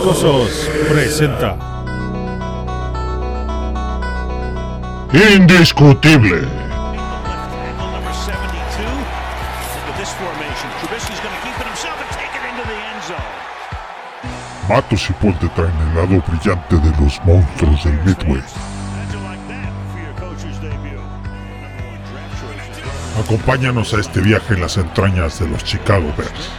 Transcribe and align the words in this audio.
Presenta 0.00 1.58
Indiscutible. 5.12 6.40
number 7.76 8.14
72 8.14 8.80
into 9.76 9.92
this 9.98 10.10
formation. 10.16 10.70
Trubisky's 10.80 11.20
going 11.20 11.34
to 11.36 11.42
keep 11.44 11.52
it 11.60 11.66
himself 11.66 12.00
and 12.00 12.08
take 12.16 12.32
it 12.32 12.44
into 12.48 12.64
the 12.64 12.78
end 12.80 13.02
zone. 13.04 13.36
Matos 14.70 15.10
y 15.10 15.12
Paul 15.20 15.34
traen 15.54 15.76
el 15.88 15.94
lado 15.94 16.22
brillante 16.26 16.76
de 16.76 16.90
los 16.98 17.20
monstruos 17.24 17.84
del 17.84 17.98
Midway. 18.02 18.42
Acompáñanos 23.22 23.92
a 23.92 24.00
este 24.00 24.20
viaje 24.20 24.54
en 24.54 24.62
las 24.62 24.78
entrañas 24.78 25.38
de 25.40 25.48
los 25.48 25.62
Chicago 25.62 26.10
Bears. 26.16 26.50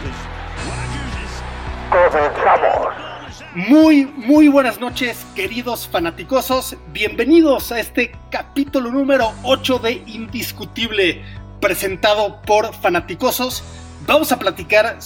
Muy, 3.54 4.06
muy 4.06 4.48
buenas 4.48 4.80
noches, 4.80 5.26
queridos 5.34 5.86
fanaticosos. 5.86 6.74
Bienvenidos 6.90 7.70
a 7.70 7.80
este 7.80 8.12
capítulo 8.30 8.90
número 8.90 9.30
8 9.42 9.78
de 9.78 10.02
Indiscutible, 10.06 11.22
presentado 11.60 12.40
por 12.46 12.72
Fanaticosos. 12.74 13.62
Vamos 14.06 14.32
a 14.32 14.38
platicar 14.38 14.98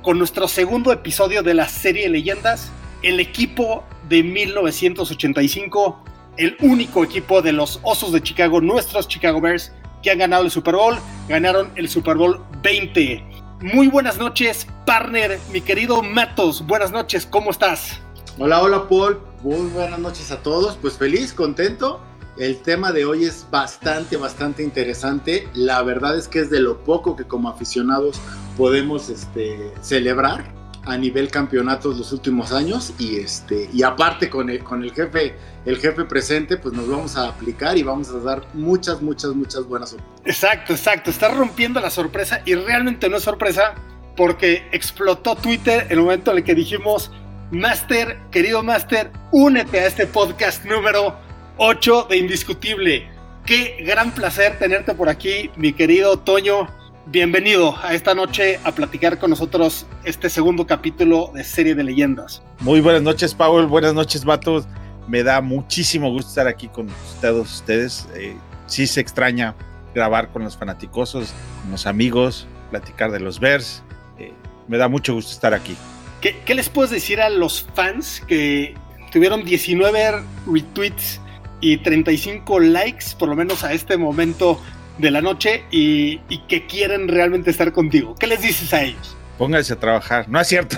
con 0.00 0.16
nuestro 0.16 0.48
segundo 0.48 0.92
episodio 0.92 1.42
de 1.42 1.52
la 1.52 1.68
serie 1.68 2.08
Leyendas, 2.08 2.72
el 3.02 3.20
equipo 3.20 3.84
de 4.08 4.22
1985, 4.22 6.02
el 6.38 6.56
único 6.60 7.04
equipo 7.04 7.42
de 7.42 7.52
los 7.52 7.80
Osos 7.82 8.12
de 8.12 8.22
Chicago, 8.22 8.62
nuestros 8.62 9.08
Chicago 9.08 9.42
Bears, 9.42 9.72
que 10.02 10.10
han 10.10 10.20
ganado 10.20 10.44
el 10.44 10.50
Super 10.50 10.74
Bowl, 10.74 10.96
ganaron 11.28 11.70
el 11.76 11.86
Super 11.86 12.16
Bowl 12.16 12.42
20. 12.62 13.29
Muy 13.62 13.88
buenas 13.88 14.16
noches, 14.16 14.66
partner, 14.86 15.38
mi 15.52 15.60
querido 15.60 16.02
Matos. 16.02 16.66
Buenas 16.66 16.92
noches, 16.92 17.26
¿cómo 17.26 17.50
estás? 17.50 18.00
Hola, 18.38 18.62
hola 18.62 18.88
Paul, 18.88 19.20
muy 19.42 19.68
buenas 19.68 19.98
noches 19.98 20.30
a 20.30 20.42
todos. 20.42 20.78
Pues 20.78 20.96
feliz, 20.96 21.34
contento. 21.34 22.00
El 22.38 22.62
tema 22.62 22.90
de 22.90 23.04
hoy 23.04 23.24
es 23.24 23.46
bastante, 23.50 24.16
bastante 24.16 24.62
interesante. 24.62 25.46
La 25.52 25.82
verdad 25.82 26.16
es 26.16 26.26
que 26.26 26.38
es 26.38 26.48
de 26.48 26.58
lo 26.58 26.82
poco 26.84 27.16
que 27.16 27.24
como 27.24 27.50
aficionados 27.50 28.18
podemos 28.56 29.10
este, 29.10 29.74
celebrar 29.82 30.59
a 30.86 30.96
nivel 30.96 31.30
campeonatos 31.30 31.98
los 31.98 32.12
últimos 32.12 32.52
años 32.52 32.94
y 32.98 33.16
este 33.16 33.68
y 33.72 33.82
aparte 33.82 34.30
con 34.30 34.48
el, 34.48 34.60
con 34.64 34.82
el 34.82 34.92
jefe 34.92 35.34
el 35.66 35.76
jefe 35.76 36.04
presente 36.04 36.56
pues 36.56 36.74
nos 36.74 36.88
vamos 36.88 37.16
a 37.16 37.28
aplicar 37.28 37.76
y 37.76 37.82
vamos 37.82 38.08
a 38.10 38.18
dar 38.18 38.46
muchas 38.54 39.02
muchas 39.02 39.34
muchas 39.34 39.64
buenas. 39.66 39.96
Exacto, 40.24 40.72
exacto. 40.72 41.10
Está 41.10 41.28
rompiendo 41.28 41.80
la 41.80 41.90
sorpresa 41.90 42.42
y 42.44 42.54
realmente 42.54 43.08
no 43.08 43.18
es 43.18 43.22
sorpresa 43.22 43.74
porque 44.16 44.68
explotó 44.72 45.36
Twitter 45.36 45.86
el 45.90 46.00
momento 46.00 46.30
en 46.30 46.38
el 46.38 46.44
que 46.44 46.54
dijimos, 46.54 47.10
Master, 47.50 48.18
querido 48.30 48.62
Master, 48.62 49.10
únete 49.32 49.80
a 49.80 49.86
este 49.86 50.06
podcast 50.06 50.64
número 50.64 51.16
8 51.56 52.06
de 52.08 52.16
Indiscutible. 52.16 53.08
Qué 53.44 53.78
gran 53.80 54.12
placer 54.12 54.58
tenerte 54.58 54.94
por 54.94 55.08
aquí, 55.08 55.50
mi 55.56 55.72
querido 55.72 56.18
Toño. 56.18 56.79
Bienvenido 57.12 57.76
a 57.82 57.92
esta 57.92 58.14
noche 58.14 58.60
a 58.62 58.70
platicar 58.70 59.18
con 59.18 59.30
nosotros 59.30 59.84
este 60.04 60.30
segundo 60.30 60.64
capítulo 60.64 61.32
de 61.34 61.42
Serie 61.42 61.74
de 61.74 61.82
Leyendas. 61.82 62.40
Muy 62.60 62.80
buenas 62.80 63.02
noches, 63.02 63.34
Paul. 63.34 63.66
Buenas 63.66 63.94
noches, 63.94 64.24
vatos. 64.24 64.68
Me 65.08 65.24
da 65.24 65.40
muchísimo 65.40 66.08
gusto 66.12 66.28
estar 66.28 66.46
aquí 66.46 66.68
con 66.68 66.86
todos 67.20 67.52
ustedes. 67.52 68.08
Eh, 68.14 68.36
sí 68.66 68.86
se 68.86 69.00
extraña 69.00 69.56
grabar 69.92 70.28
con 70.30 70.44
los 70.44 70.56
fanaticosos, 70.56 71.34
con 71.62 71.72
los 71.72 71.84
amigos, 71.88 72.46
platicar 72.70 73.10
de 73.10 73.18
los 73.18 73.40
Bears. 73.40 73.82
Eh, 74.16 74.32
me 74.68 74.78
da 74.78 74.86
mucho 74.86 75.12
gusto 75.12 75.32
estar 75.32 75.52
aquí. 75.52 75.76
¿Qué, 76.20 76.38
qué 76.44 76.54
les 76.54 76.68
puedes 76.68 76.92
decir 76.92 77.20
a 77.20 77.28
los 77.28 77.66
fans 77.74 78.22
que 78.28 78.76
tuvieron 79.10 79.44
19 79.44 80.22
retweets 80.46 81.20
y 81.60 81.78
35 81.78 82.60
likes, 82.60 83.06
por 83.18 83.28
lo 83.28 83.34
menos 83.34 83.64
a 83.64 83.72
este 83.72 83.96
momento 83.96 84.60
de 85.00 85.10
la 85.10 85.20
noche, 85.20 85.64
y, 85.70 86.18
que 86.48 86.66
quieren 86.66 87.08
realmente 87.08 87.50
estar 87.50 87.72
contigo? 87.72 88.14
¿Qué 88.18 88.26
les 88.26 88.42
dices 88.42 88.72
a 88.74 88.82
ellos? 88.82 89.16
Pónganse 89.38 89.72
a 89.72 89.76
trabajar. 89.76 90.28
No 90.28 90.40
es 90.40 90.48
cierto. 90.48 90.76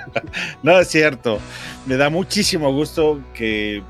no 0.62 0.78
es 0.78 0.88
cierto. 0.88 1.38
Me 1.86 1.96
da 1.96 2.08
muchísimo 2.08 2.72
gusto 2.72 3.20
que, 3.34 3.82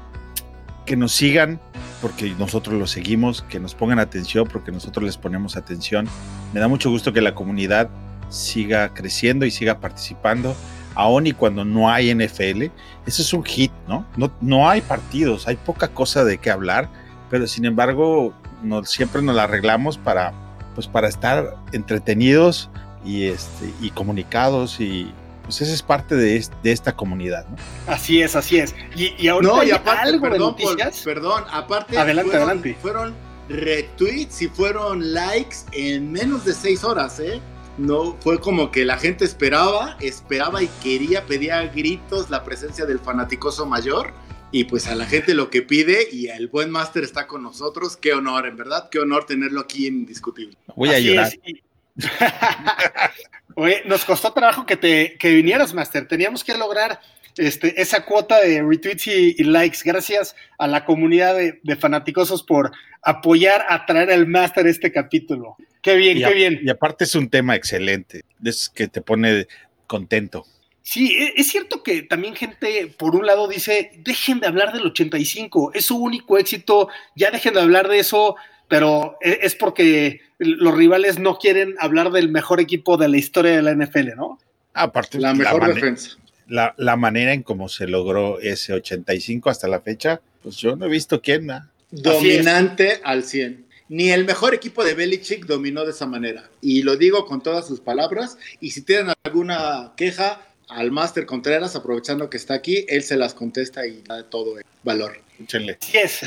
que 0.84 0.96
nos 0.96 1.12
sigan 1.12 1.60
porque 2.00 2.34
nosotros 2.38 2.78
los 2.78 2.90
seguimos, 2.90 3.42
que 3.42 3.60
nos 3.60 3.74
pongan 3.74 3.98
atención 3.98 4.48
porque 4.50 4.72
nosotros 4.72 5.04
les 5.04 5.16
ponemos 5.16 5.56
atención. 5.56 6.08
Me 6.52 6.60
da 6.60 6.68
mucho 6.68 6.90
gusto 6.90 7.12
que 7.12 7.20
la 7.20 7.34
comunidad 7.34 7.88
siga 8.30 8.94
creciendo 8.94 9.44
y 9.44 9.50
siga 9.50 9.80
participando, 9.80 10.56
aun 10.94 11.26
y 11.26 11.32
cuando 11.32 11.64
no 11.64 11.90
hay 11.90 12.14
NFL. 12.14 12.64
Eso 13.06 13.22
es 13.22 13.32
un 13.32 13.44
hit, 13.44 13.72
¿no? 13.86 14.06
No, 14.16 14.32
no 14.40 14.68
hay 14.68 14.80
partidos, 14.80 15.46
hay 15.46 15.56
poca 15.56 15.88
cosa 15.88 16.24
de 16.24 16.38
qué 16.38 16.50
hablar, 16.50 16.88
pero 17.28 17.46
sin 17.46 17.64
embargo 17.64 18.34
nos, 18.62 18.90
siempre 18.90 19.22
nos 19.22 19.34
la 19.36 19.44
arreglamos 19.44 19.98
para, 19.98 20.32
pues, 20.74 20.86
para 20.86 21.08
estar 21.08 21.56
entretenidos 21.72 22.70
y, 23.04 23.26
este, 23.26 23.72
y 23.80 23.90
comunicados 23.90 24.80
y 24.80 25.12
pues 25.42 25.62
esa 25.62 25.72
es 25.74 25.82
parte 25.82 26.14
de, 26.14 26.36
es- 26.36 26.52
de 26.62 26.70
esta 26.70 26.92
comunidad, 26.94 27.44
¿no? 27.48 27.56
Así 27.92 28.22
es, 28.22 28.36
así 28.36 28.58
es. 28.58 28.74
Y, 28.94 29.14
y 29.18 29.26
ahorita 29.28 29.52
No, 29.52 29.62
y 29.62 29.66
hay 29.66 29.72
aparte, 29.72 30.02
algo 30.08 30.24
de 30.26 30.30
perdón, 30.32 30.54
Paul, 30.56 30.76
noticias. 30.76 31.02
perdón, 31.04 31.44
aparte 31.50 31.98
Adelante, 31.98 32.30
fueron, 32.30 32.48
adelante. 32.48 32.78
fueron 32.80 33.14
retweets 33.48 34.42
y 34.42 34.48
fueron 34.48 35.12
likes 35.12 35.56
en 35.72 36.12
menos 36.12 36.44
de 36.44 36.52
seis 36.54 36.84
horas, 36.84 37.18
¿eh? 37.20 37.40
No, 37.78 38.16
fue 38.20 38.38
como 38.38 38.70
que 38.70 38.84
la 38.84 38.98
gente 38.98 39.24
esperaba, 39.24 39.96
esperaba 40.00 40.62
y 40.62 40.68
quería, 40.82 41.24
pedía 41.26 41.58
a 41.58 41.62
gritos 41.66 42.28
la 42.30 42.44
presencia 42.44 42.84
del 42.84 42.98
fanaticoso 42.98 43.64
mayor. 43.66 44.12
Y 44.52 44.64
pues 44.64 44.88
a 44.88 44.94
la 44.96 45.06
gente 45.06 45.34
lo 45.34 45.48
que 45.50 45.62
pide 45.62 46.08
y 46.10 46.26
el 46.28 46.48
buen 46.48 46.70
máster 46.70 47.04
está 47.04 47.26
con 47.26 47.42
nosotros. 47.42 47.96
Qué 47.96 48.12
honor, 48.12 48.46
en 48.46 48.56
verdad, 48.56 48.88
qué 48.90 48.98
honor 48.98 49.24
tenerlo 49.26 49.60
aquí 49.60 49.86
en 49.86 49.94
Indiscutible. 49.98 50.56
Voy 50.74 50.88
a 50.88 50.92
Así 50.96 51.04
llorar. 51.08 51.26
es, 51.28 51.38
y- 51.44 51.62
Oye, 53.54 53.82
nos 53.86 54.04
costó 54.04 54.32
trabajo 54.32 54.64
que 54.66 54.76
te 54.76 55.16
que 55.18 55.30
vinieras, 55.34 55.74
Master. 55.74 56.06
Teníamos 56.08 56.42
que 56.44 56.56
lograr 56.56 57.00
este, 57.36 57.80
esa 57.80 58.04
cuota 58.04 58.40
de 58.40 58.62
retweets 58.62 59.06
y, 59.08 59.34
y 59.38 59.44
likes. 59.44 59.78
Gracias 59.84 60.34
a 60.58 60.66
la 60.66 60.84
comunidad 60.84 61.36
de, 61.36 61.60
de 61.62 61.76
fanaticosos 61.76 62.42
por 62.42 62.72
apoyar 63.02 63.64
a 63.68 63.86
traer 63.86 64.10
al 64.10 64.26
Master 64.26 64.66
este 64.66 64.92
capítulo. 64.92 65.56
Qué 65.82 65.96
bien, 65.96 66.18
Y, 66.18 66.20
qué 66.20 66.26
a- 66.26 66.30
bien. 66.30 66.60
y 66.62 66.70
aparte 66.70 67.04
es 67.04 67.14
un 67.14 67.28
tema 67.28 67.54
excelente, 67.56 68.22
es 68.44 68.68
que 68.68 68.88
te 68.88 69.00
pone 69.02 69.46
contento. 69.86 70.46
Sí, 70.82 71.12
e- 71.16 71.34
es 71.36 71.48
cierto 71.48 71.82
que 71.82 72.02
también 72.02 72.34
gente, 72.34 72.92
por 72.98 73.14
un 73.14 73.26
lado, 73.26 73.46
dice, 73.48 73.92
dejen 73.98 74.40
de 74.40 74.46
hablar 74.46 74.72
del 74.72 74.86
85, 74.86 75.72
es 75.74 75.84
su 75.86 75.96
único 75.98 76.38
éxito, 76.38 76.88
ya 77.14 77.30
dejen 77.30 77.54
de 77.54 77.60
hablar 77.60 77.88
de 77.88 77.98
eso, 77.98 78.36
pero 78.68 79.16
e- 79.20 79.40
es 79.42 79.54
porque 79.54 80.20
los 80.38 80.74
rivales 80.74 81.18
no 81.18 81.36
quieren 81.38 81.74
hablar 81.78 82.10
del 82.10 82.28
mejor 82.30 82.60
equipo 82.60 82.96
de 82.96 83.08
la 83.08 83.18
historia 83.18 83.52
de 83.56 83.62
la 83.62 83.72
NFL, 83.72 84.14
¿no? 84.16 84.38
Aparte, 84.72 85.18
La 85.18 85.34
mejor 85.34 85.74
defensa. 85.74 86.16
la, 86.48 86.74
la 86.78 86.96
manera 86.96 87.32
en 87.34 87.42
cómo 87.42 87.68
se 87.68 87.86
logró 87.86 88.38
ese 88.40 88.72
85 88.72 89.50
hasta 89.50 89.68
la 89.68 89.80
fecha, 89.80 90.20
pues 90.42 90.56
yo 90.56 90.76
no 90.76 90.86
he 90.86 90.88
visto 90.88 91.20
quién. 91.20 91.46
¿no? 91.46 91.60
Dominante 91.90 93.00
al 93.04 93.24
100. 93.24 93.66
Ni 93.88 94.10
el 94.10 94.24
mejor 94.24 94.54
equipo 94.54 94.84
de 94.84 94.94
Belichick 94.94 95.46
dominó 95.46 95.84
de 95.84 95.90
esa 95.90 96.06
manera. 96.06 96.48
Y 96.60 96.82
lo 96.82 96.96
digo 96.96 97.26
con 97.26 97.42
todas 97.42 97.66
sus 97.66 97.80
palabras. 97.80 98.38
Y 98.60 98.70
si 98.70 98.82
tienen 98.82 99.12
alguna 99.24 99.92
queja 99.96 100.40
al 100.70 100.90
Máster 100.90 101.26
Contreras, 101.26 101.74
aprovechando 101.76 102.30
que 102.30 102.36
está 102.36 102.54
aquí, 102.54 102.84
él 102.88 103.02
se 103.02 103.16
las 103.16 103.34
contesta 103.34 103.86
y 103.86 104.02
da 104.02 104.28
todo 104.28 104.58
el 104.58 104.64
valor. 104.82 105.20
Échenle. 105.42 105.78
Así 105.80 105.98
es. 105.98 106.20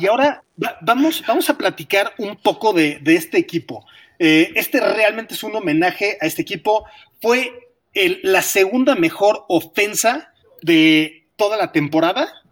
Y, 0.00 0.06
ahora 0.06 0.42
va- 0.62 0.76
vamos, 0.80 1.22
vamos 1.26 1.48
a 1.50 1.56
platicar 1.56 2.12
un 2.18 2.36
poco 2.36 2.72
de, 2.72 2.98
de 3.00 3.14
este 3.16 3.38
equipo. 3.38 3.86
Eh, 4.18 4.52
este 4.54 4.80
realmente 4.80 5.34
es 5.34 5.42
un 5.42 5.54
homenaje 5.56 6.18
a 6.20 6.26
este 6.26 6.42
equipo. 6.42 6.84
Fue 7.20 7.52
la 8.22 8.42
segunda 8.42 8.94
mejor 8.96 9.44
ofensa 9.48 10.32
de 10.62 11.26
toda 11.36 11.56
la 11.56 11.70
temporada, 11.72 12.42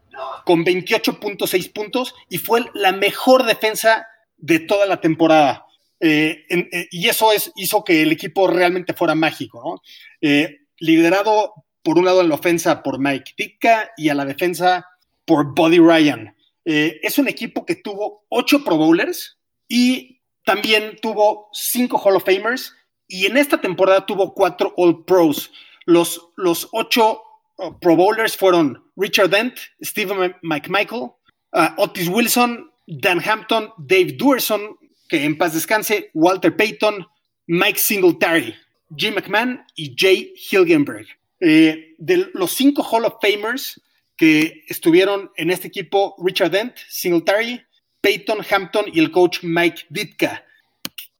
con 0.44 0.64
28.6 0.64 1.72
puntos, 1.72 2.14
y 2.28 2.38
fue 2.38 2.64
la 2.74 2.92
mejor 2.92 3.44
defensa 3.44 4.06
de 4.36 4.58
toda 4.60 4.86
la 4.86 5.00
temporada. 5.00 5.66
Eh, 6.00 6.44
eh, 6.48 6.88
y 6.90 7.08
eso 7.08 7.32
es, 7.32 7.52
hizo 7.56 7.84
que 7.84 8.02
el 8.02 8.12
equipo 8.12 8.46
realmente 8.48 8.92
fuera 8.92 9.14
mágico, 9.14 9.62
¿no? 9.64 9.82
Eh, 10.20 10.58
liderado 10.82 11.54
por 11.82 11.96
un 11.96 12.04
lado 12.04 12.20
en 12.20 12.28
la 12.28 12.34
ofensa 12.34 12.82
por 12.82 12.98
Mike 12.98 13.34
Ditka 13.36 13.92
y 13.96 14.08
a 14.08 14.14
la 14.14 14.24
defensa 14.24 14.84
por 15.24 15.54
Buddy 15.54 15.78
Ryan. 15.78 16.34
Eh, 16.64 16.98
es 17.02 17.18
un 17.18 17.28
equipo 17.28 17.64
que 17.64 17.76
tuvo 17.76 18.24
ocho 18.28 18.64
Pro 18.64 18.76
Bowlers 18.76 19.38
y 19.68 20.20
también 20.44 20.96
tuvo 21.00 21.48
cinco 21.52 21.98
Hall 21.98 22.16
of 22.16 22.24
Famers 22.24 22.74
y 23.06 23.26
en 23.26 23.36
esta 23.36 23.60
temporada 23.60 24.06
tuvo 24.06 24.34
cuatro 24.34 24.74
All 24.76 25.04
Pros. 25.04 25.52
Los, 25.86 26.20
los 26.36 26.68
ocho 26.72 27.22
uh, 27.58 27.78
Pro 27.78 27.94
Bowlers 27.94 28.36
fueron 28.36 28.84
Richard 28.96 29.30
Dent, 29.30 29.54
Stephen 29.82 30.34
McMichael, 30.42 31.12
uh, 31.52 31.68
Otis 31.76 32.08
Wilson, 32.08 32.70
Dan 32.88 33.22
Hampton, 33.24 33.70
Dave 33.78 34.16
Duerson, 34.16 34.76
que 35.08 35.24
en 35.24 35.38
paz 35.38 35.54
descanse, 35.54 36.10
Walter 36.12 36.56
Payton, 36.56 37.06
Mike 37.46 37.78
Singletary, 37.78 38.54
Jim 38.96 39.14
McMahon 39.14 39.64
y 39.74 39.94
Jay 39.96 40.34
Hilgenberg. 40.50 41.06
Eh, 41.40 41.94
de 41.98 42.28
los 42.34 42.52
cinco 42.52 42.82
Hall 42.82 43.04
of 43.04 43.14
Famers 43.20 43.80
que 44.16 44.64
estuvieron 44.68 45.30
en 45.36 45.50
este 45.50 45.68
equipo, 45.68 46.14
Richard 46.24 46.50
Dent, 46.50 46.76
Singletary, 46.88 47.60
Peyton 48.00 48.38
Hampton 48.48 48.84
y 48.92 49.00
el 49.00 49.10
coach 49.10 49.38
Mike 49.42 49.82
Ditka. 49.88 50.44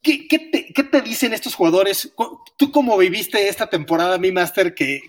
¿Qué, 0.02 0.26
te, 0.28 1.00
dicen 1.02 1.32
estos 1.32 1.54
jugadores? 1.54 2.12
Tú 2.58 2.72
como 2.72 2.98
viviste 2.98 3.48
esta 3.48 3.70
temporada, 3.70 4.18
mi 4.18 4.32
master, 4.32 4.74
que, 4.74 5.00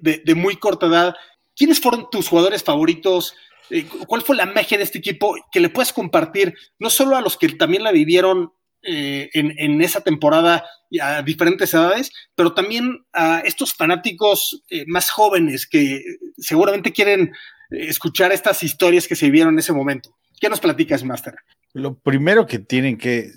de, 0.00 0.34
muy 0.34 0.56
corta 0.56 0.86
edad, 0.86 1.14
¿quiénes 1.56 1.80
fueron 1.80 2.10
tus 2.10 2.28
jugadores 2.28 2.64
favoritos? 2.64 3.36
Eh, 3.70 3.86
¿Cuál 4.06 4.22
fue 4.22 4.34
la 4.34 4.46
magia 4.46 4.78
de 4.78 4.84
este 4.84 4.98
equipo 4.98 5.36
que 5.52 5.60
le 5.60 5.68
puedes 5.68 5.92
compartir 5.92 6.54
no 6.80 6.90
solo 6.90 7.16
a 7.16 7.20
los 7.20 7.36
que 7.36 7.48
también 7.50 7.84
la 7.84 7.92
vivieron 7.92 8.52
eh, 8.82 9.30
en, 9.34 9.80
esa 9.80 10.00
temporada 10.00 10.64
a 11.00 11.22
diferentes 11.22 11.72
edades, 11.72 12.10
pero 12.34 12.52
también 12.52 13.04
a 13.12 13.40
estos 13.40 13.74
fanáticos 13.74 14.62
eh, 14.70 14.84
más 14.86 15.10
jóvenes 15.10 15.66
que 15.66 16.02
seguramente 16.38 16.92
quieren 16.92 17.32
escuchar 17.70 18.32
estas 18.32 18.62
historias 18.62 19.08
que 19.08 19.16
se 19.16 19.26
vivieron 19.26 19.54
en 19.54 19.60
ese 19.60 19.72
momento? 19.72 20.16
¿Qué 20.40 20.48
nos 20.48 20.60
platicas, 20.60 21.04
Master? 21.04 21.34
Lo 21.72 21.98
primero 21.98 22.46
que 22.46 22.58
tienen 22.58 22.98
que 22.98 23.32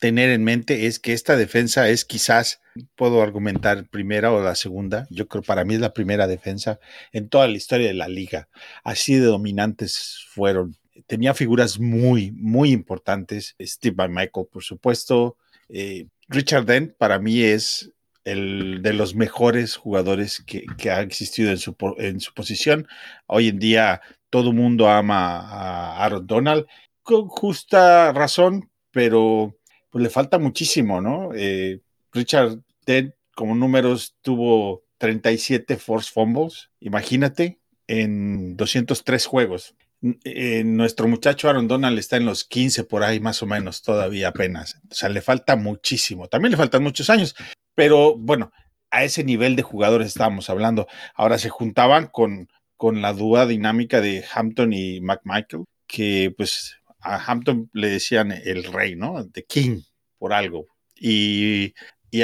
tener 0.00 0.30
en 0.30 0.42
mente 0.42 0.86
es 0.86 0.98
que 0.98 1.12
esta 1.12 1.36
defensa 1.36 1.88
es 1.88 2.04
quizás, 2.04 2.60
puedo 2.96 3.22
argumentar 3.22 3.88
primera 3.88 4.32
o 4.32 4.42
la 4.42 4.56
segunda, 4.56 5.06
yo 5.10 5.28
creo 5.28 5.42
para 5.42 5.64
mí 5.64 5.74
es 5.74 5.80
la 5.80 5.92
primera 5.92 6.26
defensa 6.26 6.80
en 7.12 7.28
toda 7.28 7.46
la 7.46 7.56
historia 7.56 7.86
de 7.86 7.94
la 7.94 8.08
liga. 8.08 8.48
Así 8.82 9.14
de 9.14 9.26
dominantes 9.26 10.26
fueron. 10.30 10.76
Tenía 11.12 11.34
figuras 11.34 11.78
muy, 11.78 12.30
muy 12.30 12.72
importantes. 12.72 13.54
Steve 13.60 13.94
by 13.94 14.08
Michael, 14.08 14.46
por 14.50 14.62
supuesto. 14.64 15.36
Eh, 15.68 16.06
Richard 16.26 16.64
Dent 16.64 16.94
para 16.96 17.18
mí 17.18 17.42
es 17.42 17.92
el 18.24 18.80
de 18.80 18.94
los 18.94 19.14
mejores 19.14 19.76
jugadores 19.76 20.42
que, 20.46 20.90
ha 20.90 21.02
existido 21.02 21.50
en 21.50 21.58
su, 21.58 22.32
posición. 22.32 22.88
Hoy 23.26 23.48
en 23.48 23.58
día 23.58 24.00
todo 24.30 24.54
mundo 24.54 24.88
ama 24.88 25.38
a 25.40 26.02
Aaron 26.02 26.26
Donald 26.26 26.64
con 27.02 27.28
justa 27.28 28.14
razón, 28.14 28.70
pero 28.90 29.54
pues 29.90 30.02
le 30.02 30.08
falta 30.08 30.38
muchísimo, 30.38 31.02
¿no? 31.02 31.28
Eh, 31.34 31.80
Richard 32.10 32.60
Ted, 32.86 33.12
como 33.34 33.54
números, 33.54 34.16
tuvo 34.22 34.84
37 34.96 35.76
force 35.76 36.10
fumbles, 36.10 36.70
imagínate, 36.80 37.58
en 37.86 38.56
203 38.56 39.26
juegos. 39.26 39.74
Nuestro 40.02 41.06
muchacho 41.06 41.48
Aaron 41.48 41.68
Donald 41.68 41.98
está 41.98 42.16
en 42.16 42.26
los 42.26 42.44
15 42.44 42.84
por 42.84 43.04
ahí 43.04 43.20
más 43.20 43.42
o 43.42 43.46
menos 43.46 43.82
todavía 43.82 44.28
apenas. 44.28 44.80
O 44.90 44.94
sea, 44.94 45.08
le 45.08 45.22
falta 45.22 45.56
muchísimo. 45.56 46.28
También 46.28 46.50
le 46.50 46.56
faltan 46.56 46.82
muchos 46.82 47.08
años, 47.08 47.36
pero 47.74 48.16
bueno, 48.16 48.52
a 48.90 49.04
ese 49.04 49.24
nivel 49.24 49.56
de 49.56 49.62
jugadores 49.62 50.08
estábamos 50.08 50.50
hablando. 50.50 50.86
Ahora 51.14 51.38
se 51.38 51.48
juntaban 51.48 52.08
con, 52.08 52.48
con 52.76 53.00
la 53.00 53.12
dúa 53.12 53.46
dinámica 53.46 54.00
de 54.00 54.24
Hampton 54.34 54.72
y 54.72 55.00
McMichael, 55.00 55.64
que 55.86 56.34
pues 56.36 56.76
a 57.00 57.16
Hampton 57.24 57.70
le 57.72 57.88
decían 57.88 58.32
el 58.32 58.64
rey, 58.64 58.96
¿no? 58.96 59.26
The 59.28 59.44
King, 59.44 59.82
por 60.18 60.32
algo. 60.32 60.66
Y, 60.96 61.74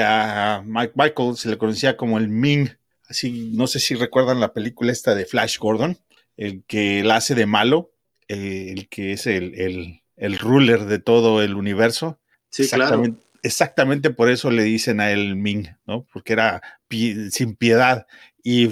a 0.00 0.62
Mike 0.64 0.92
Michael 0.94 1.36
se 1.36 1.48
le 1.48 1.58
conocía 1.58 1.96
como 1.96 2.18
el 2.18 2.28
Ming. 2.28 2.68
Así, 3.08 3.50
no 3.54 3.66
sé 3.66 3.80
si 3.80 3.94
recuerdan 3.94 4.40
la 4.40 4.52
película 4.52 4.92
esta 4.92 5.14
de 5.14 5.24
Flash 5.24 5.58
Gordon, 5.58 5.98
el 6.38 6.64
que 6.66 7.02
la 7.04 7.16
hace 7.16 7.34
de 7.34 7.44
malo, 7.44 7.92
eh, 8.28 8.72
el 8.74 8.88
que 8.88 9.12
es 9.12 9.26
el, 9.26 10.00
el, 10.16 10.38
ruler 10.38 10.86
de 10.86 10.98
todo 10.98 11.42
el 11.42 11.54
universo. 11.54 12.18
Sí, 12.48 12.62
exactamente, 12.62 13.18
claro. 13.18 13.28
Exactamente 13.42 14.10
por 14.10 14.30
eso 14.30 14.50
le 14.50 14.62
dicen 14.62 15.00
a 15.00 15.10
él 15.10 15.36
Ming, 15.36 15.68
¿no? 15.86 16.06
Porque 16.12 16.32
era 16.32 16.62
sin 17.30 17.54
piedad. 17.56 18.06
Y 18.42 18.70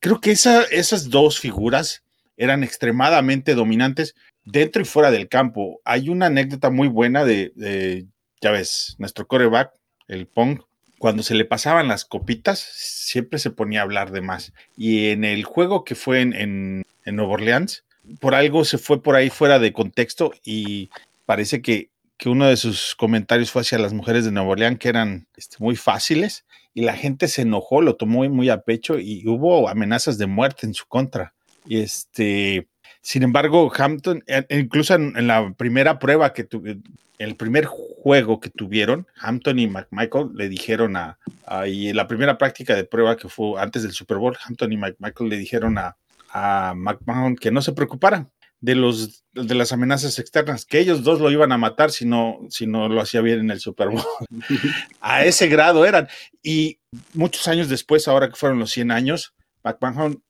creo 0.00 0.20
que 0.20 0.32
esa, 0.32 0.62
esas 0.64 1.08
dos 1.08 1.40
figuras 1.40 2.02
eran 2.36 2.62
extremadamente 2.62 3.54
dominantes 3.54 4.14
dentro 4.44 4.82
y 4.82 4.84
fuera 4.84 5.10
del 5.10 5.28
campo. 5.28 5.80
Hay 5.84 6.08
una 6.08 6.26
anécdota 6.26 6.70
muy 6.70 6.88
buena 6.88 7.24
de, 7.24 8.06
ya 8.40 8.50
ves, 8.50 8.96
nuestro 8.98 9.26
coreback, 9.26 9.72
el 10.08 10.26
Pong, 10.26 10.60
cuando 10.98 11.22
se 11.22 11.34
le 11.34 11.44
pasaban 11.44 11.88
las 11.88 12.04
copitas, 12.04 12.58
siempre 12.58 13.38
se 13.38 13.50
ponía 13.50 13.80
a 13.80 13.82
hablar 13.82 14.10
de 14.10 14.20
más. 14.20 14.52
Y 14.76 15.08
en 15.08 15.24
el 15.24 15.44
juego 15.44 15.84
que 15.84 15.94
fue 15.94 16.20
en, 16.20 16.32
en, 16.32 16.84
en 17.04 17.16
Nueva 17.16 17.32
Orleans, 17.32 17.84
por 18.20 18.34
algo 18.34 18.64
se 18.64 18.78
fue 18.78 19.02
por 19.02 19.16
ahí 19.16 19.30
fuera 19.30 19.58
de 19.58 19.72
contexto 19.72 20.32
y 20.44 20.90
parece 21.26 21.62
que, 21.62 21.90
que, 22.16 22.28
uno 22.28 22.46
de 22.46 22.56
sus 22.56 22.94
comentarios 22.94 23.50
fue 23.50 23.62
hacia 23.62 23.78
las 23.78 23.92
mujeres 23.92 24.24
de 24.24 24.32
Nueva 24.32 24.50
Orleans 24.50 24.78
que 24.78 24.88
eran 24.88 25.26
este, 25.36 25.56
muy 25.58 25.76
fáciles 25.76 26.44
y 26.74 26.82
la 26.82 26.94
gente 26.94 27.28
se 27.28 27.42
enojó, 27.42 27.80
lo 27.80 27.96
tomó 27.96 28.28
muy 28.28 28.50
a 28.50 28.62
pecho 28.62 28.98
y 28.98 29.26
hubo 29.26 29.68
amenazas 29.68 30.18
de 30.18 30.26
muerte 30.26 30.66
en 30.66 30.74
su 30.74 30.86
contra. 30.86 31.32
Y 31.66 31.80
este, 31.80 32.66
sin 33.00 33.22
embargo, 33.22 33.72
Hampton, 33.76 34.24
e, 34.26 34.44
e 34.48 34.58
incluso 34.58 34.94
en, 34.94 35.26
la 35.26 35.52
primera 35.56 35.98
prueba 35.98 36.32
que 36.32 36.44
tuve, 36.44 36.78
el 37.18 37.36
primer 37.36 37.64
juego 37.66 38.40
que 38.40 38.50
tuvieron, 38.50 39.06
Hampton 39.20 39.58
y 39.58 39.68
McMichael 39.68 40.30
le 40.34 40.48
dijeron 40.48 40.96
a, 40.96 41.18
y 41.66 41.88
en 41.88 41.96
la 41.96 42.08
primera 42.08 42.38
práctica 42.38 42.74
de 42.74 42.84
prueba 42.84 43.16
que 43.16 43.28
fue 43.28 43.60
antes 43.60 43.82
del 43.82 43.92
Super 43.92 44.16
Bowl, 44.16 44.36
Hampton 44.44 44.72
y 44.72 44.76
McMichael 44.76 45.30
le 45.30 45.36
dijeron 45.36 45.78
a, 45.78 45.96
a 46.34 46.74
McMahon 46.76 47.36
que 47.36 47.50
no 47.50 47.62
se 47.62 47.72
preocuparan 47.72 48.30
de 48.60 48.74
los 48.74 49.24
de 49.32 49.54
las 49.54 49.72
amenazas 49.72 50.18
externas, 50.18 50.64
que 50.64 50.78
ellos 50.78 51.02
dos 51.02 51.20
lo 51.20 51.30
iban 51.30 51.52
a 51.52 51.58
matar 51.58 51.90
si 51.90 52.06
no, 52.06 52.40
si 52.50 52.66
no 52.66 52.88
lo 52.88 53.00
hacía 53.00 53.20
bien 53.20 53.40
en 53.40 53.50
el 53.50 53.60
Super 53.60 53.88
Bowl. 53.88 54.02
a 55.00 55.24
ese 55.24 55.48
grado 55.48 55.86
eran. 55.86 56.08
Y 56.42 56.78
muchos 57.12 57.48
años 57.48 57.68
después, 57.68 58.08
ahora 58.08 58.28
que 58.28 58.36
fueron 58.36 58.58
los 58.58 58.70
100 58.70 58.90
años, 58.90 59.34
McMahon, 59.64 60.22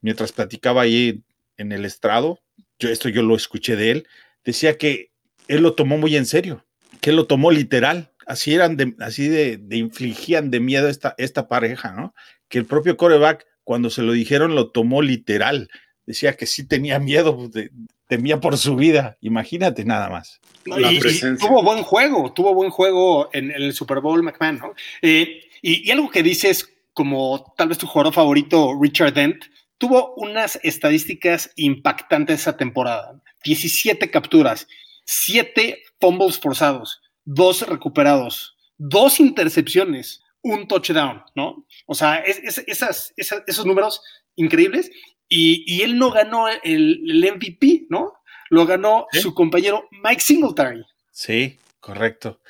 mientras 0.00 0.32
platicaba 0.32 0.82
ahí 0.82 1.22
en 1.56 1.72
el 1.72 1.84
estrado, 1.84 2.40
yo, 2.78 2.88
esto 2.88 3.08
yo 3.08 3.22
lo 3.22 3.36
escuché 3.36 3.76
de 3.76 3.90
él, 3.90 4.08
decía 4.44 4.76
que 4.76 5.12
él 5.48 5.62
lo 5.62 5.74
tomó 5.74 5.98
muy 5.98 6.16
en 6.16 6.26
serio, 6.26 6.66
que 7.00 7.10
él 7.10 7.16
lo 7.16 7.26
tomó 7.26 7.50
literal, 7.50 8.12
así 8.26 8.54
eran 8.54 8.76
de, 8.76 8.94
así 9.00 9.28
de, 9.28 9.60
infligían 9.70 10.50
de 10.50 10.60
miedo 10.60 10.88
esta, 10.88 11.14
esta 11.18 11.48
pareja, 11.48 11.92
¿no? 11.92 12.14
Que 12.48 12.58
el 12.58 12.64
propio 12.64 12.96
coreback, 12.96 13.46
cuando 13.64 13.90
se 13.90 14.02
lo 14.02 14.12
dijeron, 14.12 14.54
lo 14.54 14.70
tomó 14.70 15.02
literal, 15.02 15.70
decía 16.06 16.36
que 16.36 16.46
sí 16.46 16.66
tenía 16.66 16.98
miedo, 16.98 17.50
temía 18.06 18.40
por 18.40 18.58
su 18.58 18.76
vida, 18.76 19.16
imagínate 19.20 19.84
nada 19.84 20.08
más. 20.08 20.40
y, 20.64 21.00
tuvo 21.38 21.62
buen 21.62 21.82
juego, 21.82 22.32
tuvo 22.32 22.54
buen 22.54 22.70
juego 22.70 23.30
en, 23.32 23.50
el 23.50 23.72
Super 23.72 24.00
Bowl 24.00 24.22
McMahon, 24.22 24.58
¿no? 24.58 24.74
Eh, 25.02 25.42
y, 25.62 25.88
y, 25.88 25.90
algo 25.90 26.10
que 26.10 26.22
dices, 26.22 26.72
como 26.92 27.54
tal 27.56 27.68
vez 27.68 27.78
tu 27.78 27.86
jugador 27.86 28.12
favorito, 28.12 28.76
Richard 28.80 29.14
Dent, 29.14 29.44
tuvo 29.78 30.14
unas 30.16 30.58
estadísticas 30.62 31.52
impactantes 31.56 32.40
esa 32.40 32.56
temporada. 32.56 33.20
17 33.44 34.10
capturas, 34.10 34.68
7 35.06 35.82
fumbles 36.00 36.38
forzados, 36.38 37.00
2 37.24 37.68
recuperados, 37.68 38.56
2 38.78 39.20
intercepciones, 39.20 40.22
un 40.42 40.66
touchdown, 40.66 41.22
¿no? 41.34 41.66
O 41.86 41.94
sea, 41.94 42.16
esas, 42.16 43.12
esos 43.16 43.66
números 43.66 44.02
increíbles. 44.36 44.90
Y, 45.28 45.82
él 45.82 45.96
no 45.96 46.10
ganó 46.10 46.46
el, 46.48 47.00
MVP, 47.04 47.86
¿no? 47.88 48.14
Lo 48.48 48.66
ganó 48.66 49.06
su 49.12 49.32
compañero 49.32 49.88
Mike 50.02 50.20
Singletary. 50.20 50.84
Sí, 51.12 51.56
correcto. 51.78 52.40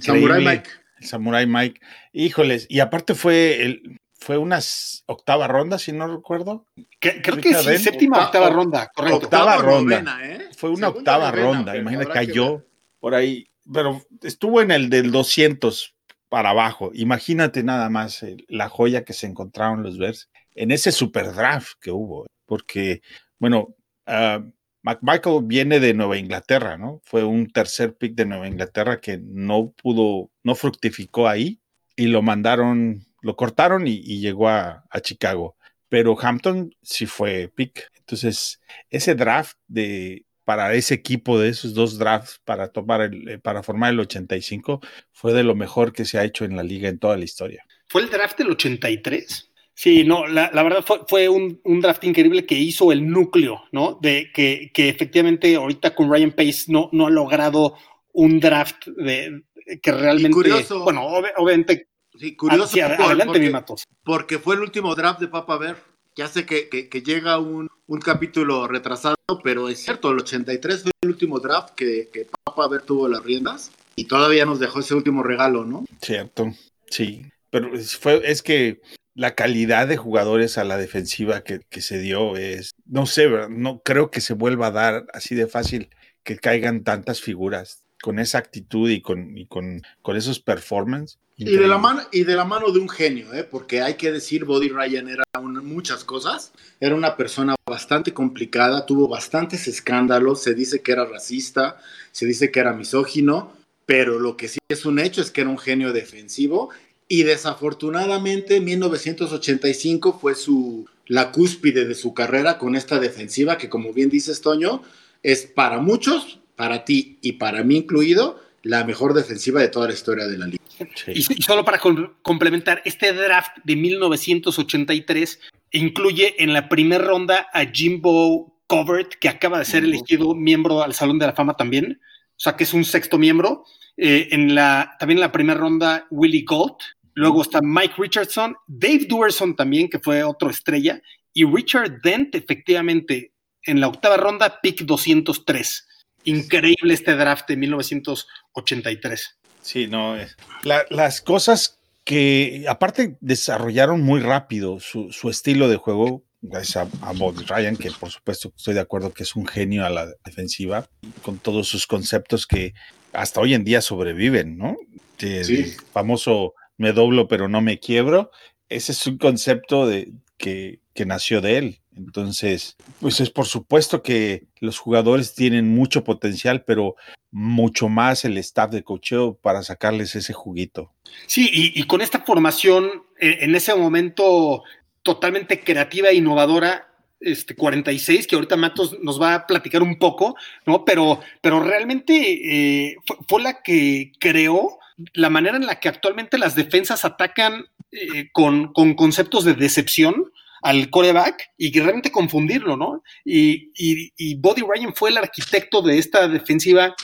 Samurai 0.00 0.44
Mike. 0.44 0.70
Samurai 1.00 1.46
Mike. 1.46 1.80
Híjoles, 2.12 2.66
y 2.68 2.80
aparte 2.80 3.14
fue 3.14 3.62
el, 3.62 4.00
fue 4.24 4.38
una 4.38 4.58
octava 5.06 5.46
ronda, 5.46 5.78
si 5.78 5.92
no 5.92 6.08
recuerdo. 6.08 6.66
creo 6.98 7.36
que 7.36 7.54
sí, 7.54 7.78
séptima 7.78 8.24
octava 8.24 8.48
ronda, 8.50 8.90
correcto. 8.94 9.18
Octava 9.18 9.56
ronda. 9.58 10.18
¿eh? 10.22 10.48
Fue 10.56 10.70
una 10.70 10.88
octava 10.88 11.30
ronda, 11.30 11.76
imagínate, 11.76 12.10
cayó 12.10 12.64
por 13.00 13.14
ahí, 13.14 13.46
pero 13.70 14.02
estuvo 14.22 14.62
en 14.62 14.70
el 14.70 14.88
del 14.88 15.12
200 15.12 15.93
para 16.34 16.50
abajo. 16.50 16.90
Imagínate 16.94 17.62
nada 17.62 17.88
más 17.90 18.26
la 18.48 18.68
joya 18.68 19.04
que 19.04 19.12
se 19.12 19.28
encontraron 19.28 19.84
los 19.84 19.98
Bears 19.98 20.30
en 20.56 20.72
ese 20.72 20.90
super 20.90 21.32
draft 21.32 21.74
que 21.80 21.92
hubo, 21.92 22.26
porque, 22.44 23.02
bueno, 23.38 23.76
uh, 24.08 24.52
McMichael 24.82 25.44
viene 25.44 25.78
de 25.78 25.94
Nueva 25.94 26.16
Inglaterra, 26.18 26.76
¿no? 26.76 27.00
Fue 27.04 27.22
un 27.22 27.52
tercer 27.52 27.96
pick 27.96 28.16
de 28.16 28.26
Nueva 28.26 28.48
Inglaterra 28.48 29.00
que 29.00 29.20
no 29.22 29.70
pudo, 29.80 30.32
no 30.42 30.56
fructificó 30.56 31.28
ahí 31.28 31.60
y 31.94 32.08
lo 32.08 32.20
mandaron 32.20 33.06
lo 33.22 33.36
cortaron 33.36 33.86
y, 33.86 34.00
llegó 34.18 34.48
a, 34.48 34.82
Chicago. 35.02 35.56
Pero 35.88 36.20
Hampton 36.20 36.74
sí 36.82 37.06
fue 37.06 37.48
pick. 37.54 37.92
Entonces, 37.96 38.60
ese 38.90 39.14
draft 39.14 39.56
de 39.68 40.26
para 40.44 40.74
ese 40.74 40.94
equipo 40.94 41.38
de 41.38 41.48
esos 41.48 41.74
dos 41.74 41.98
drafts 41.98 42.40
para 42.44 42.68
tomar 42.68 43.00
el, 43.00 43.28
eh, 43.28 43.38
para 43.38 43.62
formar 43.62 43.92
el 43.92 44.00
85 44.00 44.80
fue 45.12 45.32
de 45.32 45.42
lo 45.42 45.54
mejor 45.54 45.92
que 45.92 46.04
se 46.04 46.18
ha 46.18 46.24
hecho 46.24 46.44
en 46.44 46.56
la 46.56 46.62
liga 46.62 46.88
en 46.88 46.98
toda 46.98 47.16
la 47.16 47.24
historia. 47.24 47.64
¿Fue 47.88 48.02
el 48.02 48.10
draft 48.10 48.38
del 48.38 48.50
83? 48.50 49.50
Sí, 49.76 50.04
no, 50.04 50.26
la, 50.26 50.50
verdad 50.50 50.84
fue, 51.08 51.28
un, 51.28 51.60
draft 51.80 52.04
increíble 52.04 52.46
que 52.46 52.54
hizo 52.54 52.92
el 52.92 53.08
núcleo, 53.08 53.64
¿no? 53.72 53.98
De 54.00 54.30
que, 54.32 54.70
efectivamente 54.76 55.56
ahorita 55.56 55.96
con 55.96 56.12
Ryan 56.12 56.30
Pace 56.30 56.66
no, 56.68 56.88
no 56.92 57.08
ha 57.08 57.10
logrado 57.10 57.76
un 58.12 58.38
draft 58.38 58.86
de 58.86 59.42
que 59.82 59.90
realmente, 59.90 60.38
bueno, 60.84 61.06
obviamente 61.36 61.88
Sí, 62.18 62.36
curioso. 62.36 62.64
Ah, 62.64 62.66
sí, 62.68 62.80
por- 62.80 63.06
adelante, 63.06 63.26
porque, 63.26 63.40
mi 63.40 63.50
Matos. 63.50 63.84
porque 64.04 64.38
fue 64.38 64.54
el 64.54 64.62
último 64.62 64.94
draft 64.94 65.20
de 65.20 65.28
Papa 65.28 65.58
Bear. 65.58 65.76
Ya 66.16 66.28
sé 66.28 66.46
que, 66.46 66.68
que- 66.68 66.88
que 66.88 67.02
llega 67.02 67.38
un, 67.38 67.68
un 67.86 68.00
capítulo 68.00 68.68
retrasado, 68.68 69.16
pero 69.42 69.68
es 69.68 69.80
cierto, 69.80 70.10
el 70.10 70.18
83 70.20 70.82
fue 70.82 70.92
el 71.02 71.10
último 71.10 71.40
draft 71.40 71.74
que, 71.74 72.08
que 72.12 72.26
Papa 72.44 72.68
Bear 72.68 72.82
tuvo 72.82 73.08
las 73.08 73.22
riendas 73.24 73.72
y 73.96 74.04
todavía 74.04 74.44
nos 74.46 74.60
dejó 74.60 74.80
ese 74.80 74.94
último 74.94 75.22
regalo, 75.22 75.64
¿no? 75.64 75.84
Cierto, 76.00 76.52
sí. 76.88 77.22
Pero 77.50 77.70
fue, 78.00 78.22
es 78.30 78.42
que 78.42 78.80
la 79.14 79.34
calidad 79.34 79.86
de 79.88 79.96
jugadores 79.96 80.58
a 80.58 80.64
la 80.64 80.76
defensiva 80.76 81.42
que, 81.42 81.60
que 81.68 81.80
se 81.80 81.98
dio 81.98 82.36
es, 82.36 82.72
no 82.84 83.06
sé, 83.06 83.28
no 83.48 83.80
creo 83.84 84.10
que 84.10 84.20
se 84.20 84.34
vuelva 84.34 84.68
a 84.68 84.72
dar 84.72 85.06
así 85.12 85.34
de 85.34 85.46
fácil 85.46 85.88
que 86.24 86.36
caigan 86.36 86.82
tantas 86.84 87.20
figuras 87.20 87.83
con 88.04 88.18
esa 88.18 88.36
actitud 88.36 88.90
y 88.90 89.00
con, 89.00 89.38
y 89.38 89.46
con, 89.46 89.80
con 90.02 90.14
esos 90.14 90.38
performances. 90.38 91.18
Y 91.38 91.56
de, 91.56 91.66
la 91.66 91.78
mano, 91.78 92.02
y 92.12 92.24
de 92.24 92.36
la 92.36 92.44
mano 92.44 92.70
de 92.70 92.78
un 92.78 92.90
genio, 92.90 93.32
¿eh? 93.32 93.44
porque 93.44 93.80
hay 93.80 93.94
que 93.94 94.12
decir, 94.12 94.44
Body 94.44 94.68
Ryan 94.68 95.08
era 95.08 95.24
muchas 95.40 96.04
cosas. 96.04 96.52
Era 96.80 96.94
una 96.96 97.16
persona 97.16 97.54
bastante 97.66 98.12
complicada, 98.12 98.84
tuvo 98.84 99.08
bastantes 99.08 99.68
escándalos, 99.68 100.42
se 100.42 100.52
dice 100.52 100.82
que 100.82 100.92
era 100.92 101.06
racista, 101.06 101.78
se 102.12 102.26
dice 102.26 102.50
que 102.50 102.60
era 102.60 102.74
misógino, 102.74 103.54
pero 103.86 104.18
lo 104.18 104.36
que 104.36 104.48
sí 104.48 104.58
es 104.68 104.84
un 104.84 104.98
hecho 104.98 105.22
es 105.22 105.30
que 105.30 105.40
era 105.40 105.48
un 105.48 105.58
genio 105.58 105.94
defensivo. 105.94 106.68
Y 107.08 107.22
desafortunadamente, 107.22 108.56
en 108.56 108.64
1985 108.64 110.18
fue 110.20 110.34
su, 110.34 110.86
la 111.06 111.32
cúspide 111.32 111.86
de 111.86 111.94
su 111.94 112.12
carrera 112.12 112.58
con 112.58 112.76
esta 112.76 113.00
defensiva 113.00 113.56
que, 113.56 113.70
como 113.70 113.94
bien 113.94 114.10
dices, 114.10 114.42
Toño, 114.42 114.82
es 115.22 115.46
para 115.46 115.78
muchos, 115.78 116.40
para 116.56 116.84
ti 116.84 117.18
y 117.22 117.32
para 117.32 117.62
mí 117.64 117.76
incluido, 117.76 118.40
la 118.62 118.84
mejor 118.84 119.14
defensiva 119.14 119.60
de 119.60 119.68
toda 119.68 119.88
la 119.88 119.94
historia 119.94 120.26
de 120.26 120.38
la 120.38 120.46
liga. 120.46 120.62
Sí. 120.94 121.12
Y, 121.14 121.18
y 121.18 121.42
solo 121.42 121.64
para 121.64 121.78
com- 121.78 122.14
complementar, 122.22 122.82
este 122.84 123.12
draft 123.12 123.56
de 123.64 123.76
1983 123.76 125.40
incluye 125.72 126.42
en 126.42 126.52
la 126.52 126.68
primera 126.68 127.04
ronda 127.04 127.48
a 127.52 127.64
Jimbo 127.66 128.58
Covert, 128.66 129.14
que 129.14 129.28
acaba 129.28 129.58
de 129.58 129.64
ser 129.64 129.84
elegido 129.84 130.34
miembro 130.34 130.82
al 130.82 130.94
Salón 130.94 131.18
de 131.18 131.26
la 131.26 131.34
Fama 131.34 131.54
también, 131.54 132.00
o 132.02 132.40
sea 132.40 132.56
que 132.56 132.64
es 132.64 132.72
un 132.72 132.84
sexto 132.84 133.18
miembro. 133.18 133.64
Eh, 133.96 134.28
en 134.32 134.54
la, 134.54 134.96
también 134.98 135.18
en 135.18 135.22
la 135.22 135.32
primera 135.32 135.58
ronda, 135.58 136.06
Willie 136.10 136.44
Gold. 136.44 136.78
Luego 137.14 137.42
está 137.42 137.60
Mike 137.62 137.94
Richardson, 137.96 138.56
Dave 138.66 139.06
Duerson 139.08 139.54
también, 139.54 139.88
que 139.88 140.00
fue 140.00 140.24
otro 140.24 140.50
estrella, 140.50 141.00
y 141.32 141.44
Richard 141.44 142.00
Dent, 142.02 142.34
efectivamente, 142.34 143.32
en 143.62 143.80
la 143.80 143.86
octava 143.86 144.16
ronda, 144.16 144.60
pick 144.60 144.80
203. 144.82 145.86
Increíble 146.24 146.94
este 146.94 147.14
draft 147.16 147.46
de 147.48 147.56
1983. 147.56 149.38
Sí, 149.62 149.86
no. 149.86 150.16
la- 150.62 150.84
las 150.90 151.20
cosas 151.20 151.78
que, 152.04 152.64
aparte, 152.68 153.16
desarrollaron 153.20 154.02
muy 154.02 154.20
rápido 154.20 154.78
su, 154.80 155.10
su 155.10 155.30
estilo 155.30 155.68
de 155.68 155.76
juego, 155.76 156.22
gracias 156.42 156.86
a, 157.02 157.08
a 157.08 157.12
Bobby 157.12 157.44
Ryan, 157.44 157.76
que 157.76 157.90
por 157.90 158.10
supuesto 158.10 158.52
estoy 158.54 158.74
de 158.74 158.80
acuerdo 158.80 159.12
que 159.14 159.22
es 159.22 159.34
un 159.36 159.46
genio 159.46 159.86
a 159.86 159.90
la 159.90 160.08
defensiva, 160.24 160.86
con 161.22 161.38
todos 161.38 161.66
sus 161.68 161.86
conceptos 161.86 162.46
que 162.46 162.74
hasta 163.14 163.40
hoy 163.40 163.54
en 163.54 163.64
día 163.64 163.80
sobreviven, 163.80 164.58
¿no? 164.58 164.76
Sí. 165.18 165.26
El 165.28 165.72
famoso 165.92 166.52
me 166.76 166.92
doblo 166.92 167.26
pero 167.28 167.48
no 167.48 167.62
me 167.62 167.78
quiebro, 167.78 168.30
ese 168.68 168.92
es 168.92 169.06
un 169.06 169.16
concepto 169.16 169.86
de, 169.86 170.12
que, 170.36 170.80
que 170.92 171.06
nació 171.06 171.40
de 171.40 171.56
él. 171.56 171.80
Entonces, 171.96 172.76
pues 173.00 173.20
es 173.20 173.30
por 173.30 173.46
supuesto 173.46 174.02
que 174.02 174.46
los 174.60 174.78
jugadores 174.78 175.34
tienen 175.34 175.74
mucho 175.74 176.04
potencial, 176.04 176.64
pero 176.64 176.96
mucho 177.30 177.88
más 177.88 178.24
el 178.24 178.38
staff 178.38 178.70
de 178.70 178.84
cocheo 178.84 179.34
para 179.34 179.62
sacarles 179.62 180.14
ese 180.14 180.32
juguito. 180.32 180.92
Sí, 181.26 181.48
y, 181.52 181.82
con 181.84 182.00
esta 182.00 182.20
formación 182.20 182.90
eh, 183.20 183.38
en 183.40 183.54
ese 183.54 183.74
momento 183.74 184.62
totalmente 185.02 185.60
creativa 185.60 186.08
e 186.08 186.14
innovadora, 186.14 186.88
este 187.20 187.54
46, 187.54 188.26
que 188.26 188.34
ahorita 188.34 188.56
Matos 188.56 188.98
nos 189.02 189.20
va 189.20 189.34
a 189.34 189.46
platicar 189.46 189.82
un 189.82 189.98
poco, 189.98 190.36
¿no? 190.66 190.84
Pero, 190.84 191.20
pero 191.40 191.60
realmente 191.60 192.14
eh, 192.14 192.96
fue, 193.06 193.16
fue 193.28 193.42
la 193.42 193.62
que 193.62 194.12
creó 194.18 194.78
la 195.12 195.30
manera 195.30 195.56
en 195.56 195.66
la 195.66 195.80
que 195.80 195.88
actualmente 195.88 196.38
las 196.38 196.54
defensas 196.54 197.04
atacan 197.04 197.66
eh, 197.90 198.30
con, 198.32 198.72
con 198.72 198.94
conceptos 198.94 199.44
de 199.44 199.54
decepción 199.54 200.32
al 200.64 200.88
coreback 200.88 201.50
y 201.58 201.78
realmente 201.78 202.10
confundirlo, 202.10 202.76
¿no? 202.76 203.02
Y, 203.24 203.70
y, 203.76 204.12
y 204.16 204.34
Body 204.36 204.62
Ryan 204.62 204.94
fue 204.94 205.10
el 205.10 205.18
arquitecto 205.18 205.82
de 205.82 205.98
esta 205.98 206.26
defensiva 206.26 206.96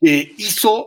que 0.00 0.34
hizo 0.38 0.86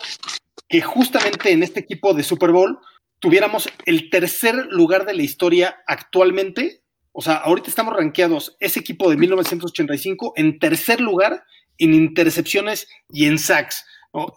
que 0.67 0.81
justamente 0.81 1.51
en 1.51 1.61
este 1.61 1.79
equipo 1.79 2.15
de 2.15 2.23
Super 2.23 2.51
Bowl 2.51 2.79
tuviéramos 3.19 3.69
el 3.85 4.09
tercer 4.09 4.55
lugar 4.71 5.05
de 5.05 5.13
la 5.13 5.21
historia 5.21 5.77
actualmente. 5.85 6.81
O 7.11 7.21
sea, 7.21 7.35
ahorita 7.35 7.69
estamos 7.69 7.95
rankeados 7.95 8.57
ese 8.59 8.79
equipo 8.79 9.11
de 9.11 9.17
1985 9.17 10.33
en 10.37 10.57
tercer 10.57 10.99
lugar 10.99 11.43
en 11.77 11.93
intercepciones 11.93 12.87
y 13.11 13.27
en 13.27 13.37
sacks. 13.37 13.85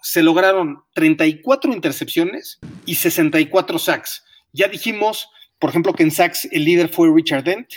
Se 0.03 0.23
lograron 0.23 0.83
34 0.93 1.73
intercepciones 1.73 2.59
y 2.85 2.97
64 2.97 3.79
sacks. 3.79 4.23
Ya 4.53 4.69
dijimos, 4.69 5.31
por 5.61 5.71
ejemplo, 5.71 5.93
que 5.93 6.03
en 6.03 6.11
sacks 6.11 6.49
el 6.51 6.65
líder 6.65 6.89
fue 6.89 7.13
Richard 7.15 7.45
Dent 7.45 7.69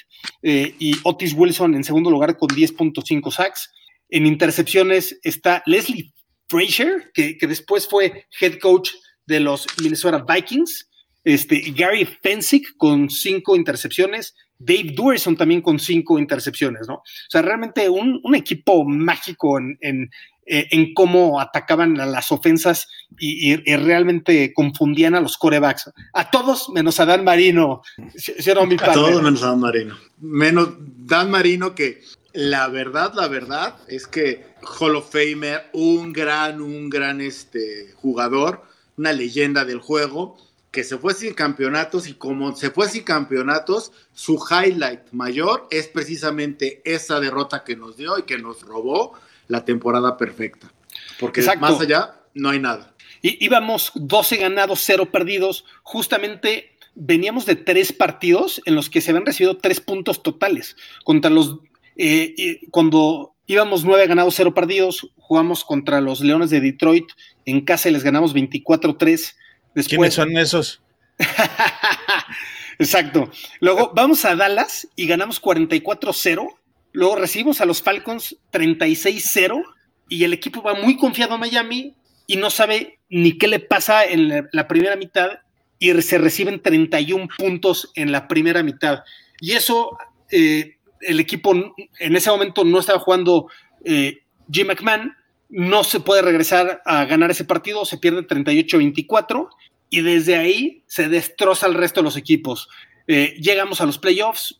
eh, 0.41 0.73
y 0.79 0.95
Otis 1.03 1.33
Wilson 1.33 1.75
en 1.75 1.83
segundo 1.83 2.09
lugar 2.09 2.37
con 2.37 2.49
10.5 2.49 3.29
sacks. 3.29 3.71
En 4.09 4.25
intercepciones 4.25 5.19
está 5.21 5.61
Leslie 5.65 6.13
Frazier, 6.47 7.11
que, 7.13 7.37
que, 7.37 7.45
después 7.45 7.87
fue 7.87 8.25
head 8.39 8.57
coach 8.59 8.91
de 9.25 9.41
los 9.41 9.67
Minnesota 9.81 10.23
Vikings. 10.27 10.89
Este, 11.25 11.59
Gary 11.75 12.05
Fensick 12.05 12.75
con 12.77 13.09
cinco 13.09 13.55
intercepciones. 13.55 14.33
Dave 14.65 14.93
Duerson 14.96 15.36
también 15.36 15.62
con 15.62 15.79
cinco 15.79 16.20
intercepciones, 16.20 16.88
¿no? 16.88 16.96
O 16.96 17.03
sea, 17.29 17.41
realmente 17.41 17.89
un, 17.89 18.20
un 18.24 18.36
equipo 18.36 18.86
mágico 18.86 19.58
en, 19.58 19.77
en, 19.82 20.12
en, 20.46 20.93
cómo 20.93 21.39
atacaban 21.39 22.00
a 22.00 22.05
las 22.05 22.32
ofensas 22.32 22.88
y, 23.17 23.53
y, 23.53 23.62
y, 23.65 23.75
realmente 23.75 24.53
confundían 24.53 25.15
a 25.15 25.22
los 25.22 25.38
corebacks. 25.38 25.91
A 26.13 26.29
todos 26.29 26.70
menos 26.70 27.00
a 27.00 27.05
Dan 27.05 27.24
Marino. 27.24 27.82
¿sí, 28.15 28.34
mi 28.67 28.75
a 28.75 28.91
todos 28.91 29.22
menos 29.22 29.43
a 29.43 29.48
Dan 29.48 29.60
Marino. 29.60 29.98
Menos 30.20 30.70
Dan 30.79 31.32
Marino 31.32 31.75
que 31.75 32.01
la 32.34 32.67
verdad, 32.67 33.13
la 33.13 33.27
verdad 33.27 33.75
es 33.88 34.08
que 34.08 34.43
Hall 34.79 34.96
of 34.96 35.12
Famer, 35.12 35.70
un 35.74 36.12
gran, 36.12 36.62
un 36.62 36.89
gran 36.89 37.22
este, 37.22 37.93
jugador, 37.96 38.63
una 38.98 39.13
leyenda 39.13 39.65
del 39.65 39.79
juego, 39.79 40.38
que 40.73 40.83
se 40.83 40.97
fue 40.97 41.13
sin 41.13 41.35
campeonatos 41.35 42.07
y 42.07 42.15
como 42.15 42.55
se 42.55 42.71
fue 42.71 42.89
sin 42.89 43.03
campeonatos, 43.03 43.91
su 44.11 44.43
highlight 44.49 45.01
mayor 45.11 45.67
es 45.69 45.87
precisamente 45.87 46.81
esa 46.83 47.19
derrota 47.19 47.63
que 47.63 47.75
nos 47.75 47.95
dio 47.95 48.17
y 48.17 48.23
que 48.23 48.39
nos 48.39 48.63
robó 48.63 49.13
la 49.47 49.65
temporada 49.65 50.17
perfecta. 50.17 50.73
Porque 51.19 51.41
Exacto. 51.41 51.61
más 51.61 51.79
allá 51.79 52.15
no 52.33 52.49
hay 52.49 52.59
nada. 52.59 52.91
Y 53.21 53.45
íbamos 53.45 53.91
12 53.93 54.37
ganados, 54.37 54.81
0 54.83 55.11
perdidos, 55.11 55.63
justamente 55.83 56.75
veníamos 56.95 57.45
de 57.45 57.55
tres 57.55 57.93
partidos 57.93 58.59
en 58.65 58.73
los 58.73 58.89
que 58.89 58.99
se 58.99 59.11
habían 59.11 59.27
recibido 59.27 59.57
tres 59.57 59.79
puntos 59.79 60.23
totales 60.23 60.75
contra 61.03 61.29
los 61.29 61.59
eh, 61.97 62.61
cuando 62.71 63.35
íbamos 63.45 63.83
nueve 63.83 64.07
ganados, 64.07 64.35
cero 64.35 64.53
perdidos, 64.53 65.11
jugamos 65.17 65.63
contra 65.63 66.01
los 66.01 66.21
Leones 66.21 66.49
de 66.49 66.61
Detroit 66.61 67.05
en 67.45 67.61
casa 67.61 67.89
y 67.89 67.91
les 67.91 68.03
ganamos 68.03 68.33
24-3. 68.33 69.35
Después... 69.75 69.87
¿Quiénes 69.87 70.13
son 70.13 70.37
esos? 70.37 70.81
Exacto. 72.79 73.31
Luego 73.59 73.91
vamos 73.95 74.25
a 74.25 74.35
Dallas 74.35 74.87
y 74.95 75.07
ganamos 75.07 75.41
44-0. 75.41 76.55
Luego 76.91 77.15
recibimos 77.15 77.61
a 77.61 77.65
los 77.65 77.81
Falcons 77.81 78.37
36-0 78.51 79.63
y 80.09 80.23
el 80.23 80.33
equipo 80.33 80.61
va 80.61 80.73
muy 80.73 80.97
confiado 80.97 81.35
a 81.35 81.37
Miami 81.37 81.95
y 82.27 82.37
no 82.37 82.49
sabe 82.49 82.99
ni 83.09 83.37
qué 83.37 83.47
le 83.47 83.59
pasa 83.59 84.05
en 84.05 84.29
la, 84.29 84.47
la 84.51 84.67
primera 84.67 84.95
mitad 84.95 85.39
y 85.79 86.01
se 86.01 86.17
reciben 86.17 86.61
31 86.61 87.27
puntos 87.37 87.91
en 87.95 88.11
la 88.11 88.27
primera 88.27 88.63
mitad. 88.63 89.03
Y 89.41 89.51
eso 89.51 89.97
eh, 90.31 90.77
el 91.01 91.19
equipo 91.19 91.53
en 91.53 92.15
ese 92.15 92.29
momento 92.29 92.63
no 92.63 92.79
estaba 92.79 92.99
jugando 92.99 93.47
eh, 93.83 94.23
Jim 94.49 94.67
McMahon, 94.67 95.13
no 95.55 95.83
se 95.83 96.00
puede 96.00 96.24
regresar 96.24 96.81
a 96.83 97.05
ganar 97.05 97.29
ese 97.29 97.45
partido, 97.45 97.86
se 97.86 98.00
pierde 98.00 98.25
38-24 98.25 99.50
y 99.91 100.01
desde 100.01 100.36
ahí 100.36 100.83
se 100.88 101.10
destroza 101.10 101.67
el 101.67 101.75
resto 101.75 102.00
de 102.00 102.05
los 102.05 102.17
equipos. 102.17 102.69
Eh, 103.05 103.36
llegamos 103.39 103.79
a 103.79 103.86
los 103.86 104.00
playoffs, 104.00 104.60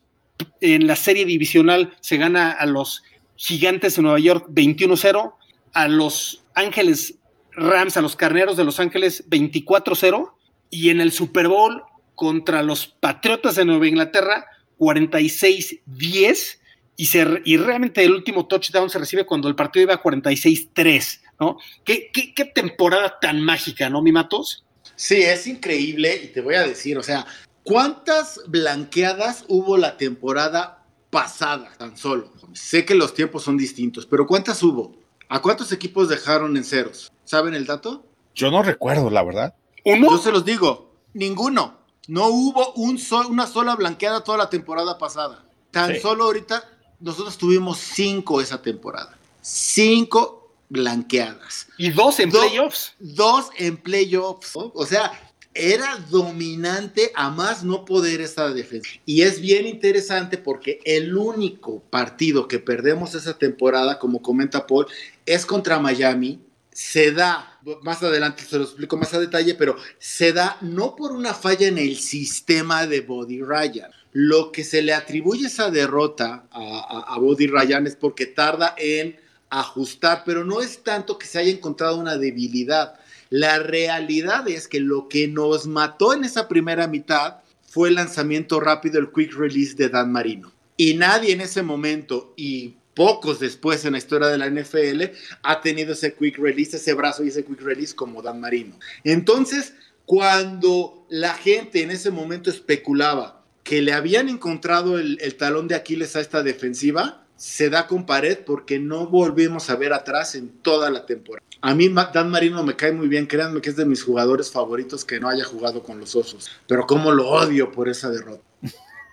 en 0.60 0.86
la 0.86 0.94
serie 0.94 1.24
divisional 1.24 1.96
se 2.00 2.16
gana 2.16 2.52
a 2.52 2.64
los 2.66 3.02
Gigantes 3.34 3.96
de 3.96 4.02
Nueva 4.02 4.20
York 4.20 4.46
21-0, 4.50 5.34
a 5.72 5.88
los 5.88 6.44
Ángeles 6.54 7.18
Rams, 7.50 7.96
a 7.96 8.00
los 8.00 8.14
Carneros 8.14 8.56
de 8.56 8.62
Los 8.62 8.78
Ángeles 8.78 9.28
24-0 9.28 10.32
y 10.70 10.90
en 10.90 11.00
el 11.00 11.10
Super 11.10 11.48
Bowl 11.48 11.82
contra 12.14 12.62
los 12.62 12.86
Patriotas 12.86 13.56
de 13.56 13.64
Nueva 13.64 13.88
Inglaterra 13.88 14.46
46-10 14.78 16.58
y, 16.96 17.06
se, 17.06 17.42
y 17.44 17.56
realmente 17.56 18.04
el 18.04 18.12
último 18.12 18.46
touchdown 18.46 18.88
se 18.90 18.98
recibe 18.98 19.26
cuando 19.26 19.48
el 19.48 19.54
partido 19.56 19.82
iba 19.84 20.02
46-3, 20.02 21.20
¿no? 21.40 21.58
¿Qué, 21.84 22.10
¿Qué, 22.12 22.34
qué, 22.34 22.44
temporada 22.44 23.18
tan 23.20 23.40
mágica, 23.40 23.90
¿no, 23.90 24.02
mi 24.02 24.12
Matos? 24.12 24.64
Sí, 24.96 25.16
es 25.22 25.46
increíble 25.46 26.20
y 26.22 26.28
te 26.28 26.40
voy 26.40 26.54
a 26.54 26.62
decir, 26.62 26.96
o 26.98 27.02
sea, 27.02 27.26
¿cuántas 27.64 28.40
blanqueadas 28.46 29.44
hubo 29.48 29.76
la 29.76 29.96
temporada 29.96 30.84
pasada 31.10 31.72
tan 31.76 31.96
solo? 31.96 32.32
Sé 32.52 32.84
que 32.84 32.94
los 32.94 33.14
tiempos 33.14 33.42
son 33.42 33.56
distintos, 33.56 34.06
pero 34.06 34.26
¿cuántas 34.26 34.62
hubo? 34.62 34.94
¿A 35.28 35.40
cuántos 35.42 35.72
equipos 35.72 36.08
dejaron 36.08 36.56
en 36.56 36.64
ceros? 36.64 37.10
¿Saben 37.24 37.54
el 37.54 37.66
dato? 37.66 38.06
Yo 38.34 38.50
no 38.50 38.62
recuerdo, 38.62 39.10
la 39.10 39.22
verdad. 39.24 39.54
¿Uno? 39.84 40.10
Yo 40.10 40.18
se 40.18 40.30
los 40.30 40.44
digo, 40.44 40.94
ninguno. 41.12 41.78
No 42.06 42.28
hubo 42.28 42.72
un 42.74 42.98
sol, 42.98 43.26
una 43.30 43.46
sola 43.46 43.74
blanqueada 43.74 44.22
toda 44.22 44.38
la 44.38 44.50
temporada 44.50 44.98
pasada. 44.98 45.44
Tan 45.70 45.94
Sí. 45.94 46.00
solo 46.00 46.24
ahorita 46.24 46.62
nosotros 47.00 47.36
tuvimos 47.38 47.78
cinco 47.78 48.40
esa 48.40 48.60
temporada. 48.62 49.16
Cinco 49.42 50.52
blanqueadas. 50.68 51.66
Y 51.78 51.90
dos 51.90 52.18
en 52.20 52.30
Do- 52.30 52.40
playoffs. 52.40 52.94
Dos 52.98 53.46
en 53.58 53.76
playoffs. 53.76 54.56
¿no? 54.56 54.72
O 54.74 54.86
sea, 54.86 55.12
era 55.52 55.96
dominante 56.10 57.12
a 57.14 57.30
más 57.30 57.62
no 57.62 57.84
poder 57.84 58.20
esa 58.20 58.48
defensa. 58.50 58.88
Y 59.06 59.22
es 59.22 59.40
bien 59.40 59.66
interesante 59.66 60.38
porque 60.38 60.80
el 60.84 61.16
único 61.16 61.80
partido 61.90 62.48
que 62.48 62.58
perdemos 62.58 63.14
esa 63.14 63.38
temporada, 63.38 63.98
como 63.98 64.20
comenta 64.22 64.66
Paul, 64.66 64.86
es 65.26 65.46
contra 65.46 65.78
Miami. 65.78 66.40
Se 66.72 67.12
da, 67.12 67.60
más 67.82 68.02
adelante 68.02 68.42
se 68.44 68.58
lo 68.58 68.64
explico 68.64 68.96
más 68.96 69.14
a 69.14 69.20
detalle, 69.20 69.54
pero 69.54 69.76
se 70.00 70.32
da 70.32 70.56
no 70.60 70.96
por 70.96 71.12
una 71.12 71.32
falla 71.32 71.68
en 71.68 71.78
el 71.78 71.96
sistema 71.98 72.86
de 72.88 73.00
Body 73.00 73.40
Ryan. 73.42 73.92
Lo 74.14 74.52
que 74.52 74.64
se 74.64 74.80
le 74.80 74.94
atribuye 74.94 75.48
esa 75.48 75.70
derrota 75.70 76.46
a, 76.50 76.60
a- 77.08 77.14
a 77.14 77.18
Body 77.18 77.46
Ryan 77.48 77.86
es 77.86 77.96
porque 77.96 78.24
tarda 78.26 78.74
en 78.78 79.16
ajustar, 79.50 80.22
pero 80.24 80.44
no 80.44 80.60
es 80.62 80.82
tanto 80.82 81.18
que 81.18 81.26
se 81.26 81.38
haya 81.38 81.50
encontrado 81.50 81.98
una 81.98 82.16
debilidad. 82.16 82.94
La 83.30 83.58
realidad 83.58 84.48
es 84.48 84.68
que 84.68 84.80
lo 84.80 85.08
que 85.08 85.28
nos 85.28 85.66
mató 85.66 86.14
en 86.14 86.24
esa 86.24 86.48
primera 86.48 86.86
mitad 86.86 87.38
fue 87.66 87.88
el 87.88 87.96
lanzamiento 87.96 88.60
rápido, 88.60 88.98
el 89.00 89.10
quick 89.12 89.34
release 89.34 89.74
de 89.74 89.88
Dan 89.88 90.10
Marino. 90.12 90.52
Y 90.76 90.94
nadie 90.94 91.32
en 91.32 91.40
ese 91.40 91.62
momento 91.62 92.32
y 92.36 92.76
pocos 92.94 93.40
después 93.40 93.84
en 93.84 93.92
la 93.92 93.98
historia 93.98 94.28
de 94.28 94.38
la 94.38 94.48
NFL 94.48 95.02
ha 95.42 95.60
tenido 95.60 95.92
ese 95.94 96.14
quick 96.14 96.38
release, 96.38 96.76
ese 96.76 96.94
brazo 96.94 97.24
y 97.24 97.28
ese 97.28 97.44
quick 97.44 97.60
release 97.60 97.94
como 97.94 98.22
Dan 98.22 98.40
Marino. 98.40 98.78
Entonces, 99.02 99.74
cuando 100.06 101.04
la 101.08 101.34
gente 101.34 101.82
en 101.82 101.90
ese 101.90 102.10
momento 102.10 102.50
especulaba 102.50 103.43
que 103.64 103.82
le 103.82 103.92
habían 103.92 104.28
encontrado 104.28 104.98
el, 104.98 105.18
el 105.20 105.34
talón 105.36 105.66
de 105.68 105.74
Aquiles 105.74 106.14
a 106.16 106.20
esta 106.20 106.42
defensiva, 106.42 107.26
se 107.36 107.68
da 107.70 107.86
con 107.88 108.06
pared 108.06 108.38
porque 108.46 108.78
no 108.78 109.08
volvimos 109.08 109.68
a 109.70 109.76
ver 109.76 109.92
atrás 109.92 110.34
en 110.36 110.50
toda 110.62 110.88
la 110.90 111.04
temporada. 111.06 111.44
A 111.62 111.74
mí 111.74 111.88
Dan 112.12 112.30
Marino 112.30 112.62
me 112.62 112.76
cae 112.76 112.92
muy 112.92 113.08
bien, 113.08 113.26
créanme 113.26 113.60
que 113.60 113.70
es 113.70 113.76
de 113.76 113.86
mis 113.86 114.02
jugadores 114.04 114.50
favoritos 114.52 115.04
que 115.04 115.18
no 115.18 115.28
haya 115.28 115.44
jugado 115.44 115.82
con 115.82 115.98
los 115.98 116.14
Osos, 116.14 116.50
pero 116.68 116.86
cómo 116.86 117.10
lo 117.10 117.28
odio 117.30 117.72
por 117.72 117.88
esa 117.88 118.10
derrota. 118.10 118.42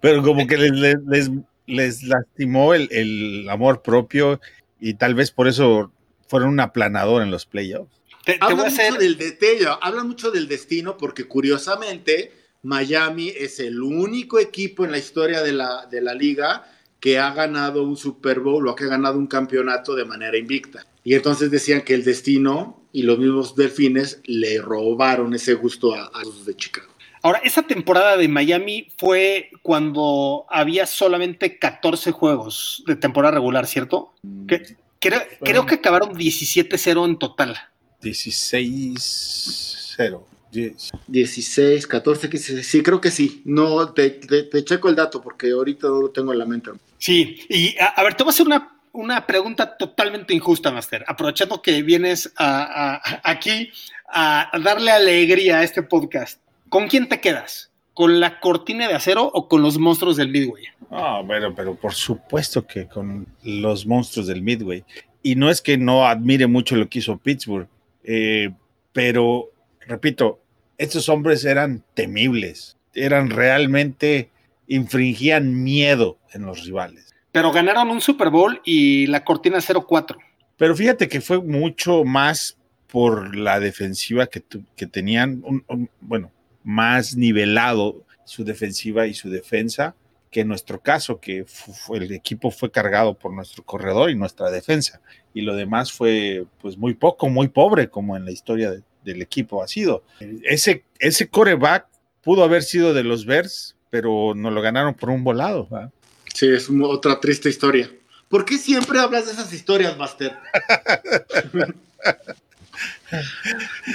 Pero 0.00 0.22
como 0.22 0.46
que 0.46 0.56
les, 0.56 0.72
les, 1.06 1.30
les- 1.66 2.02
lastimó 2.02 2.74
el, 2.74 2.88
el 2.90 3.48
amor 3.48 3.82
propio 3.82 4.40
y 4.80 4.94
tal 4.94 5.14
vez 5.14 5.30
por 5.30 5.48
eso 5.48 5.92
fueron 6.28 6.50
un 6.50 6.60
aplanador 6.60 7.22
en 7.22 7.30
los 7.30 7.46
playoffs. 7.46 7.90
Te, 8.24 8.36
Hablan 8.40 8.66
hacer. 8.66 8.90
mucho 8.92 9.02
del 9.02 9.16
detalle, 9.18 9.66
hablan 9.80 10.08
mucho 10.08 10.30
del 10.30 10.48
destino 10.48 10.96
porque 10.96 11.24
curiosamente 11.24 12.32
Miami 12.64 13.28
es 13.28 13.60
el 13.60 13.80
único 13.82 14.38
equipo 14.38 14.84
en 14.84 14.90
la 14.90 14.98
historia 14.98 15.42
de 15.42 15.52
la, 15.52 15.86
de 15.90 16.00
la 16.02 16.14
liga 16.14 16.64
que 16.98 17.18
ha 17.18 17.32
ganado 17.34 17.82
un 17.84 17.96
Super 17.96 18.40
Bowl 18.40 18.66
o 18.66 18.74
que 18.74 18.84
ha 18.84 18.88
ganado 18.88 19.18
un 19.18 19.26
campeonato 19.26 19.94
de 19.94 20.04
manera 20.06 20.36
invicta. 20.38 20.86
Y 21.04 21.14
entonces 21.14 21.50
decían 21.50 21.82
que 21.82 21.92
el 21.94 22.02
destino 22.02 22.80
y 22.92 23.02
los 23.02 23.18
mismos 23.18 23.54
delfines 23.54 24.20
le 24.24 24.58
robaron 24.60 25.34
ese 25.34 25.54
gusto 25.54 25.94
a, 25.94 26.06
a 26.06 26.22
los 26.24 26.46
de 26.46 26.56
Chicago. 26.56 26.88
Ahora, 27.22 27.40
esa 27.44 27.62
temporada 27.62 28.16
de 28.16 28.26
Miami 28.28 28.88
fue 28.98 29.50
cuando 29.62 30.46
había 30.50 30.86
solamente 30.86 31.58
14 31.58 32.10
juegos 32.12 32.82
de 32.86 32.96
temporada 32.96 33.34
regular, 33.34 33.66
¿cierto? 33.66 34.12
Que- 34.46 34.76
creo, 35.00 35.20
creo 35.42 35.66
que 35.66 35.74
acabaron 35.76 36.14
17-0 36.14 37.04
en 37.06 37.18
total. 37.18 37.56
16-0. 38.02 40.20
Yes. 40.54 40.92
16, 41.08 41.86
14, 41.86 42.30
15, 42.30 42.62
sí, 42.62 42.82
creo 42.82 43.00
que 43.00 43.10
sí. 43.10 43.42
No, 43.44 43.92
te, 43.92 44.10
te- 44.10 44.44
te 44.44 44.64
checo 44.64 44.88
el 44.88 44.94
dato 44.94 45.20
porque 45.20 45.50
ahorita 45.50 45.88
no 45.88 46.00
lo 46.02 46.10
tengo 46.10 46.32
en 46.32 46.38
la 46.38 46.46
mente. 46.46 46.70
Sí, 46.98 47.40
y 47.48 47.76
a, 47.78 47.86
a 47.86 48.02
ver, 48.04 48.14
te 48.14 48.22
voy 48.22 48.30
a 48.30 48.34
hacer 48.34 48.46
una, 48.46 48.78
una 48.92 49.26
pregunta 49.26 49.76
totalmente 49.76 50.32
injusta, 50.32 50.70
Master. 50.70 51.04
Aprovechando 51.08 51.60
que 51.60 51.82
vienes 51.82 52.32
a- 52.36 52.94
a- 53.02 53.20
aquí 53.30 53.70
a 54.08 54.50
darle 54.62 54.90
alegría 54.92 55.58
a 55.58 55.62
este 55.64 55.82
podcast. 55.82 56.40
¿Con 56.68 56.86
quién 56.88 57.08
te 57.08 57.20
quedas? 57.20 57.70
¿Con 57.94 58.20
la 58.20 58.40
cortina 58.40 58.88
de 58.88 58.94
acero 58.94 59.24
o 59.24 59.48
con 59.48 59.62
los 59.62 59.78
monstruos 59.78 60.16
del 60.16 60.28
Midway? 60.28 60.64
Ah, 60.90 61.22
bueno, 61.24 61.54
pero 61.54 61.74
por 61.74 61.94
supuesto 61.94 62.66
que 62.66 62.86
con 62.86 63.26
los 63.42 63.86
monstruos 63.86 64.26
del 64.28 64.42
Midway. 64.42 64.84
Y 65.22 65.36
no 65.36 65.48
es 65.50 65.60
que 65.60 65.78
no 65.78 66.06
admire 66.06 66.46
mucho 66.46 66.76
lo 66.76 66.88
que 66.88 66.98
hizo 66.98 67.16
Pittsburgh, 67.18 67.66
eh, 68.04 68.50
pero 68.92 69.50
repito, 69.86 70.40
estos 70.78 71.08
hombres 71.08 71.44
eran 71.44 71.82
temibles, 71.94 72.76
eran 72.94 73.30
realmente, 73.30 74.30
infringían 74.66 75.62
miedo 75.62 76.18
en 76.32 76.42
los 76.46 76.64
rivales. 76.64 77.14
Pero 77.32 77.52
ganaron 77.52 77.90
un 77.90 78.00
Super 78.00 78.30
Bowl 78.30 78.60
y 78.64 79.06
la 79.08 79.24
cortina 79.24 79.58
0-4. 79.58 80.16
Pero 80.56 80.76
fíjate 80.76 81.08
que 81.08 81.20
fue 81.20 81.40
mucho 81.42 82.04
más 82.04 82.56
por 82.86 83.34
la 83.36 83.58
defensiva 83.60 84.26
que, 84.26 84.40
tu- 84.40 84.64
que 84.76 84.86
tenían, 84.86 85.42
un- 85.44 85.64
un- 85.68 85.90
bueno, 86.00 86.30
más 86.62 87.16
nivelado 87.16 88.04
su 88.24 88.44
defensiva 88.44 89.06
y 89.06 89.14
su 89.14 89.28
defensa 89.30 89.94
que 90.30 90.40
en 90.40 90.48
nuestro 90.48 90.80
caso, 90.80 91.20
que 91.20 91.44
fue- 91.46 91.98
el 91.98 92.10
equipo 92.12 92.50
fue 92.50 92.70
cargado 92.70 93.14
por 93.14 93.32
nuestro 93.32 93.62
corredor 93.64 94.10
y 94.10 94.16
nuestra 94.16 94.50
defensa. 94.50 95.00
Y 95.32 95.42
lo 95.42 95.54
demás 95.54 95.92
fue 95.92 96.44
pues 96.60 96.76
muy 96.76 96.94
poco, 96.94 97.28
muy 97.28 97.48
pobre, 97.48 97.88
como 97.88 98.16
en 98.16 98.24
la 98.24 98.32
historia 98.32 98.70
de- 98.72 98.82
del 99.04 99.22
equipo 99.22 99.62
ha 99.62 99.68
sido. 99.68 100.04
Ese, 100.42 100.84
ese 100.98 101.28
coreback 101.28 101.86
pudo 102.22 102.42
haber 102.44 102.62
sido 102.62 102.94
de 102.94 103.04
los 103.04 103.26
Bears, 103.26 103.76
pero 103.90 104.32
nos 104.34 104.52
lo 104.52 104.62
ganaron 104.62 104.94
por 104.94 105.10
un 105.10 105.22
volado. 105.22 105.68
¿va? 105.68 105.90
Sí, 106.32 106.48
es 106.48 106.68
un- 106.68 106.82
otra 106.82 107.20
triste 107.20 107.48
historia. 107.48 107.90
¿Por 108.28 108.44
qué 108.44 108.58
siempre 108.58 108.98
hablas 108.98 109.26
de 109.26 109.32
esas 109.32 109.52
historias, 109.52 109.96
Master? 109.96 110.32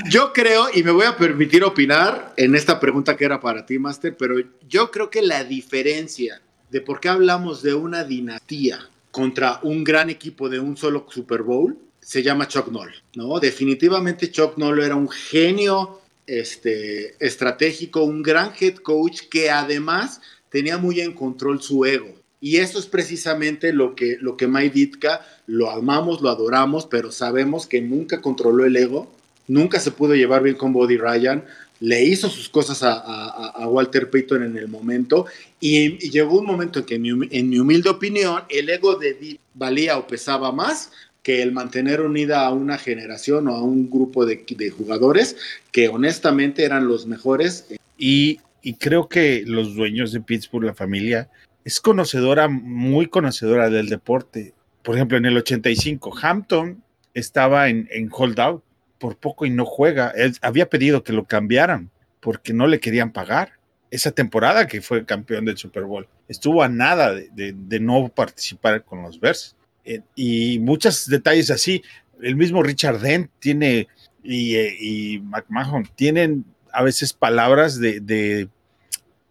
yo 0.10 0.34
creo, 0.34 0.68
y 0.74 0.84
me 0.84 0.92
voy 0.92 1.06
a 1.06 1.18
permitir 1.18 1.64
opinar 1.64 2.34
en 2.38 2.56
esta 2.56 2.80
pregunta 2.80 3.18
que 3.18 3.26
era 3.26 3.40
para 3.40 3.66
ti, 3.66 3.80
Master, 3.80 4.16
pero 4.18 4.36
yo 4.68 4.92
creo 4.92 5.10
que 5.10 5.22
la 5.22 5.44
diferencia 5.44 6.42
de 6.70 6.82
por 6.82 7.00
qué 7.00 7.10
hablamos 7.10 7.62
de 7.64 7.74
una 7.74 8.04
dinastía 8.04 8.80
contra 9.12 9.60
un 9.64 9.84
gran 9.84 10.10
equipo 10.10 10.50
de 10.50 10.60
un 10.60 10.78
solo 10.78 11.06
Super 11.10 11.42
Bowl 11.42 11.78
se 12.10 12.24
llama 12.24 12.48
Chuck 12.48 12.70
Noll, 12.72 12.92
¿no? 13.14 13.40
Definitivamente 13.40 14.32
Chuck 14.32 14.58
Noll 14.58 14.80
era 14.82 14.96
un 14.96 15.10
genio 15.10 16.02
este, 16.26 17.14
estratégico, 17.24 18.02
un 18.04 18.24
gran 18.24 18.52
head 18.60 18.78
coach 18.78 19.22
que 19.30 19.52
además 19.52 20.20
tenía 20.50 20.80
muy 20.80 21.02
en 21.02 21.14
control 21.14 21.62
su 21.62 21.86
ego. 21.86 22.12
Y 22.42 22.58
eso 22.58 22.80
es 22.80 22.88
precisamente 22.88 23.74
lo 23.74 23.94
que, 23.96 24.18
lo 24.22 24.38
que 24.38 24.48
Mike 24.48 24.74
Ditka 24.74 25.24
lo 25.46 25.70
amamos, 25.70 26.20
lo 26.24 26.30
adoramos, 26.30 26.88
pero 26.88 27.12
sabemos 27.12 27.68
que 27.68 27.80
nunca 27.80 28.22
controló 28.22 28.66
el 28.66 28.76
ego, 28.76 29.12
nunca 29.48 29.80
se 29.80 29.92
pudo 29.92 30.16
llevar 30.16 30.42
bien 30.42 30.56
con 30.56 30.74
Body 30.74 30.98
Ryan, 30.98 31.46
le 31.80 32.04
hizo 32.04 32.28
sus 32.28 32.50
cosas 32.50 32.82
a, 32.82 32.92
a- 32.94 33.68
Walter 33.68 34.10
Payton 34.10 34.42
en 34.44 34.58
el 34.58 34.68
momento 34.68 35.28
y, 35.60 36.04
y 36.04 36.10
llegó 36.10 36.40
un 36.40 36.48
momento 36.48 36.80
en 36.80 36.86
que, 36.86 36.98
mi, 36.98 37.10
en 37.10 37.50
mi 37.50 37.60
humilde 37.60 37.90
opinión, 37.92 38.42
el 38.50 38.68
ego 38.68 38.96
de 38.96 39.14
Ditka 39.14 39.44
valía 39.54 39.98
o 39.98 40.08
pesaba 40.08 40.52
más 40.52 40.92
que 41.24 41.42
el 41.42 41.52
mantener 41.52 42.02
unida 42.02 42.46
a 42.46 42.52
una 42.52 42.78
generación 42.78 43.48
o 43.48 43.56
a 43.56 43.64
un 43.64 43.90
grupo 43.90 44.26
de, 44.26 44.46
jugadores 44.76 45.36
que 45.72 45.90
honestamente 45.90 46.64
eran 46.64 46.88
los 46.88 47.08
mejores 47.08 47.66
Y, 47.98 48.40
creo 48.80 49.10
que 49.10 49.44
los 49.46 49.76
dueños 49.76 50.12
de 50.12 50.22
Pittsburgh, 50.22 50.66
la 50.66 50.74
familia, 50.74 51.30
es 51.66 51.80
conocedora, 51.82 52.48
muy 52.48 53.08
conocedora 53.08 53.70
del 53.70 53.90
deporte. 53.90 54.54
Por 54.84 54.96
ejemplo, 54.96 55.18
en 55.18 55.26
el 55.26 55.38
85, 55.38 56.18
Hampton 56.22 56.82
estaba 57.14 57.70
en, 57.70 57.88
en 57.92 58.10
holdout 58.12 58.64
por 58.98 59.18
poco 59.18 59.46
y 59.46 59.50
no 59.50 59.66
juega. 59.66 60.12
Él 60.12 60.36
había 60.42 60.70
pedido 60.70 61.04
que 61.04 61.14
lo 61.14 61.26
cambiaran 61.26 61.90
porque 62.20 62.54
no 62.54 62.68
le 62.68 62.80
querían 62.80 63.12
pagar. 63.12 63.54
Esa 63.92 64.12
temporada 64.12 64.68
que 64.68 64.82
fue 64.82 65.06
campeón 65.06 65.46
del 65.46 65.58
Super 65.58 65.84
Bowl 65.84 66.08
estuvo 66.28 66.62
a 66.64 66.70
nada 66.70 67.14
de- 67.14 67.54
de 67.54 67.80
no 67.80 68.10
participar 68.10 68.84
con 68.84 69.02
los 69.02 69.20
Bears. 69.20 69.56
Eh, 69.90 70.02
y 70.16 70.60
muchos 70.60 71.08
detalles 71.08 71.50
así. 71.50 71.82
El 72.22 72.36
mismo 72.36 72.62
Richard 72.62 73.00
Dent 73.00 73.32
tiene 73.40 73.88
y, 74.24 74.56
eh, 74.56 75.20
McMahon 75.24 75.90
tienen 75.96 76.46
a 76.72 76.84
veces 76.84 77.14
palabras 77.14 77.80
de, 77.80 78.48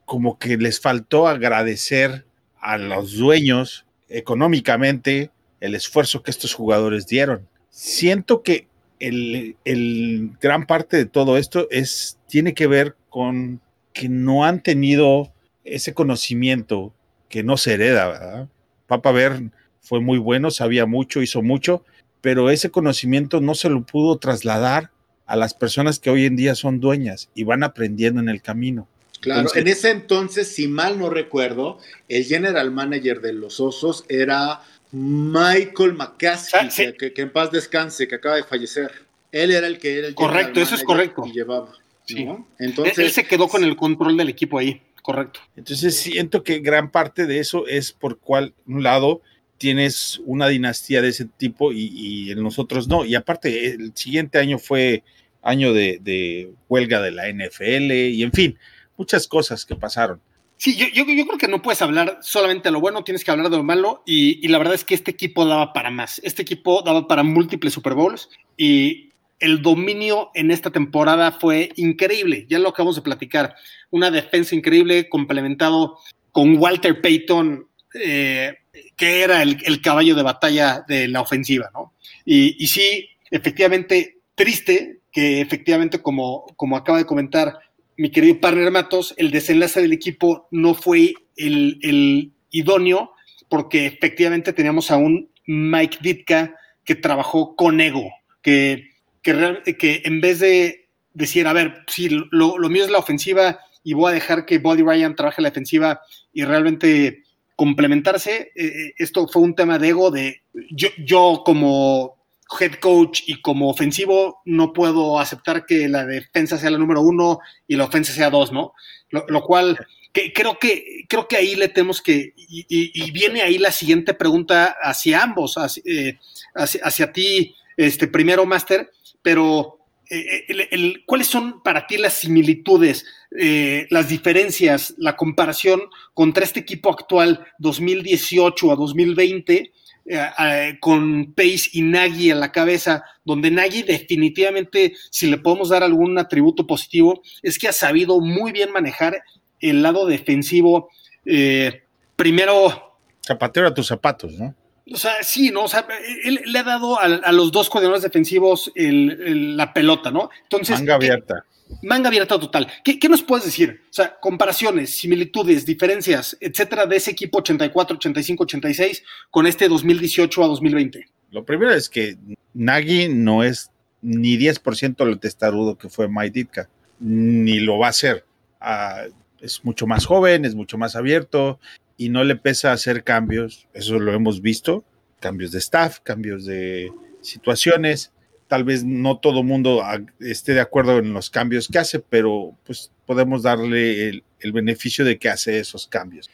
como 0.04 0.36
que 0.38 0.56
les 0.56 0.80
faltó 0.80 1.28
agradecer 1.28 2.24
a 2.60 2.76
los 2.76 3.16
dueños 3.16 3.86
económicamente 4.08 5.30
el 5.60 5.76
esfuerzo 5.76 6.24
que 6.24 6.32
estos 6.32 6.54
jugadores 6.54 7.06
dieron. 7.06 7.46
Siento 7.70 8.42
que 8.42 8.66
el, 8.98 9.54
el, 9.64 10.32
gran 10.40 10.66
parte 10.66 10.96
de 10.96 11.06
todo 11.06 11.38
esto 11.38 11.68
es, 11.70 12.18
tiene 12.26 12.54
que 12.54 12.66
ver 12.66 12.96
con 13.10 13.60
que 13.92 14.08
no 14.08 14.44
han 14.44 14.60
tenido 14.60 15.32
ese 15.62 15.94
conocimiento 15.94 16.92
que 17.28 17.44
no 17.44 17.56
se 17.56 17.74
hereda, 17.74 18.08
¿verdad? 18.08 18.48
Papa 18.88 19.12
Ver 19.12 19.52
fue 19.88 20.00
muy 20.00 20.18
bueno, 20.18 20.50
sabía 20.50 20.84
mucho, 20.84 21.22
hizo 21.22 21.42
mucho, 21.42 21.82
pero 22.20 22.50
ese 22.50 22.70
conocimiento 22.70 23.40
no 23.40 23.54
se 23.54 23.70
lo 23.70 23.82
pudo 23.82 24.18
trasladar 24.18 24.90
a 25.26 25.34
las 25.34 25.54
personas 25.54 25.98
que 25.98 26.10
hoy 26.10 26.26
en 26.26 26.36
día 26.36 26.54
son 26.54 26.78
dueñas 26.78 27.30
y 27.34 27.44
van 27.44 27.62
aprendiendo 27.62 28.20
en 28.20 28.28
el 28.28 28.42
camino. 28.42 28.86
Claro, 29.20 29.40
entonces, 29.40 29.62
en 29.62 29.68
ese 29.68 29.90
entonces, 29.90 30.48
si 30.48 30.68
mal 30.68 30.98
no 30.98 31.08
recuerdo, 31.08 31.78
el 32.08 32.24
general 32.24 32.70
manager 32.70 33.22
de 33.22 33.32
los 33.32 33.60
Osos 33.60 34.04
era 34.10 34.60
Michael 34.92 35.94
McCaskey, 35.94 36.70
sí. 36.70 36.92
que, 36.98 37.14
que, 37.14 37.22
en 37.22 37.32
paz 37.32 37.50
descanse, 37.50 38.06
que 38.06 38.16
acaba 38.16 38.36
de 38.36 38.44
fallecer. 38.44 38.92
Él 39.32 39.50
era 39.50 39.66
el 39.66 39.78
que 39.78 39.98
era 39.98 40.06
el 40.06 40.14
correcto, 40.14 40.60
eso 40.60 40.74
es 40.74 40.84
correcto. 40.84 41.24
Y 41.26 41.32
llevaba. 41.32 41.72
Sí. 42.04 42.24
¿no? 42.24 42.46
Entonces, 42.58 42.98
él, 42.98 43.06
él, 43.06 43.10
se 43.10 43.24
quedó 43.24 43.48
con 43.48 43.64
el 43.64 43.74
control 43.74 44.18
del 44.18 44.28
equipo 44.28 44.58
ahí, 44.58 44.82
correcto. 45.02 45.40
Entonces 45.56 45.96
siento 45.96 46.42
que 46.42 46.58
gran 46.58 46.90
parte 46.90 47.26
de 47.26 47.38
eso 47.38 47.66
es 47.66 47.92
por 47.92 48.18
cual 48.18 48.54
un 48.66 48.82
lado 48.82 49.22
tienes 49.58 50.20
una 50.24 50.48
dinastía 50.48 51.02
de 51.02 51.08
ese 51.08 51.26
tipo 51.26 51.72
y, 51.72 52.30
en 52.30 52.42
nosotros 52.42 52.88
no. 52.88 53.04
Y 53.04 53.14
aparte, 53.14 53.72
el 53.74 53.92
siguiente 53.94 54.38
año 54.38 54.58
fue 54.58 55.02
año 55.42 55.72
de, 55.72 56.50
huelga 56.68 57.00
de 57.00 57.10
la 57.10 57.28
NFL 57.28 57.92
y 57.92 58.22
en 58.22 58.32
fin, 58.32 58.58
muchas 58.96 59.26
cosas 59.28 59.64
que 59.64 59.76
pasaron. 59.76 60.20
Sí, 60.56 60.76
yo, 60.76 60.86
yo, 60.92 61.04
yo, 61.04 61.24
creo 61.26 61.38
que 61.38 61.46
no 61.46 61.62
puedes 61.62 61.82
hablar 61.82 62.18
solamente 62.20 62.68
de 62.68 62.72
lo 62.72 62.80
bueno, 62.80 63.04
tienes 63.04 63.24
que 63.24 63.30
hablar 63.30 63.48
de 63.48 63.56
lo 63.56 63.62
malo 63.62 64.02
y, 64.04 64.44
y, 64.44 64.48
la 64.48 64.58
verdad 64.58 64.74
es 64.74 64.84
que 64.84 64.94
este 64.94 65.12
equipo 65.12 65.44
daba 65.44 65.72
para 65.72 65.90
más. 65.90 66.20
Este 66.24 66.42
equipo 66.42 66.82
daba 66.82 67.06
para 67.06 67.22
múltiples 67.22 67.72
Super 67.72 67.94
Bowls 67.94 68.28
y 68.56 69.08
el 69.38 69.62
dominio 69.62 70.30
en 70.34 70.50
esta 70.50 70.70
temporada 70.70 71.32
fue 71.32 71.70
increíble. 71.76 72.46
Ya 72.48 72.58
lo 72.58 72.70
acabamos 72.70 72.96
de 72.96 73.02
platicar. 73.02 73.54
Una 73.90 74.10
defensa 74.10 74.54
increíble 74.56 75.08
complementado 75.08 75.98
con 76.32 76.58
Walter 76.58 77.00
Payton, 77.00 77.67
eh, 77.94 78.54
que 78.96 79.22
era 79.22 79.42
el, 79.42 79.80
caballo 79.80 80.14
de 80.14 80.22
batalla 80.22 80.84
de 80.86 81.08
la 81.08 81.20
ofensiva, 81.20 81.70
¿no? 81.72 81.94
Y, 82.24 82.66
sí, 82.66 83.08
efectivamente, 83.30 84.18
triste 84.34 85.00
que 85.10 85.40
efectivamente, 85.40 86.02
como, 86.02 86.44
como 86.56 86.76
acaba 86.76 86.98
de 86.98 87.06
comentar, 87.06 87.58
mi 87.96 88.10
querido 88.10 88.40
partner 88.40 88.70
Matos, 88.70 89.14
el 89.16 89.30
desenlace 89.30 89.80
del 89.80 89.92
equipo 89.92 90.48
no 90.50 90.74
fue 90.74 91.14
el, 91.36 92.32
idóneo 92.50 93.12
porque 93.48 93.86
efectivamente 93.86 94.54
teníamos 94.54 94.90
a 94.90 94.96
un 94.96 95.30
Mike 95.46 95.98
Ditka 96.00 96.54
que 96.84 96.94
trabajó 96.94 97.56
con 97.56 97.80
ego, 97.80 98.10
que, 98.42 98.90
que, 99.22 100.02
en 100.04 100.20
vez 100.20 100.40
de 100.40 100.88
decir, 101.12 101.46
a 101.46 101.52
ver, 101.52 101.84
sí, 101.88 102.08
lo, 102.30 102.58
lo, 102.58 102.68
mío 102.68 102.84
es 102.84 102.90
la 102.90 102.98
ofensiva 102.98 103.58
y 103.84 103.94
voy 103.94 104.10
a 104.10 104.14
dejar 104.14 104.46
que 104.46 104.58
Buddy 104.58 104.82
Ryan 104.82 105.14
trabaje 105.14 105.42
la 105.42 105.50
defensiva 105.50 106.00
y 106.32 106.44
realmente 106.44 107.24
complementarse, 107.58 108.52
eh, 108.54 108.94
esto 108.98 109.26
fue 109.26 109.42
un 109.42 109.56
tema 109.56 109.80
de 109.80 109.88
ego 109.88 110.12
de 110.12 110.42
yo, 110.70 110.90
yo 111.04 111.42
como 111.44 112.16
head 112.60 112.74
coach 112.74 113.22
y 113.26 113.42
como 113.42 113.68
ofensivo 113.68 114.42
no 114.44 114.72
puedo 114.72 115.18
aceptar 115.18 115.66
que 115.66 115.88
la 115.88 116.06
defensa 116.06 116.56
sea 116.56 116.70
la 116.70 116.78
número 116.78 117.00
uno 117.00 117.40
y 117.66 117.74
la 117.74 117.86
ofensa 117.86 118.12
sea 118.12 118.30
dos, 118.30 118.52
¿no? 118.52 118.74
Lo, 119.10 119.42
cual 119.42 119.76
que, 120.12 120.32
creo 120.32 120.56
que 120.60 121.04
creo 121.08 121.26
que 121.26 121.36
ahí 121.36 121.56
le 121.56 121.68
tenemos 121.68 122.00
que 122.00 122.32
y 122.36 123.10
viene 123.10 123.42
ahí 123.42 123.58
la 123.58 123.72
siguiente 123.72 124.14
pregunta 124.14 124.76
hacia 124.80 125.24
ambos, 125.24 125.58
hacia, 125.58 125.82
eh, 125.84 126.16
hacia, 126.54 126.80
hacia 126.84 127.12
ti, 127.12 127.56
este 127.76 128.06
primero 128.06 128.46
Master, 128.46 128.88
pero 129.20 129.77
eh, 130.10 130.68
el, 130.70 131.02
¿cuáles 131.06 131.26
son 131.26 131.62
para 131.62 131.86
ti 131.86 131.96
las 131.96 132.14
similitudes, 132.14 133.04
eh, 133.38 133.86
las 133.90 134.08
diferencias, 134.08 134.94
la 134.98 135.16
comparación 135.16 135.82
contra 136.14 136.44
este 136.44 136.60
equipo 136.60 136.90
actual 136.90 137.46
2018 137.58 138.72
a 138.72 138.76
2020? 138.76 139.72
Eh, 140.10 140.78
con 140.80 141.34
Pace 141.34 141.68
y 141.72 141.82
Nagy 141.82 142.30
en 142.30 142.40
la 142.40 142.50
cabeza, 142.50 143.04
donde 143.26 143.50
Nagy 143.50 143.82
definitivamente, 143.82 144.94
si 145.10 145.26
le 145.26 145.36
podemos 145.36 145.68
dar 145.68 145.82
algún 145.82 146.16
atributo 146.18 146.66
positivo, 146.66 147.20
es 147.42 147.58
que 147.58 147.68
ha 147.68 147.72
sabido 147.72 148.18
muy 148.20 148.52
bien 148.52 148.72
manejar 148.72 149.22
el 149.60 149.82
lado 149.82 150.06
defensivo. 150.06 150.88
Eh, 151.26 151.82
primero... 152.16 152.96
Zapatero 153.20 153.68
a 153.68 153.74
tus 153.74 153.88
zapatos, 153.88 154.32
¿no? 154.32 154.54
O 154.92 154.96
sea, 154.96 155.22
sí, 155.22 155.50
¿no? 155.50 155.64
O 155.64 155.68
sea, 155.68 155.86
él 156.24 156.40
le 156.44 156.58
ha 156.58 156.62
dado 156.62 156.98
a, 156.98 157.04
a 157.04 157.32
los 157.32 157.52
dos 157.52 157.68
coordinadores 157.68 158.02
defensivos 158.02 158.72
el, 158.74 159.10
el, 159.22 159.56
la 159.56 159.72
pelota, 159.72 160.10
¿no? 160.10 160.30
Entonces... 160.44 160.78
Manga 160.78 160.94
abierta. 160.94 161.44
¿qué? 161.46 161.58
manga 161.82 162.08
abierta 162.08 162.38
total. 162.38 162.66
¿Qué, 162.84 162.98
¿Qué, 162.98 163.08
nos 163.08 163.22
puedes 163.22 163.44
decir? 163.44 163.82
O 163.90 163.92
sea, 163.92 164.18
comparaciones, 164.20 164.94
similitudes, 164.94 165.66
diferencias, 165.66 166.36
etcétera, 166.40 166.86
de 166.86 166.96
ese 166.96 167.10
equipo 167.10 167.38
84, 167.38 167.96
85, 167.96 168.42
86 168.44 169.04
con 169.30 169.46
este 169.46 169.68
2018 169.68 170.44
a 170.44 170.46
2020. 170.48 171.08
Lo 171.30 171.44
primero 171.44 171.72
es 171.72 171.88
que 171.88 172.16
Nagy 172.54 173.08
no 173.08 173.42
es 173.42 173.70
ni 174.00 174.38
10% 174.38 175.04
lo 175.04 175.18
testarudo 175.18 175.76
que 175.76 175.88
fue 175.88 176.08
Mike 176.08 176.30
Ditka, 176.30 176.68
ni 177.00 177.60
lo 177.60 177.78
va 177.78 177.86
a 177.86 177.90
hacer. 177.90 178.24
Uh, 178.60 179.12
es 179.40 179.64
mucho 179.64 179.86
más 179.86 180.06
joven, 180.06 180.44
es 180.44 180.54
mucho 180.54 180.78
más 180.78 180.96
abierto 180.96 181.60
y 181.98 182.08
no 182.08 182.24
le 182.24 182.36
pesa 182.36 182.72
hacer 182.72 183.04
cambios. 183.04 183.68
Eso 183.74 183.98
lo 183.98 184.14
hemos 184.14 184.40
visto: 184.40 184.84
cambios 185.20 185.52
de 185.52 185.58
staff, 185.58 185.98
cambios 186.00 186.46
de 186.46 186.90
situaciones 187.20 188.12
tal 188.48 188.64
vez 188.64 188.82
no 188.82 189.18
todo 189.18 189.42
mundo 189.42 189.82
esté 190.18 190.54
de 190.54 190.60
acuerdo 190.60 190.98
en 190.98 191.12
los 191.12 191.30
cambios 191.30 191.68
que 191.68 191.78
hace, 191.78 192.00
pero 192.00 192.56
pues 192.64 192.90
podemos 193.06 193.42
darle 193.42 194.08
el, 194.08 194.24
el 194.40 194.52
beneficio 194.52 195.04
de 195.04 195.18
que 195.18 195.28
hace 195.28 195.60
esos 195.60 195.86
cambios. 195.86 196.30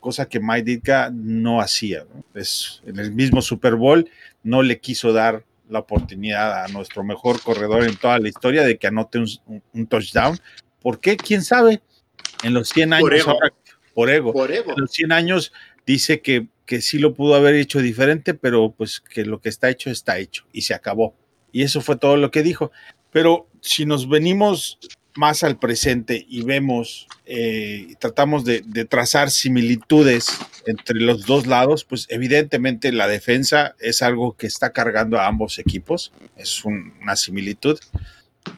Cosa 0.00 0.26
que 0.26 0.40
Mike 0.40 0.62
Ditka 0.62 1.10
no 1.12 1.60
hacía. 1.60 2.04
¿no? 2.12 2.24
Es, 2.34 2.82
en 2.86 2.98
el 2.98 3.12
mismo 3.12 3.42
Super 3.42 3.76
Bowl 3.76 4.10
no 4.42 4.62
le 4.62 4.80
quiso 4.80 5.12
dar 5.12 5.44
la 5.68 5.80
oportunidad 5.80 6.64
a 6.64 6.68
nuestro 6.68 7.04
mejor 7.04 7.40
corredor 7.40 7.84
en 7.84 7.96
toda 7.96 8.18
la 8.18 8.28
historia 8.28 8.62
de 8.62 8.78
que 8.78 8.86
anote 8.86 9.18
un, 9.18 9.28
un, 9.72 9.86
touchdown. 9.86 10.38
¿Por 10.80 11.00
qué? 11.00 11.16
¿Quién 11.16 11.42
sabe? 11.42 11.80
En 12.42 12.54
los 12.54 12.70
100 12.70 12.94
años. 12.94 13.28
Ahora, 13.28 13.52
por 13.94 14.10
ego. 14.10 14.32
Por 14.32 14.52
ego. 14.52 14.72
En 14.72 14.80
los 14.80 14.92
100 14.92 15.12
años 15.12 15.52
dice 15.86 16.20
que, 16.20 16.46
que 16.66 16.80
sí 16.80 16.98
lo 16.98 17.14
pudo 17.14 17.34
haber 17.34 17.54
hecho 17.54 17.80
diferente, 17.80 18.34
pero 18.34 18.72
pues 18.72 19.00
que 19.00 19.24
lo 19.24 19.40
que 19.40 19.48
está 19.48 19.70
hecho 19.70 19.90
está 19.90 20.18
hecho 20.18 20.44
y 20.52 20.62
se 20.62 20.74
acabó. 20.74 21.14
Y 21.52 21.62
eso 21.62 21.80
fue 21.80 21.96
todo 21.96 22.16
lo 22.16 22.30
que 22.30 22.42
dijo. 22.42 22.72
Pero 23.10 23.48
si 23.60 23.84
nos 23.84 24.08
venimos 24.08 24.78
más 25.14 25.44
al 25.44 25.58
presente 25.58 26.24
y 26.28 26.42
vemos, 26.42 27.06
eh, 27.26 27.94
tratamos 27.98 28.44
de, 28.44 28.62
de, 28.64 28.84
trazar 28.84 29.30
similitudes 29.30 30.38
entre 30.66 31.00
los 31.00 31.26
dos 31.26 31.46
lados, 31.46 31.84
pues 31.84 32.06
evidentemente 32.08 32.92
la 32.92 33.06
defensa 33.06 33.74
es 33.78 34.02
algo 34.02 34.36
que 34.36 34.46
está 34.46 34.72
cargando 34.72 35.18
a 35.18 35.26
ambos 35.26 35.58
equipos, 35.58 36.12
es 36.36 36.64
un, 36.64 36.94
una 37.02 37.16
similitud. 37.16 37.78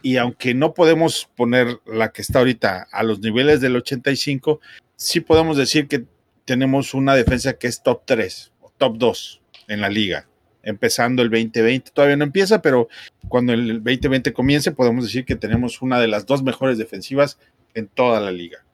Y 0.01 0.17
aunque 0.17 0.55
no 0.55 0.75
podemos 0.75 1.29
poner 1.37 1.81
la 1.87 2.13
que 2.13 2.23
está 2.23 2.39
ahorita 2.39 2.87
a 2.91 3.03
los 3.03 3.21
niveles 3.21 3.61
del 3.61 3.77
85, 3.77 4.61
sí 4.97 5.21
podemos 5.21 5.57
decir 5.57 5.89
que 5.89 6.05
tenemos 6.45 6.95
una 6.95 7.15
defensa 7.15 7.55
que 7.55 7.67
es 7.67 7.83
top 7.83 8.03
3 8.05 8.53
o 8.61 8.71
top 8.77 8.99
2 8.99 9.41
en 9.69 9.81
la 9.81 9.89
liga 9.89 10.27
empezando 10.65 11.23
el 11.23 11.31
2020. 11.31 11.91
Todavía 11.93 12.17
no 12.17 12.25
empieza, 12.25 12.61
pero 12.63 12.89
cuando 13.29 13.53
el 13.53 13.83
2020 13.83 14.33
comience, 14.33 14.73
podemos 14.73 15.05
decir 15.05 15.25
que 15.25 15.37
tenemos 15.37 15.83
una 15.83 16.01
de 16.01 16.09
las 16.09 16.27
dos 16.27 16.43
mejores 16.43 16.79
defensivas 16.79 17.39
en 17.75 17.87
toda 17.89 18.21
la 18.21 18.33
liga 18.33 18.65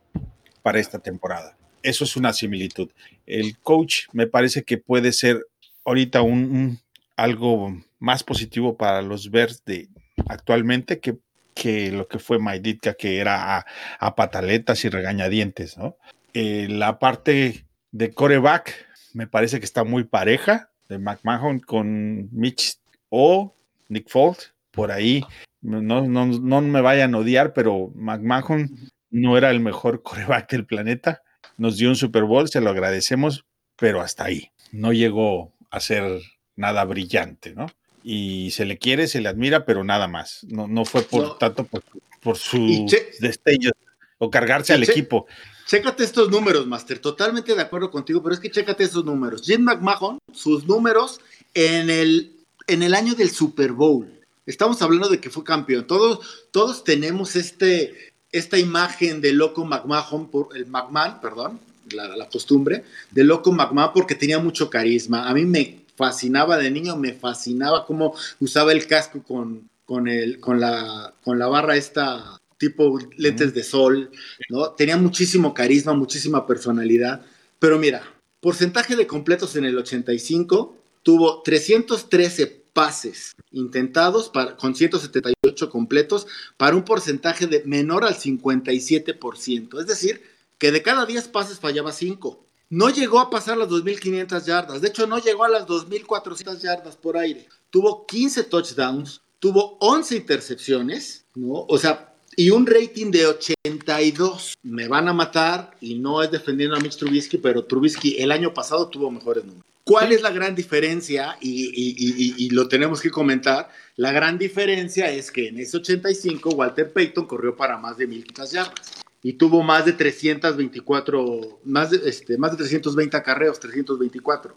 para 0.62 0.78
esta 0.78 0.98
temporada. 0.98 1.56
Eso 1.82 2.04
es 2.04 2.16
una 2.16 2.32
similitud. 2.32 2.90
El 3.26 3.58
coach 3.58 4.06
me 4.12 4.26
parece 4.26 4.62
que 4.62 4.78
puede 4.78 5.12
ser 5.12 5.46
ahorita 5.84 6.22
un, 6.22 6.38
un 6.38 6.80
algo 7.16 7.82
más 7.98 8.22
positivo 8.22 8.76
para 8.76 9.02
los 9.02 9.30
Bears 9.30 9.64
de 9.64 9.88
actualmente 10.28 11.00
que, 11.00 11.18
que 11.54 11.90
lo 11.92 12.08
que 12.08 12.18
fue 12.18 12.38
Maiditka, 12.38 12.94
que 12.94 13.18
era 13.18 13.64
a, 13.98 14.14
pataletas 14.14 14.84
y 14.84 14.88
regañadientes, 14.88 15.76
¿no? 15.76 15.96
Eh, 16.32 16.68
la 16.68 16.98
parte 16.98 17.66
de 17.92 18.12
coreback 18.12 18.86
me 19.14 19.26
parece 19.26 19.58
que 19.58 19.64
está 19.64 19.84
muy 19.84 20.04
pareja 20.04 20.70
de 20.88 20.98
McMahon 20.98 21.60
con 21.60 22.28
Mitch 22.32 22.78
o 23.08 23.54
Nick 23.88 24.08
Foles, 24.08 24.54
por 24.70 24.92
ahí. 24.92 25.24
No, 25.60 25.82
no, 25.82 26.26
no 26.26 26.60
me 26.60 26.80
vayan 26.80 27.14
a 27.14 27.18
odiar, 27.18 27.52
pero 27.52 27.90
McMahon 27.94 28.70
no 29.10 29.36
era 29.36 29.50
el 29.50 29.60
mejor 29.60 30.02
coreback 30.04 30.50
del 30.50 30.66
planeta. 30.66 31.22
Nos 31.56 31.76
dio 31.76 31.88
un 31.88 31.96
Super 31.96 32.24
Bowl, 32.24 32.48
se 32.48 32.60
lo 32.60 32.70
agradecemos, 32.70 33.44
pero 33.76 34.00
hasta 34.00 34.24
ahí. 34.24 34.50
No 34.72 34.92
llegó 34.92 35.52
a 35.70 35.80
ser 35.80 36.20
nada 36.56 36.84
brillante, 36.84 37.54
¿no? 37.54 37.66
Y 38.02 38.50
se 38.52 38.64
le 38.64 38.78
quiere, 38.78 39.08
se 39.08 39.20
le 39.20 39.28
admira, 39.28 39.64
pero 39.64 39.84
nada 39.84 40.08
más. 40.08 40.44
No, 40.48 40.66
no 40.66 40.84
fue 40.84 41.02
por 41.02 41.22
no. 41.22 41.32
tanto 41.34 41.64
por, 41.64 41.82
por 42.22 42.36
sus 42.36 42.90
destellos 43.20 43.72
o 44.18 44.30
cargarse 44.30 44.72
al 44.72 44.82
equipo. 44.82 45.26
Chécate 45.66 46.04
estos 46.04 46.30
números, 46.30 46.66
Master. 46.66 46.98
Totalmente 46.98 47.54
de 47.54 47.62
acuerdo 47.62 47.90
contigo, 47.90 48.22
pero 48.22 48.34
es 48.34 48.40
que 48.40 48.50
chécate 48.50 48.84
estos 48.84 49.04
números. 49.04 49.42
Jim 49.44 49.62
McMahon, 49.62 50.18
sus 50.32 50.66
números 50.66 51.20
en 51.54 51.90
el, 51.90 52.32
en 52.66 52.82
el 52.82 52.94
año 52.94 53.14
del 53.14 53.30
Super 53.30 53.72
Bowl. 53.72 54.10
Estamos 54.46 54.82
hablando 54.82 55.08
de 55.08 55.20
que 55.20 55.30
fue 55.30 55.44
campeón. 55.44 55.86
Todos, 55.86 56.48
todos 56.50 56.82
tenemos 56.82 57.36
este, 57.36 58.12
esta 58.32 58.58
imagen 58.58 59.20
de 59.20 59.32
Loco 59.32 59.64
McMahon, 59.64 60.28
por, 60.28 60.56
el 60.56 60.66
McMahon, 60.66 61.20
perdón, 61.20 61.60
la, 61.92 62.16
la, 62.16 62.28
costumbre, 62.28 62.84
de 63.10 63.24
Loco 63.24 63.52
McMahon 63.52 63.92
porque 63.94 64.16
tenía 64.16 64.38
mucho 64.38 64.68
carisma. 64.68 65.28
A 65.28 65.34
mí 65.34 65.44
me 65.44 65.79
fascinaba 66.00 66.56
de 66.56 66.70
niño, 66.70 66.96
me 66.96 67.12
fascinaba 67.12 67.84
cómo 67.84 68.14
usaba 68.40 68.72
el 68.72 68.86
casco 68.86 69.22
con, 69.22 69.68
con, 69.84 70.08
el, 70.08 70.40
con, 70.40 70.58
la, 70.58 71.12
con 71.22 71.38
la 71.38 71.46
barra 71.46 71.76
esta 71.76 72.38
tipo 72.56 72.98
lentes 73.16 73.52
de 73.52 73.62
sol, 73.62 74.10
¿no? 74.48 74.70
Tenía 74.70 74.96
muchísimo 74.96 75.52
carisma, 75.52 75.92
muchísima 75.92 76.46
personalidad. 76.46 77.22
Pero 77.58 77.78
mira, 77.78 78.02
porcentaje 78.40 78.96
de 78.96 79.06
completos 79.06 79.56
en 79.56 79.66
el 79.66 79.76
85, 79.76 80.74
tuvo 81.02 81.42
313 81.42 82.46
pases 82.72 83.34
intentados 83.50 84.30
para, 84.30 84.56
con 84.56 84.74
178 84.74 85.70
completos 85.70 86.26
para 86.56 86.76
un 86.76 86.84
porcentaje 86.84 87.46
de 87.46 87.62
menor 87.64 88.04
al 88.04 88.14
57%. 88.14 89.80
Es 89.80 89.86
decir, 89.86 90.22
que 90.58 90.72
de 90.72 90.82
cada 90.82 91.06
10 91.06 91.28
pases 91.28 91.58
fallaba 91.58 91.92
5. 91.92 92.44
No 92.72 92.88
llegó 92.88 93.18
a 93.18 93.30
pasar 93.30 93.58
las 93.58 93.68
2.500 93.68 94.44
yardas. 94.44 94.80
De 94.80 94.88
hecho, 94.88 95.04
no 95.08 95.18
llegó 95.18 95.42
a 95.42 95.48
las 95.48 95.66
2.400 95.66 96.60
yardas 96.60 96.96
por 96.96 97.16
aire. 97.16 97.48
Tuvo 97.68 98.06
15 98.06 98.44
touchdowns, 98.44 99.20
tuvo 99.40 99.76
11 99.80 100.16
intercepciones, 100.16 101.24
¿no? 101.34 101.66
O 101.68 101.78
sea, 101.78 102.14
y 102.36 102.50
un 102.50 102.64
rating 102.64 103.10
de 103.10 103.26
82. 103.26 104.54
Me 104.62 104.86
van 104.86 105.08
a 105.08 105.12
matar 105.12 105.76
y 105.80 105.96
no 105.96 106.22
es 106.22 106.30
defendiendo 106.30 106.76
a 106.76 106.80
Mitch 106.80 106.96
Trubisky, 106.96 107.38
pero 107.38 107.64
Trubisky 107.64 108.16
el 108.18 108.30
año 108.30 108.54
pasado 108.54 108.88
tuvo 108.88 109.10
mejores 109.10 109.44
números. 109.44 109.66
¿Cuál 109.82 110.12
es 110.12 110.22
la 110.22 110.30
gran 110.30 110.54
diferencia? 110.54 111.36
Y, 111.40 111.64
y, 111.74 111.96
y, 111.98 112.34
y, 112.46 112.50
lo 112.50 112.68
tenemos 112.68 113.00
que 113.00 113.10
comentar. 113.10 113.68
La 113.96 114.12
gran 114.12 114.38
diferencia 114.38 115.10
es 115.10 115.32
que 115.32 115.48
en 115.48 115.58
ese 115.58 115.78
85 115.78 116.50
Walter 116.50 116.92
Payton 116.92 117.26
corrió 117.26 117.56
para 117.56 117.76
más 117.78 117.96
de 117.96 118.06
1500 118.06 118.50
yardas 118.52 118.99
y 119.22 119.34
tuvo 119.34 119.62
más 119.62 119.84
de 119.84 119.92
324, 119.92 121.60
más 121.64 121.90
de, 121.90 122.08
este, 122.08 122.38
más 122.38 122.52
de 122.52 122.58
320 122.58 123.16
acarreos, 123.16 123.60
324. 123.60 124.56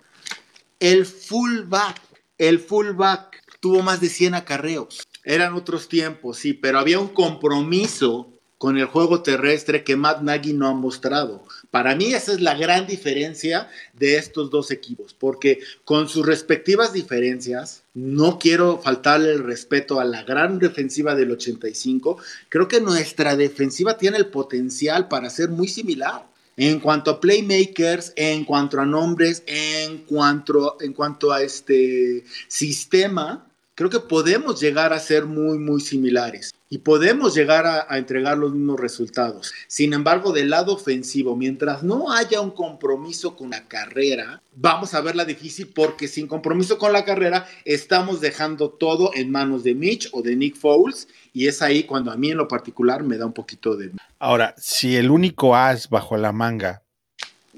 El 0.80 1.06
fullback, 1.06 2.02
el 2.38 2.60
fullback 2.60 3.44
tuvo 3.60 3.82
más 3.82 4.00
de 4.02 4.10
100 4.10 4.36
acarreos. 4.36 5.04
Eran 5.24 5.54
otros 5.54 5.88
tiempos, 5.88 6.38
sí, 6.38 6.54
pero 6.54 6.80
había 6.80 7.00
un 7.00 7.10
compromiso 7.10 8.34
con 8.58 8.78
el 8.78 8.86
juego 8.86 9.24
terrestre 9.24 9.84
que 9.84 9.96
Matt 9.96 10.22
Nagy 10.22 10.54
no 10.54 10.68
ha 10.68 10.74
mostrado. 10.74 11.46
Para 11.74 11.96
mí 11.96 12.14
esa 12.14 12.34
es 12.34 12.40
la 12.40 12.54
gran 12.54 12.86
diferencia 12.86 13.68
de 13.94 14.18
estos 14.18 14.52
dos 14.52 14.70
equipos, 14.70 15.16
porque 15.16 15.58
con 15.84 16.08
sus 16.08 16.24
respectivas 16.24 16.94
diferencias, 16.94 17.82
no 17.96 18.38
quiero 18.38 18.78
faltarle 18.78 19.32
el 19.32 19.44
respeto 19.44 20.00
a 20.00 20.06
la 20.06 20.22
gran 20.22 20.60
defensiva 20.60 21.16
del 21.16 21.32
85, 21.32 22.20
creo 22.50 22.68
que 22.68 22.80
nuestra 22.80 23.36
defensiva 23.36 23.98
tiene 23.98 24.18
el 24.18 24.28
potencial 24.28 25.08
para 25.08 25.32
ser 25.32 25.50
muy 25.50 25.68
similar. 25.68 26.28
En 26.58 26.80
cuanto 26.80 27.10
a 27.10 27.20
playmakers, 27.20 28.14
en 28.18 28.46
cuanto 28.46 28.80
a 28.80 28.86
nombres, 28.86 29.42
en 29.48 29.98
cuanto, 30.06 30.78
en 30.80 30.94
cuanto 30.94 31.32
a 31.32 31.42
este 31.42 32.24
sistema, 32.48 33.48
creo 33.74 33.90
que 33.90 34.00
podemos 34.00 34.62
llegar 34.62 34.94
a 34.94 35.00
ser 35.00 35.26
muy, 35.26 35.58
muy 35.58 35.82
similares 35.82 36.54
y 36.74 36.80
podemos 36.80 37.36
llegar 37.36 37.68
a, 37.68 38.00
entregar 38.00 38.36
los 38.36 38.52
mismos 38.52 38.80
resultados. 38.80 39.54
Sin 39.68 39.94
embargo, 39.94 40.34
del 40.34 40.50
lado 40.50 40.74
ofensivo, 40.74 41.36
mientras 41.36 41.84
no 41.84 42.12
haya 42.12 42.42
un 42.42 42.50
compromiso 42.50 43.36
con 43.36 43.52
la 43.52 43.68
carrera, 43.68 44.42
vamos 44.56 44.96
a 44.96 45.02
verla 45.02 45.24
difícil 45.24 45.68
porque 45.68 46.08
sin 46.08 46.26
compromiso 46.26 46.80
con 46.80 46.92
la 46.92 47.06
carrera 47.06 47.46
estamos 47.64 48.22
dejando 48.22 48.72
todo 48.72 49.12
en 49.14 49.30
manos 49.30 49.64
de 49.64 49.76
Mitch 49.76 50.10
o 50.14 50.24
de 50.24 50.36
Nick 50.36 50.56
Foles 50.56 51.08
y 51.32 51.46
es 51.46 51.62
ahí 51.62 51.84
cuando 51.84 52.10
a 52.10 52.18
mí 52.18 52.32
en 52.32 52.38
lo 52.38 52.48
particular 52.48 53.04
me 53.04 53.18
da 53.18 53.28
un 53.28 53.34
poquito 53.34 53.76
de... 53.76 53.92
Ahora, 54.18 54.56
si 54.58 54.96
el 54.96 55.12
único 55.12 55.56
as 55.56 55.88
bajo 55.90 56.18
la 56.18 56.32
manga 56.32 56.82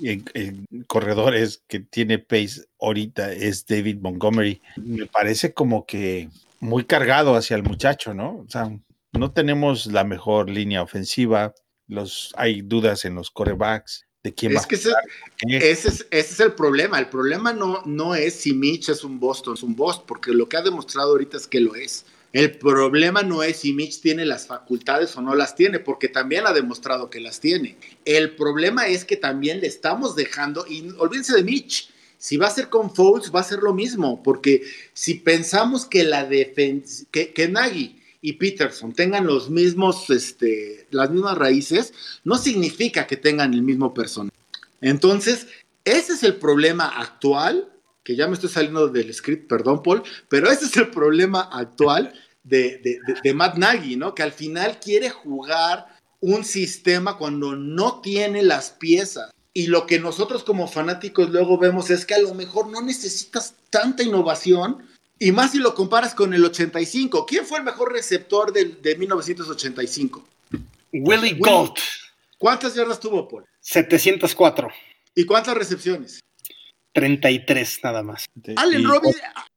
en, 0.04 0.26
en, 0.34 0.66
corredores 0.88 1.64
que 1.70 1.80
tiene 1.80 2.20
pace 2.20 2.66
ahorita 2.82 3.32
es 3.32 3.66
David 3.66 4.00
Montgomery. 4.02 4.62
Me 4.76 5.06
parece 5.06 5.54
como 5.54 5.86
que 5.86 6.28
muy 6.60 6.84
cargado 6.84 7.36
hacia 7.36 7.56
el 7.56 7.64
muchacho, 7.64 8.14
¿no? 8.14 8.40
O 8.40 8.46
sea, 8.50 8.70
no 9.18 9.32
tenemos 9.32 9.88
la 9.88 10.04
mejor 10.04 10.50
línea 10.50 10.82
ofensiva, 10.82 11.54
los, 11.88 12.34
hay 12.38 12.62
dudas 12.62 13.06
en 13.06 13.16
los 13.16 13.32
corebacks. 13.32 14.04
De 14.24 14.34
quién 14.34 14.54
es 14.54 14.64
va 14.64 14.68
que 14.68 14.76
ese, 14.76 14.90
ese, 15.48 15.70
es, 15.70 15.86
ese, 15.86 16.08
es, 16.10 16.40
el 16.40 16.54
problema. 16.54 16.98
El 16.98 17.10
problema 17.10 17.54
no, 17.54 17.84
no 17.86 18.16
es 18.16 18.34
si 18.34 18.54
Mitch 18.54 18.90
es 18.90 19.04
un 19.04 19.20
Boston, 19.20 19.54
es 19.54 19.62
un 19.62 19.76
Boston, 19.76 20.06
porque 20.08 20.32
lo 20.32 20.50
que 20.50 20.58
ha 20.58 20.64
demostrado 20.64 21.12
ahorita 21.12 21.38
es 21.38 21.46
que 21.46 21.60
lo 21.60 21.76
es. 21.76 22.06
El 22.34 22.58
problema 22.58 23.22
no 23.22 23.44
es 23.44 23.58
si 23.58 23.72
Mitch 23.72 24.02
tiene 24.02 24.26
las 24.26 24.48
facultades 24.48 25.16
o 25.16 25.22
no 25.22 25.36
las 25.36 25.56
tiene, 25.56 25.80
porque 25.80 26.10
también 26.10 26.48
ha 26.48 26.54
demostrado 26.54 27.10
que 27.10 27.22
las 27.22 27.40
tiene. 27.40 27.78
El 28.04 28.36
problema 28.36 28.88
es 28.88 29.06
que 29.06 29.16
también 29.16 29.62
le 29.62 29.68
estamos 29.68 30.16
dejando, 30.16 30.66
y 30.68 30.90
olvídense 30.98 31.36
de 31.36 31.44
Mitch, 31.44 31.92
si 32.18 32.38
va 32.38 32.48
a 32.48 32.52
ser 32.52 32.70
con 32.70 32.94
Foles 32.94 33.32
va 33.34 33.42
a 33.42 33.44
ser 33.44 33.60
lo 33.60 33.74
mismo, 33.74 34.24
porque 34.24 34.64
si 34.94 35.14
pensamos 35.14 35.86
que 35.86 36.04
la 36.04 36.26
defensa, 36.26 37.06
que, 37.12 37.32
que 37.32 37.48
Nagy 37.48 37.95
y 38.26 38.34
Peterson 38.34 38.92
tengan 38.92 39.28
los 39.28 39.52
mismos, 39.52 40.10
este, 40.10 40.88
las 40.90 41.12
mismas 41.12 41.38
raíces, 41.38 41.94
no 42.24 42.40
significa 42.40 43.06
que 43.06 43.18
tengan 43.18 43.54
el 43.54 43.62
mismo 43.62 43.94
personaje. 43.94 44.36
Entonces, 44.82 45.46
ese 45.84 46.14
es 46.14 46.24
el 46.24 46.38
problema 46.38 46.88
actual, 46.88 47.72
que 48.04 48.16
ya 48.16 48.28
me 48.28 48.34
estoy 48.34 48.50
saliendo 48.50 48.88
del 48.88 49.14
script, 49.14 49.48
perdón 49.48 49.84
Paul, 49.84 50.02
pero 50.28 50.50
ese 50.50 50.66
es 50.66 50.76
el 50.76 50.88
problema 50.88 51.42
actual 51.42 52.14
de, 52.44 52.80
de, 52.80 53.00
de, 53.06 53.22
de 53.24 53.34
Matt 53.36 53.58
Nagy, 53.58 53.96
¿no? 53.96 54.16
Que 54.16 54.24
al 54.24 54.32
final 54.32 54.80
quiere 54.80 55.12
jugar 55.12 55.86
un 56.20 56.44
sistema 56.44 57.20
cuando 57.20 57.56
no 57.56 58.02
tiene 58.02 58.42
las 58.42 58.72
piezas. 58.72 59.30
Y 59.54 59.68
lo 59.68 59.86
que 59.86 60.00
nosotros 60.00 60.44
como 60.44 60.68
fanáticos 60.68 61.30
luego 61.30 61.60
vemos 61.60 61.92
es 61.92 62.08
que 62.08 62.16
a 62.16 62.20
lo 62.20 62.34
mejor 62.34 62.70
no 62.72 62.82
necesitas 62.82 63.54
tanta 63.70 64.02
innovación, 64.02 64.84
y 65.20 65.32
más 65.32 65.52
si 65.52 65.60
lo 65.60 65.74
comparas 65.76 66.14
con 66.14 66.34
el 66.34 66.44
85. 66.44 67.26
¿Quién 67.26 67.46
fue 67.46 67.60
el 67.60 67.64
mejor 67.64 67.92
receptor 67.94 68.52
de, 68.52 68.66
de 68.66 68.96
1985? 68.98 70.28
Willie 70.92 71.36
Gold. 71.40 71.74
¿Cuántas 72.38 72.76
yardas 72.76 73.00
tuvo, 73.00 73.28
Paul? 73.28 73.46
704. 73.62 74.70
¿Y 75.16 75.26
cuántas 75.26 75.56
recepciones? 75.56 76.20
33 76.94 77.80
nada 77.84 78.04
más. 78.04 78.26
Allen, 78.56 78.84
Robin, 78.84 79.14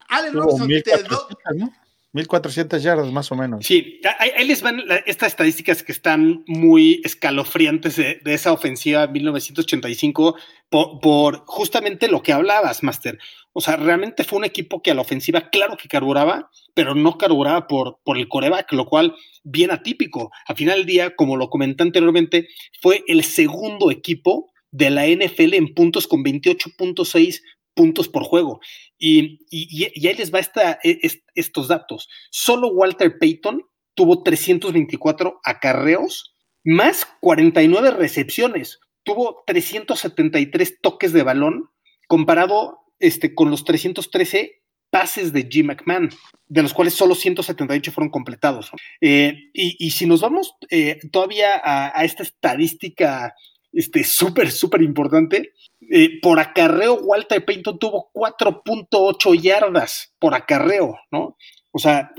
Allen 0.09 0.33
Robinson 0.33 0.68
te 0.68 1.55
¿no? 1.55 1.73
1400 2.12 2.83
yardas 2.83 3.12
más 3.12 3.31
o 3.31 3.37
menos. 3.37 3.66
Sí, 3.66 4.01
ahí, 4.18 4.31
ahí 4.37 4.47
les 4.47 4.62
van 4.62 4.87
la, 4.87 4.97
estas 4.97 5.29
estadísticas 5.29 5.83
que 5.83 5.92
están 5.92 6.42
muy 6.47 7.01
escalofriantes 7.05 7.97
de, 7.97 8.21
de 8.25 8.35
esa 8.35 8.53
ofensiva 8.53 9.07
1985 9.07 10.37
por, 10.68 11.01
por, 11.01 11.44
justamente 11.47 12.09
lo 12.09 12.23
que 12.23 12.33
hablabas, 12.33 12.83
Master. 12.83 13.18
O 13.59 13.61
sea, 13.61 13.75
realmente 13.75 14.23
fue 14.23 14.38
un 14.38 14.44
equipo 14.44 14.83
que 14.83 14.92
a 14.92 14.94
la 14.94 15.01
ofensiva, 15.01 15.51
claro 15.51 15.77
que 15.77 15.88
carburaba, 15.88 16.49
pero 16.75 16.94
no 16.94 17.18
carburaba 17.18 17.66
por, 17.66 17.99
por 18.05 18.16
el 18.16 18.29
coreback, 18.29 18.73
lo 18.73 18.87
cual 18.87 19.16
bien 19.42 19.73
atípico. 19.73 20.31
Al 20.47 20.55
final 20.55 20.77
del 20.77 20.87
día, 20.87 21.16
como 21.16 21.37
lo 21.37 21.51
comenté 21.51 21.83
anteriormente, 21.83 22.47
fue 22.81 23.03
el 23.09 23.25
segundo 23.25 23.90
equipo 23.90 24.53
de 24.71 24.90
la 24.90 25.09
NFL 25.09 25.55
en 25.55 25.75
puntos 25.75 26.07
con 26.07 26.23
28.6 26.23 27.42
puntos 27.75 28.07
por 28.07 28.23
juego. 28.23 28.61
Y, 28.97 29.40
y, 29.51 29.90
y 29.92 30.07
ahí 30.07 30.14
les 30.14 30.33
va 30.33 30.38
esta, 30.38 30.79
est, 30.85 31.25
estos 31.35 31.66
datos. 31.66 32.09
Solo 32.31 32.68
Walter 32.68 33.18
Payton 33.18 33.64
tuvo 33.94 34.23
324 34.23 35.40
acarreos 35.42 36.33
más 36.62 37.09
49 37.21 37.90
recepciones. 37.90 38.79
Tuvo 39.03 39.42
373 39.49 40.81
toques 40.81 41.12
de 41.12 41.25
balón 41.25 41.71
comparado 42.07 42.85
este, 42.98 43.34
con 43.34 43.50
los 43.50 43.64
313 43.64 44.62
pases 44.90 45.32
de 45.32 45.48
Jim 45.50 45.66
McMahon, 45.66 46.11
de 46.46 46.62
los 46.62 46.72
cuales 46.72 46.94
solo 46.94 47.14
178 47.14 47.92
fueron 47.92 48.11
completados. 48.11 48.70
Eh, 49.00 49.50
y, 49.52 49.76
y, 49.78 49.90
si 49.90 50.06
nos 50.06 50.20
vamos 50.20 50.54
eh, 50.70 50.98
todavía 51.12 51.61
a, 51.62 52.04
esta 52.04 52.22
estadística 52.22 53.34
este 53.70 54.02
súper, 54.02 54.50
súper 54.50 54.82
importante. 54.82 55.52
Eh, 55.90 56.20
por 56.22 56.40
acarreo, 56.40 56.94
Walter 56.94 57.44
Payton 57.44 57.78
tuvo 57.78 58.11
4.8 58.14 59.40
yardas 59.40 60.14
por 60.18 60.34
acarreo, 60.34 60.98
¿no? 61.11 61.37
O 61.70 61.78
sea, 61.78 62.11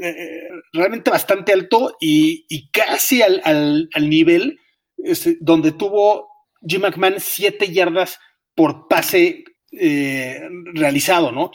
realmente 0.71 1.09
bastante 1.09 1.51
alto 1.51 1.97
y, 1.99 2.45
y 2.49 2.69
casi 2.69 3.23
al, 3.23 3.41
al, 3.43 3.89
al 3.93 4.09
nivel 4.09 4.59
este, 5.03 5.37
donde 5.41 5.71
tuvo 5.71 6.29
Jim 6.65 6.81
McMahon 6.81 7.15
7 7.19 7.71
yardas 7.73 8.19
por 8.55 8.87
pase 8.87 9.43
eh, 9.71 10.41
realizado, 10.73 11.31
¿no? 11.31 11.51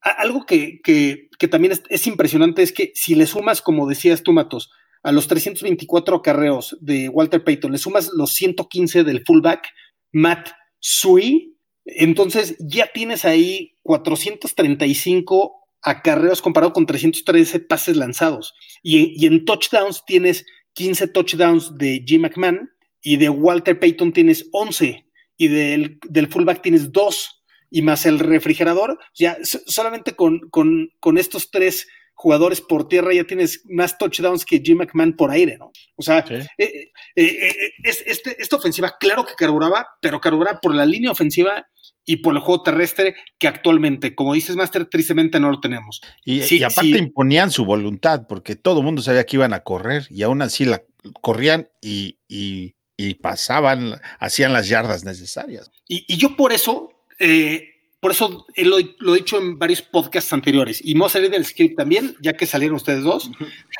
algo 0.00 0.46
que, 0.46 0.80
que, 0.82 1.28
que 1.38 1.48
también 1.48 1.72
es, 1.72 1.82
es, 1.90 2.06
impresionante 2.06 2.62
es 2.62 2.72
que 2.72 2.92
si 2.94 3.14
le 3.14 3.26
sumas, 3.26 3.60
como 3.62 3.88
decías 3.88 4.22
tú, 4.22 4.32
Matos, 4.32 4.70
a 5.02 5.12
los 5.12 5.28
324 5.28 6.16
acarreos 6.16 6.76
de 6.80 7.08
Walter 7.08 7.42
Payton, 7.42 7.72
le 7.72 7.78
sumas 7.78 8.10
los 8.14 8.32
115 8.34 9.04
del 9.04 9.24
fullback 9.24 9.68
Matt 10.12 10.50
Sui, 10.80 11.56
entonces 11.84 12.56
ya 12.58 12.90
tienes 12.92 13.24
ahí 13.24 13.76
435 13.82 15.54
acarreos 15.82 16.42
comparado 16.42 16.72
con 16.72 16.86
313 16.86 17.60
pases 17.60 17.96
lanzados. 17.96 18.54
Y, 18.82 19.14
y, 19.22 19.26
en 19.26 19.44
touchdowns 19.44 20.04
tienes 20.06 20.44
15 20.74 21.08
touchdowns 21.08 21.76
de 21.78 22.04
Jim 22.06 22.22
McMahon 22.22 22.70
y 23.00 23.16
de 23.16 23.28
Walter 23.28 23.78
Payton 23.78 24.12
tienes 24.12 24.48
11 24.52 25.07
y 25.38 25.48
del, 25.48 25.98
del 26.06 26.28
fullback 26.28 26.60
tienes 26.60 26.92
2 26.92 27.44
y 27.70 27.82
más 27.82 28.04
el 28.04 28.18
refrigerador, 28.18 28.98
ya 29.14 29.38
solamente 29.42 30.14
con, 30.14 30.50
con, 30.50 30.90
con 31.00 31.16
estos 31.16 31.50
tres 31.50 31.86
jugadores 32.18 32.60
por 32.60 32.88
tierra, 32.88 33.14
ya 33.14 33.22
tienes 33.22 33.62
más 33.66 33.96
touchdowns 33.96 34.44
que 34.44 34.60
Jim 34.60 34.78
McMahon 34.78 35.14
por 35.14 35.30
aire, 35.30 35.56
¿no? 35.56 35.70
O 35.94 36.02
sea, 36.02 36.24
eh, 36.28 36.46
eh, 36.58 36.90
eh, 37.14 37.72
es, 37.84 38.02
este, 38.06 38.36
esta 38.42 38.56
ofensiva, 38.56 38.96
claro 38.98 39.24
que 39.24 39.34
carburaba, 39.34 39.86
pero 40.00 40.20
carburaba 40.20 40.60
por 40.60 40.74
la 40.74 40.84
línea 40.84 41.12
ofensiva 41.12 41.68
y 42.04 42.16
por 42.16 42.34
el 42.34 42.40
juego 42.40 42.64
terrestre 42.64 43.14
que 43.38 43.46
actualmente, 43.46 44.16
como 44.16 44.34
dices, 44.34 44.56
Master, 44.56 44.86
tristemente 44.86 45.38
no 45.38 45.50
lo 45.50 45.60
tenemos. 45.60 46.00
Y, 46.24 46.64
aparte 46.64 46.98
imponían 46.98 47.52
su 47.52 47.64
voluntad, 47.64 48.26
porque 48.28 48.56
todo 48.56 48.80
el 48.80 48.86
mundo 48.86 49.00
sabía 49.00 49.24
que 49.24 49.36
iban 49.36 49.52
a 49.52 49.60
correr 49.60 50.06
y 50.10 50.22
aún 50.22 50.42
así 50.42 50.64
la 50.64 50.82
corrían 51.20 51.68
y, 51.80 52.18
y, 52.26 52.74
pasaban, 53.20 54.00
hacían 54.18 54.52
las 54.52 54.68
yardas 54.68 55.04
necesarias. 55.04 55.70
Y, 55.86 56.16
yo 56.16 56.36
por 56.36 56.52
eso 56.52 56.92
eh, 57.18 57.78
por 58.00 58.12
eso 58.12 58.46
lo, 58.56 58.76
lo, 58.98 59.14
he 59.14 59.18
dicho 59.18 59.38
en 59.38 59.58
varios 59.58 59.82
podcasts 59.82 60.32
anteriores 60.32 60.80
y 60.84 60.94
vamos 60.94 61.12
a 61.12 61.14
salir 61.14 61.30
del 61.30 61.44
script 61.44 61.76
también, 61.76 62.16
ya 62.20 62.34
que 62.34 62.46
salieron 62.46 62.76
ustedes 62.76 63.02
dos. 63.02 63.30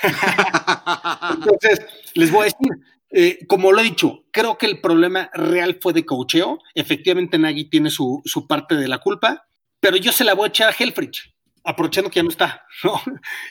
Entonces, 1.31 1.87
les 2.15 2.31
voy 2.33 2.43
a 2.43 2.45
decir, 2.45 2.85
eh, 3.11 3.47
como 3.47 3.71
lo 3.71 3.81
he 3.81 3.85
dicho, 3.85 4.25
creo 4.33 4.59
que 4.59 4.67
el 4.67 4.81
problema 4.81 5.31
real 5.35 5.79
fue 5.81 5.93
de 5.93 6.05
cocheo. 6.05 6.59
Efectivamente, 6.75 7.39
Nagy 7.39 7.67
tiene 7.67 7.91
su, 7.91 8.21
su, 8.25 8.47
parte 8.49 8.75
de 8.75 8.89
la 8.89 8.99
culpa, 8.99 9.47
pero 9.79 9.97
yo 9.97 10.11
se 10.11 10.25
la 10.25 10.35
voy 10.35 10.47
a 10.47 10.49
echar 10.49 10.69
a 10.69 10.77
Helfrich, 10.77 11.33
aprovechando 11.63 12.11
que 12.11 12.17
ya 12.17 12.25
no 12.25 12.31
está, 12.31 12.67
¿no? 12.83 13.01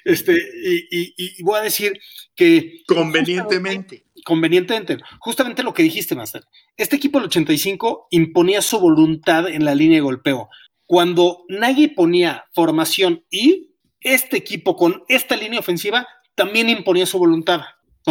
Este, 0.04 0.34
y, 0.34 1.14
y 1.18 1.44
voy 1.44 1.60
a 1.60 1.64
decir 1.64 1.98
que. 2.36 2.84
Convenientemente. 2.86 4.07
Convenientemente. 4.28 4.98
Justamente 5.22 5.64
lo 5.64 5.74
que 5.74 5.84
dijiste, 5.84 6.14
Master. 6.14 6.44
Este 6.76 6.98
equipo 6.98 7.18
del 7.18 7.28
85 7.28 8.08
imponía 8.12 8.62
su 8.62 8.78
voluntad 8.78 9.48
en 9.48 9.64
la 9.64 9.74
línea 9.74 10.00
de 10.00 10.02
golpeo. 10.02 10.50
Cuando 10.86 11.46
Nagy 11.48 11.88
ponía 11.88 12.44
formación 12.54 13.24
y 13.32 13.70
este 14.02 14.36
equipo 14.36 14.76
con 14.76 15.04
esta 15.08 15.38
línea 15.38 15.62
ofensiva 15.62 16.06
también 16.36 16.68
imponía 16.70 17.06
su 17.06 17.18
voluntad. 17.18 17.62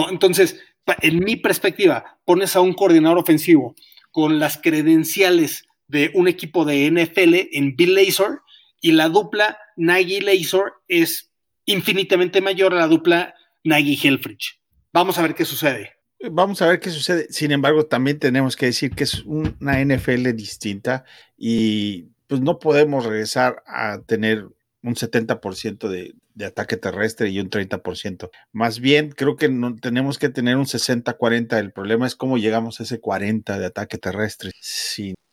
Entonces, 0.08 0.58
en 1.02 1.18
mi 1.18 1.36
perspectiva, 1.36 2.18
pones 2.24 2.56
a 2.56 2.62
un 2.62 2.72
coordinador 2.72 3.18
ofensivo 3.18 3.74
con 4.10 4.38
las 4.38 4.56
credenciales 4.56 5.66
de 5.86 6.12
un 6.14 6.28
equipo 6.28 6.64
de 6.64 6.90
NFL 6.90 7.54
en 7.54 7.76
Bill 7.76 7.94
Lazor 7.94 8.40
y 8.80 8.92
la 8.92 9.10
dupla 9.10 9.58
Nagy-Lazor 9.76 10.82
es 10.88 11.30
infinitamente 11.66 12.40
mayor 12.40 12.72
a 12.72 12.78
la 12.78 12.88
dupla 12.88 13.34
Nagy-Helfrich. 13.64 14.62
Vamos 14.94 15.18
a 15.18 15.22
ver 15.22 15.34
qué 15.34 15.44
sucede. 15.44 15.95
Vamos 16.30 16.62
a 16.62 16.68
ver 16.68 16.80
qué 16.80 16.90
sucede. 16.90 17.26
Sin 17.30 17.52
embargo, 17.52 17.86
también 17.86 18.18
tenemos 18.18 18.56
que 18.56 18.66
decir 18.66 18.92
que 18.92 19.04
es 19.04 19.24
una 19.24 19.82
NFL 19.84 20.32
distinta 20.34 21.04
y 21.36 22.08
pues 22.26 22.40
no 22.40 22.58
podemos 22.58 23.04
regresar 23.04 23.62
a 23.66 24.00
tener 24.00 24.46
un 24.82 24.94
70% 24.94 25.88
de, 25.88 26.14
de, 26.34 26.44
ataque 26.44 26.76
terrestre 26.76 27.28
y 27.28 27.40
un 27.40 27.50
30%. 27.50 28.30
Más 28.52 28.80
bien, 28.80 29.10
creo 29.10 29.36
que 29.36 29.48
no, 29.48 29.74
tenemos 29.76 30.18
que 30.18 30.28
tener 30.28 30.56
un 30.56 30.66
60-40. 30.66 31.58
El 31.58 31.72
problema 31.72 32.06
es 32.06 32.14
cómo 32.14 32.38
llegamos 32.38 32.78
a 32.78 32.84
ese 32.84 33.00
40 33.00 33.58
de 33.58 33.66
ataque 33.66 33.98
terrestre. 33.98 34.52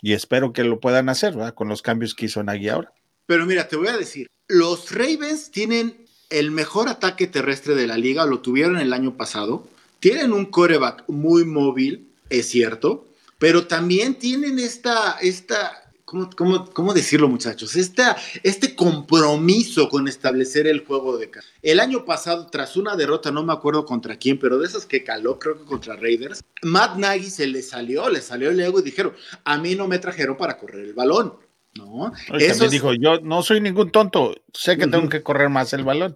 Y 0.01 0.13
espero 0.13 0.53
que 0.53 0.63
lo 0.63 0.79
puedan 0.79 1.09
hacer, 1.09 1.33
¿verdad? 1.33 1.53
Con 1.53 1.67
los 1.67 1.81
cambios 1.81 2.15
que 2.15 2.25
hizo 2.25 2.43
Nagy 2.43 2.69
ahora. 2.69 2.93
Pero 3.25 3.45
mira, 3.45 3.67
te 3.67 3.75
voy 3.75 3.87
a 3.87 3.97
decir, 3.97 4.27
los 4.47 4.91
Ravens 4.91 5.51
tienen 5.51 6.05
el 6.29 6.51
mejor 6.51 6.89
ataque 6.89 7.27
terrestre 7.27 7.75
de 7.75 7.87
la 7.87 7.97
liga, 7.97 8.25
lo 8.25 8.39
tuvieron 8.39 8.77
el 8.77 8.91
año 8.91 9.15
pasado 9.15 9.67
tienen 10.03 10.33
un 10.33 10.47
coreback 10.47 11.05
muy 11.07 11.45
móvil, 11.45 12.09
es 12.29 12.49
cierto, 12.49 13.07
pero 13.37 13.67
también 13.67 14.15
tienen 14.15 14.59
esta, 14.59 15.17
esta 15.21 15.93
¿cómo, 16.03 16.65
cómo, 16.73 16.93
decirlo 16.93 17.29
muchachos? 17.29 17.77
Esta, 17.77 18.17
este 18.43 18.75
compromiso 18.75 19.87
con 19.87 20.09
establecer 20.09 20.67
el 20.67 20.83
juego 20.85 21.17
de 21.17 21.29
casa. 21.29 21.47
El 21.61 21.79
año 21.79 22.03
pasado, 22.03 22.47
tras 22.47 22.75
una 22.75 22.97
derrota, 22.97 23.31
no 23.31 23.45
me 23.45 23.53
acuerdo 23.53 23.85
contra 23.85 24.17
quién, 24.17 24.37
pero 24.39 24.59
de 24.59 24.67
esas 24.67 24.85
que 24.85 25.05
caló, 25.05 25.39
creo 25.39 25.57
que 25.57 25.63
contra 25.63 25.95
Raiders, 25.95 26.43
Matt 26.63 26.97
Nagy 26.97 27.29
se 27.29 27.47
le 27.47 27.61
salió, 27.61 28.09
le 28.09 28.19
salió 28.19 28.49
el 28.49 28.59
ego 28.59 28.81
y 28.81 28.83
dijeron, 28.83 29.13
a 29.45 29.57
mí 29.57 29.75
no 29.75 29.87
me 29.87 29.99
trajeron 29.99 30.35
para 30.35 30.57
correr 30.57 30.83
el 30.83 30.93
balón. 30.93 31.35
¿no? 31.75 32.11
Eso 32.37 32.67
dijo, 32.67 32.93
yo 32.93 33.21
no 33.21 33.41
soy 33.41 33.61
ningún 33.61 33.89
tonto, 33.89 34.35
sé 34.53 34.75
que 34.75 34.85
tengo 34.85 35.07
que 35.07 35.23
correr 35.23 35.47
más 35.47 35.71
el 35.71 35.85
balón. 35.85 36.13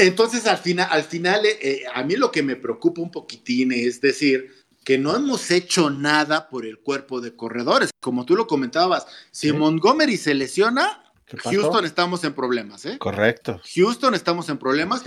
Entonces, 0.00 0.46
al 0.46 0.58
final, 0.58 0.88
al 0.90 1.04
final 1.04 1.44
eh, 1.44 1.58
eh, 1.60 1.82
a 1.92 2.02
mí 2.02 2.16
lo 2.16 2.32
que 2.32 2.42
me 2.42 2.56
preocupa 2.56 3.02
un 3.02 3.10
poquitín 3.10 3.72
es 3.72 4.00
decir 4.00 4.50
que 4.84 4.96
no 4.96 5.14
hemos 5.14 5.50
hecho 5.50 5.90
nada 5.90 6.48
por 6.48 6.64
el 6.64 6.78
cuerpo 6.78 7.20
de 7.20 7.36
corredores. 7.36 7.90
Como 8.00 8.24
tú 8.24 8.34
lo 8.34 8.46
comentabas, 8.46 9.06
si 9.30 9.52
Montgomery 9.52 10.16
se 10.16 10.34
lesiona, 10.34 11.04
Houston 11.44 11.84
estamos 11.84 12.24
en 12.24 12.32
problemas. 12.32 12.86
¿eh? 12.86 12.96
Correcto. 12.98 13.60
Houston 13.74 14.14
estamos 14.14 14.48
en 14.48 14.58
problemas, 14.58 15.02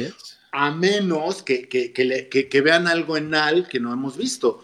a 0.52 0.72
menos 0.72 1.42
que, 1.42 1.68
que, 1.68 2.62
vean 2.62 2.88
algo 2.88 3.18
en 3.18 3.34
Al 3.34 3.68
que 3.68 3.80
no 3.80 3.92
hemos 3.92 4.16
visto. 4.16 4.62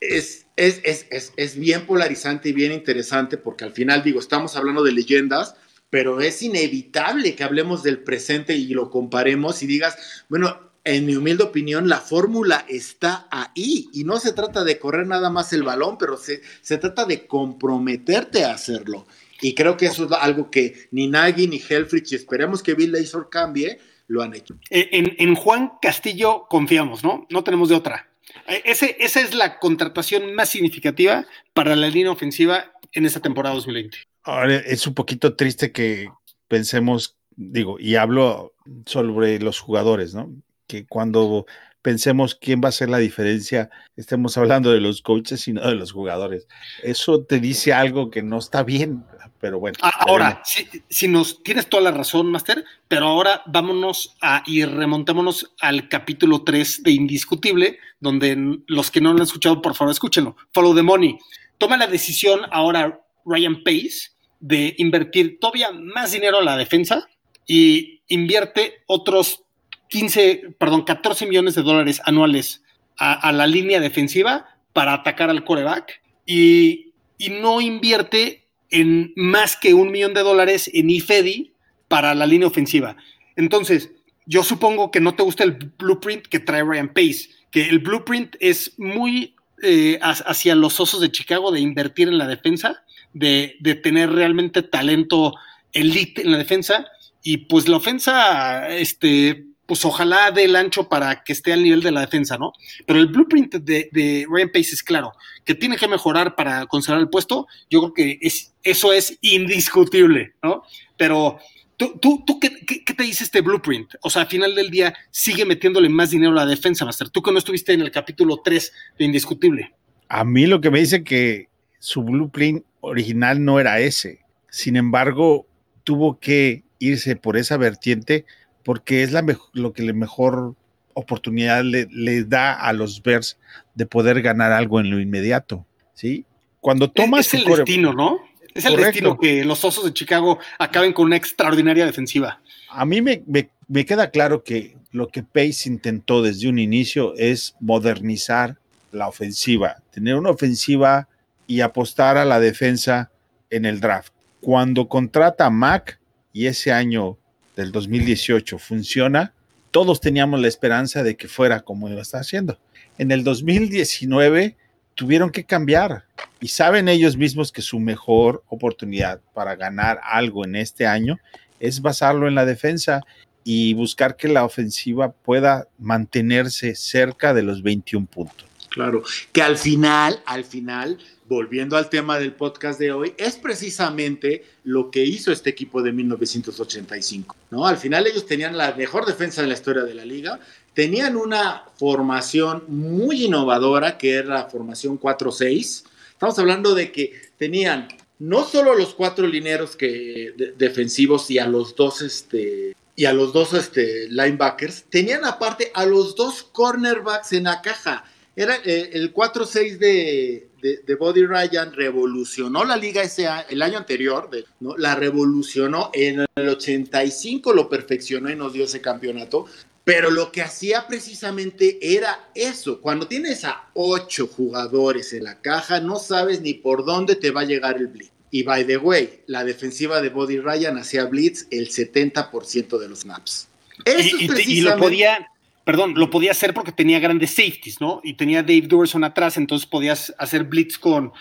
Es, 0.00 0.46
es, 0.56 0.80
es, 0.84 1.32
es 1.36 1.56
bien 1.56 1.86
polarizante 1.86 2.48
y 2.48 2.52
bien 2.52 2.72
interesante 2.72 3.38
porque 3.38 3.64
al 3.64 3.72
final, 3.72 4.02
digo, 4.02 4.18
estamos 4.18 4.56
hablando 4.56 4.82
de 4.82 4.92
leyendas 4.92 5.54
pero 5.90 6.20
es 6.20 6.42
inevitable 6.42 7.34
que 7.34 7.44
hablemos 7.44 7.82
del 7.82 8.02
presente 8.02 8.54
y 8.54 8.68
lo 8.68 8.90
comparemos 8.90 9.62
y 9.62 9.66
digas, 9.66 9.96
bueno, 10.28 10.66
en 10.84 11.04
mi 11.04 11.16
humilde 11.16 11.42
opinión, 11.42 11.88
la 11.88 12.00
fórmula 12.00 12.64
está 12.68 13.26
ahí 13.30 13.88
y 13.92 14.04
no 14.04 14.20
se 14.20 14.32
trata 14.32 14.62
de 14.62 14.78
correr 14.78 15.06
nada 15.06 15.30
más 15.30 15.52
el 15.52 15.64
balón, 15.64 15.98
pero 15.98 16.16
se, 16.16 16.42
se 16.62 16.78
trata 16.78 17.04
de 17.04 17.26
comprometerte 17.26 18.44
a 18.44 18.52
hacerlo. 18.52 19.06
Y 19.40 19.54
creo 19.54 19.76
que 19.76 19.86
eso 19.86 20.06
es 20.06 20.12
algo 20.12 20.50
que 20.50 20.88
ni 20.92 21.08
Nagy 21.08 21.48
ni 21.48 21.60
Helfrich, 21.68 22.12
y 22.12 22.14
esperemos 22.14 22.62
que 22.62 22.74
Bill 22.74 22.92
Lazor 22.92 23.28
cambie, 23.30 23.80
lo 24.06 24.22
han 24.22 24.34
hecho. 24.34 24.56
Eh, 24.70 24.88
en, 24.92 25.14
en, 25.18 25.34
Juan 25.34 25.72
Castillo 25.82 26.46
confiamos, 26.48 27.02
¿no? 27.02 27.26
No 27.30 27.42
tenemos 27.42 27.68
de 27.68 27.74
otra. 27.74 28.08
Eh, 28.46 28.62
ese, 28.64 28.96
esa 29.00 29.20
es 29.20 29.34
la 29.34 29.58
contratación 29.58 30.34
más 30.34 30.50
significativa 30.50 31.26
para 31.52 31.74
la 31.74 31.88
línea 31.88 32.12
ofensiva 32.12 32.72
en 32.96 33.04
esta 33.04 33.20
temporada 33.20 33.54
2020. 33.54 33.98
Ahora 34.24 34.56
es 34.56 34.86
un 34.86 34.94
poquito 34.94 35.36
triste 35.36 35.70
que 35.70 36.08
pensemos, 36.48 37.16
digo, 37.36 37.78
y 37.78 37.96
hablo 37.96 38.54
sobre 38.86 39.38
los 39.38 39.60
jugadores, 39.60 40.14
¿no? 40.14 40.32
Que 40.66 40.86
cuando 40.86 41.46
pensemos 41.82 42.34
quién 42.34 42.60
va 42.64 42.70
a 42.70 42.72
ser 42.72 42.88
la 42.88 42.98
diferencia, 42.98 43.70
estemos 43.94 44.36
hablando 44.36 44.72
de 44.72 44.80
los 44.80 45.02
coaches 45.02 45.46
y 45.46 45.52
no 45.52 45.60
de 45.68 45.76
los 45.76 45.92
jugadores. 45.92 46.48
Eso 46.82 47.22
te 47.22 47.38
dice 47.38 47.72
algo 47.72 48.10
que 48.10 48.22
no 48.22 48.38
está 48.38 48.64
bien, 48.64 49.04
pero 49.40 49.60
bueno. 49.60 49.76
Ahora, 49.82 50.42
si, 50.88 51.06
nos 51.06 51.44
tienes 51.44 51.68
toda 51.68 51.84
la 51.84 51.92
razón, 51.92 52.30
Master, 52.32 52.64
pero 52.88 53.06
ahora 53.06 53.42
vámonos 53.46 54.16
a, 54.20 54.42
y 54.46 54.64
remontémonos 54.64 55.54
al 55.60 55.88
capítulo 55.88 56.42
3 56.42 56.82
de 56.82 56.90
Indiscutible, 56.90 57.78
donde 58.00 58.58
los 58.66 58.90
que 58.90 59.00
no 59.00 59.10
lo 59.10 59.18
han 59.18 59.22
escuchado, 59.22 59.62
por 59.62 59.76
favor, 59.76 59.92
escúchenlo. 59.92 60.34
Follow 60.52 60.74
the 60.74 60.82
money. 60.82 61.16
Toma 61.58 61.76
la 61.76 61.86
decisión 61.86 62.40
ahora 62.50 63.00
Ryan 63.24 63.62
Pace 63.62 64.10
de 64.40 64.74
invertir 64.78 65.38
todavía 65.40 65.72
más 65.72 66.12
dinero 66.12 66.38
a 66.38 66.44
la 66.44 66.56
defensa 66.56 67.08
y 67.46 68.02
invierte 68.08 68.82
otros 68.86 69.44
15, 69.88 70.56
perdón, 70.58 70.82
14 70.82 71.26
millones 71.26 71.54
de 71.54 71.62
dólares 71.62 72.00
anuales 72.04 72.62
a, 72.98 73.30
la 73.32 73.46
línea 73.46 73.78
defensiva 73.78 74.46
para 74.72 74.94
atacar 74.94 75.28
al 75.28 75.44
coreback 75.44 76.00
y, 76.24 76.92
y, 77.18 77.28
no 77.28 77.60
invierte 77.60 78.48
en 78.70 79.12
más 79.16 79.56
que 79.56 79.74
un 79.74 79.90
millón 79.90 80.14
de 80.14 80.22
dólares 80.22 80.70
en 80.72 80.88
IFEDI 80.88 81.52
para 81.88 82.14
la 82.14 82.26
línea 82.26 82.48
ofensiva. 82.48 82.96
Entonces, 83.36 83.92
yo 84.24 84.42
supongo 84.42 84.90
que 84.90 85.00
no 85.00 85.14
te 85.14 85.22
gusta 85.22 85.44
el 85.44 85.52
blueprint 85.52 86.26
que 86.26 86.40
trae 86.40 86.64
Ryan 86.64 86.88
Pace, 86.88 87.28
que 87.50 87.68
el 87.68 87.78
blueprint 87.78 88.36
es 88.40 88.78
muy 88.78 89.36
eh, 89.62 89.98
hacia 90.00 90.54
los 90.54 90.80
osos 90.80 91.00
de 91.00 91.10
Chicago 91.10 91.50
de 91.50 91.60
invertir 91.60 92.08
en 92.08 92.18
la 92.18 92.26
defensa 92.26 92.84
de, 93.18 93.80
tener 93.82 94.12
realmente 94.12 94.62
talento 94.62 95.34
elite 95.72 96.22
en 96.22 96.32
la 96.32 96.38
defensa 96.38 96.86
y 97.22 97.38
pues 97.38 97.68
la 97.68 97.78
ofensa, 97.78 98.68
este, 98.68 99.46
pues 99.66 99.84
ojalá 99.84 100.30
dé 100.30 100.44
el 100.44 100.54
ancho 100.54 100.88
para 100.88 101.24
que 101.24 101.32
esté 101.32 101.52
al 101.52 101.62
nivel 101.62 101.82
de 101.82 101.90
la 101.90 102.02
defensa, 102.02 102.38
¿no? 102.38 102.52
Pero 102.86 103.00
el 103.00 103.08
blueprint 103.08 103.54
de, 103.56 103.88
de 103.90 104.26
Ryan 104.30 104.50
Pace 104.52 104.74
es 104.74 104.82
claro, 104.82 105.12
que 105.44 105.54
tiene 105.54 105.76
que 105.76 105.88
mejorar 105.88 106.36
para 106.36 106.66
conservar 106.66 107.00
el 107.00 107.08
puesto, 107.08 107.46
yo 107.68 107.80
creo 107.80 107.94
que 107.94 108.18
es, 108.20 108.54
eso 108.62 108.92
es 108.92 109.18
indiscutible, 109.22 110.34
¿no? 110.42 110.62
Pero 110.96 111.38
¿Tú, 111.76 111.98
tú, 112.00 112.24
tú 112.26 112.40
qué, 112.40 112.50
qué, 112.64 112.94
te 112.94 113.02
dice 113.02 113.24
este 113.24 113.42
blueprint? 113.42 113.94
O 114.00 114.08
sea, 114.08 114.22
al 114.22 114.28
final 114.28 114.54
del 114.54 114.70
día 114.70 114.94
sigue 115.10 115.44
metiéndole 115.44 115.88
más 115.88 116.10
dinero 116.10 116.32
a 116.32 116.36
la 116.36 116.46
defensa, 116.46 116.84
Master. 116.84 117.10
Tú 117.10 117.22
que 117.22 117.32
no 117.32 117.38
estuviste 117.38 117.72
en 117.72 117.82
el 117.82 117.90
capítulo 117.90 118.40
3 118.42 118.72
de 118.98 119.04
Indiscutible. 119.04 119.74
A 120.08 120.24
mí 120.24 120.46
lo 120.46 120.60
que 120.60 120.70
me 120.70 120.80
dice 120.80 121.04
que 121.04 121.48
su 121.78 122.02
blueprint 122.02 122.64
original 122.80 123.44
no 123.44 123.60
era 123.60 123.80
ese. 123.80 124.20
Sin 124.48 124.76
embargo, 124.76 125.46
tuvo 125.84 126.18
que 126.18 126.64
irse 126.78 127.16
por 127.16 127.36
esa 127.36 127.56
vertiente 127.56 128.24
porque 128.64 129.02
es 129.02 129.12
la 129.12 129.24
lo 129.52 129.72
que 129.72 129.82
le 129.82 129.92
mejor 129.92 130.54
oportunidad 130.94 131.62
le, 131.62 131.86
le, 131.90 132.24
da 132.24 132.54
a 132.54 132.72
los 132.72 133.02
Bears 133.02 133.38
de 133.74 133.86
poder 133.86 134.22
ganar 134.22 134.52
algo 134.52 134.80
en 134.80 134.90
lo 134.90 134.98
inmediato, 134.98 135.66
¿sí? 135.92 136.24
Cuando 136.60 136.90
tomas 136.90 137.26
es, 137.26 137.34
es 137.34 137.46
el 137.46 137.54
destino, 137.54 137.92
¿no? 137.92 138.18
Es 138.56 138.64
el 138.64 138.72
Correcto. 138.72 138.86
destino 138.86 139.18
que 139.18 139.44
los 139.44 139.64
Osos 139.64 139.84
de 139.84 139.92
Chicago 139.92 140.38
acaben 140.58 140.92
con 140.92 141.06
una 141.06 141.16
extraordinaria 141.16 141.84
defensiva. 141.84 142.40
A 142.70 142.84
mí 142.84 143.02
me, 143.02 143.22
me, 143.26 143.50
me 143.68 143.84
queda 143.84 144.10
claro 144.10 144.42
que 144.42 144.76
lo 144.92 145.08
que 145.08 145.22
Pace 145.22 145.68
intentó 145.68 146.22
desde 146.22 146.48
un 146.48 146.58
inicio 146.58 147.14
es 147.16 147.54
modernizar 147.60 148.56
la 148.92 149.08
ofensiva, 149.08 149.82
tener 149.90 150.14
una 150.14 150.30
ofensiva 150.30 151.08
y 151.46 151.60
apostar 151.60 152.16
a 152.16 152.24
la 152.24 152.40
defensa 152.40 153.10
en 153.50 153.66
el 153.66 153.80
draft. 153.80 154.12
Cuando 154.40 154.88
contrata 154.88 155.46
a 155.46 155.50
Mac 155.50 155.98
y 156.32 156.46
ese 156.46 156.72
año 156.72 157.18
del 157.56 157.72
2018 157.72 158.58
funciona, 158.58 159.32
todos 159.70 160.00
teníamos 160.00 160.40
la 160.40 160.48
esperanza 160.48 161.02
de 161.02 161.16
que 161.16 161.28
fuera 161.28 161.60
como 161.60 161.88
a 161.88 162.00
estar 162.00 162.20
haciendo. 162.20 162.58
En 162.98 163.10
el 163.10 163.24
2019 163.24 164.56
tuvieron 164.96 165.30
que 165.30 165.44
cambiar 165.44 166.06
y 166.40 166.48
saben 166.48 166.88
ellos 166.88 167.16
mismos 167.16 167.52
que 167.52 167.62
su 167.62 167.78
mejor 167.78 168.42
oportunidad 168.48 169.20
para 169.34 169.54
ganar 169.54 170.00
algo 170.02 170.44
en 170.44 170.56
este 170.56 170.86
año 170.86 171.20
es 171.60 171.80
basarlo 171.80 172.26
en 172.26 172.34
la 172.34 172.44
defensa 172.44 173.02
y 173.44 173.74
buscar 173.74 174.16
que 174.16 174.26
la 174.26 174.44
ofensiva 174.44 175.12
pueda 175.12 175.68
mantenerse 175.78 176.74
cerca 176.74 177.32
de 177.32 177.44
los 177.44 177.62
21 177.62 178.06
puntos. 178.06 178.46
Claro, 178.70 179.02
que 179.32 179.40
al 179.40 179.56
final, 179.56 180.20
al 180.26 180.44
final, 180.44 180.98
volviendo 181.28 181.76
al 181.76 181.88
tema 181.88 182.18
del 182.18 182.32
podcast 182.32 182.78
de 182.78 182.92
hoy, 182.92 183.14
es 183.16 183.36
precisamente 183.36 184.44
lo 184.64 184.90
que 184.90 185.04
hizo 185.04 185.32
este 185.32 185.50
equipo 185.50 185.82
de 185.82 185.92
1985, 185.92 187.36
¿no? 187.50 187.66
Al 187.66 187.78
final 187.78 188.06
ellos 188.06 188.26
tenían 188.26 188.56
la 188.56 188.74
mejor 188.74 189.06
defensa 189.06 189.40
de 189.40 189.48
la 189.48 189.54
historia 189.54 189.84
de 189.84 189.94
la 189.94 190.04
liga, 190.04 190.40
tenían 190.76 191.16
una 191.16 191.64
formación 191.78 192.64
muy 192.68 193.24
innovadora 193.24 193.96
que 193.96 194.12
era 194.12 194.34
la 194.34 194.44
formación 194.44 195.00
4-6. 195.00 195.84
Estamos 196.10 196.38
hablando 196.38 196.74
de 196.74 196.92
que 196.92 197.18
tenían 197.38 197.88
no 198.18 198.44
solo 198.44 198.74
los 198.74 198.94
cuatro 198.94 199.26
lineros 199.26 199.74
que, 199.74 200.34
de, 200.36 200.52
defensivos 200.52 201.30
y 201.30 201.38
a 201.38 201.46
los 201.46 201.74
dos 201.76 202.02
este, 202.02 202.76
y 202.94 203.06
a 203.06 203.14
los 203.14 203.32
dos 203.32 203.54
este, 203.54 204.06
linebackers, 204.10 204.84
tenían 204.90 205.24
aparte 205.24 205.70
a 205.72 205.86
los 205.86 206.14
dos 206.14 206.42
cornerbacks 206.42 207.32
en 207.32 207.44
la 207.44 207.62
caja 207.62 208.04
era 208.36 208.56
eh, 208.66 208.90
el 208.92 209.14
4-6 209.14 209.78
de, 209.78 210.48
de, 210.60 210.94
Body 210.94 211.24
Ryan 211.24 211.72
revolucionó 211.72 212.66
la 212.66 212.76
liga 212.76 213.02
ese 213.02 213.26
el 213.48 213.62
año 213.62 213.78
anterior, 213.78 214.28
la 214.76 214.94
revolucionó 214.94 215.90
en 215.94 216.26
el 216.34 216.48
85, 216.48 217.54
lo 217.54 217.70
perfeccionó 217.70 218.30
y 218.30 218.36
nos 218.36 218.52
dio 218.52 218.64
ese 218.64 218.82
campeonato. 218.82 219.46
Pero 219.86 220.10
lo 220.10 220.32
que 220.32 220.42
hacía 220.42 220.88
precisamente 220.88 221.78
era 221.80 222.28
eso. 222.34 222.80
Cuando 222.80 223.06
tienes 223.06 223.44
a 223.44 223.68
ocho 223.72 224.26
jugadores 224.26 225.12
en 225.12 225.22
la 225.22 225.40
caja, 225.40 225.78
no 225.78 226.00
sabes 226.00 226.40
ni 226.40 226.54
por 226.54 226.84
dónde 226.84 227.14
te 227.14 227.30
va 227.30 227.42
a 227.42 227.44
llegar 227.44 227.76
el 227.76 227.86
blitz. 227.86 228.10
Y 228.32 228.42
by 228.42 228.66
the 228.66 228.78
way, 228.78 229.20
la 229.28 229.44
defensiva 229.44 230.02
de 230.02 230.08
Body 230.08 230.40
Ryan 230.40 230.76
hacía 230.76 231.04
blitz 231.04 231.46
el 231.52 231.68
70% 231.68 232.78
de 232.78 232.88
los 232.88 233.02
snaps. 233.02 233.46
Eso 233.84 234.16
y, 234.16 234.24
y, 234.24 234.26
precisamente... 234.26 234.52
y, 234.52 234.60
lo 234.62 234.76
podía, 234.76 235.30
perdón, 235.62 235.94
lo 235.94 236.10
podía 236.10 236.32
hacer 236.32 236.52
porque 236.52 236.72
tenía 236.72 236.98
grandes 236.98 237.30
safeties, 237.30 237.80
¿no? 237.80 238.00
Y 238.02 238.14
tenía 238.14 238.42
Dave 238.42 238.62
Durson 238.62 239.04
atrás, 239.04 239.36
entonces 239.36 239.68
podías 239.68 240.12
hacer 240.18 240.42
blitz 240.42 240.78
con, 240.78 241.12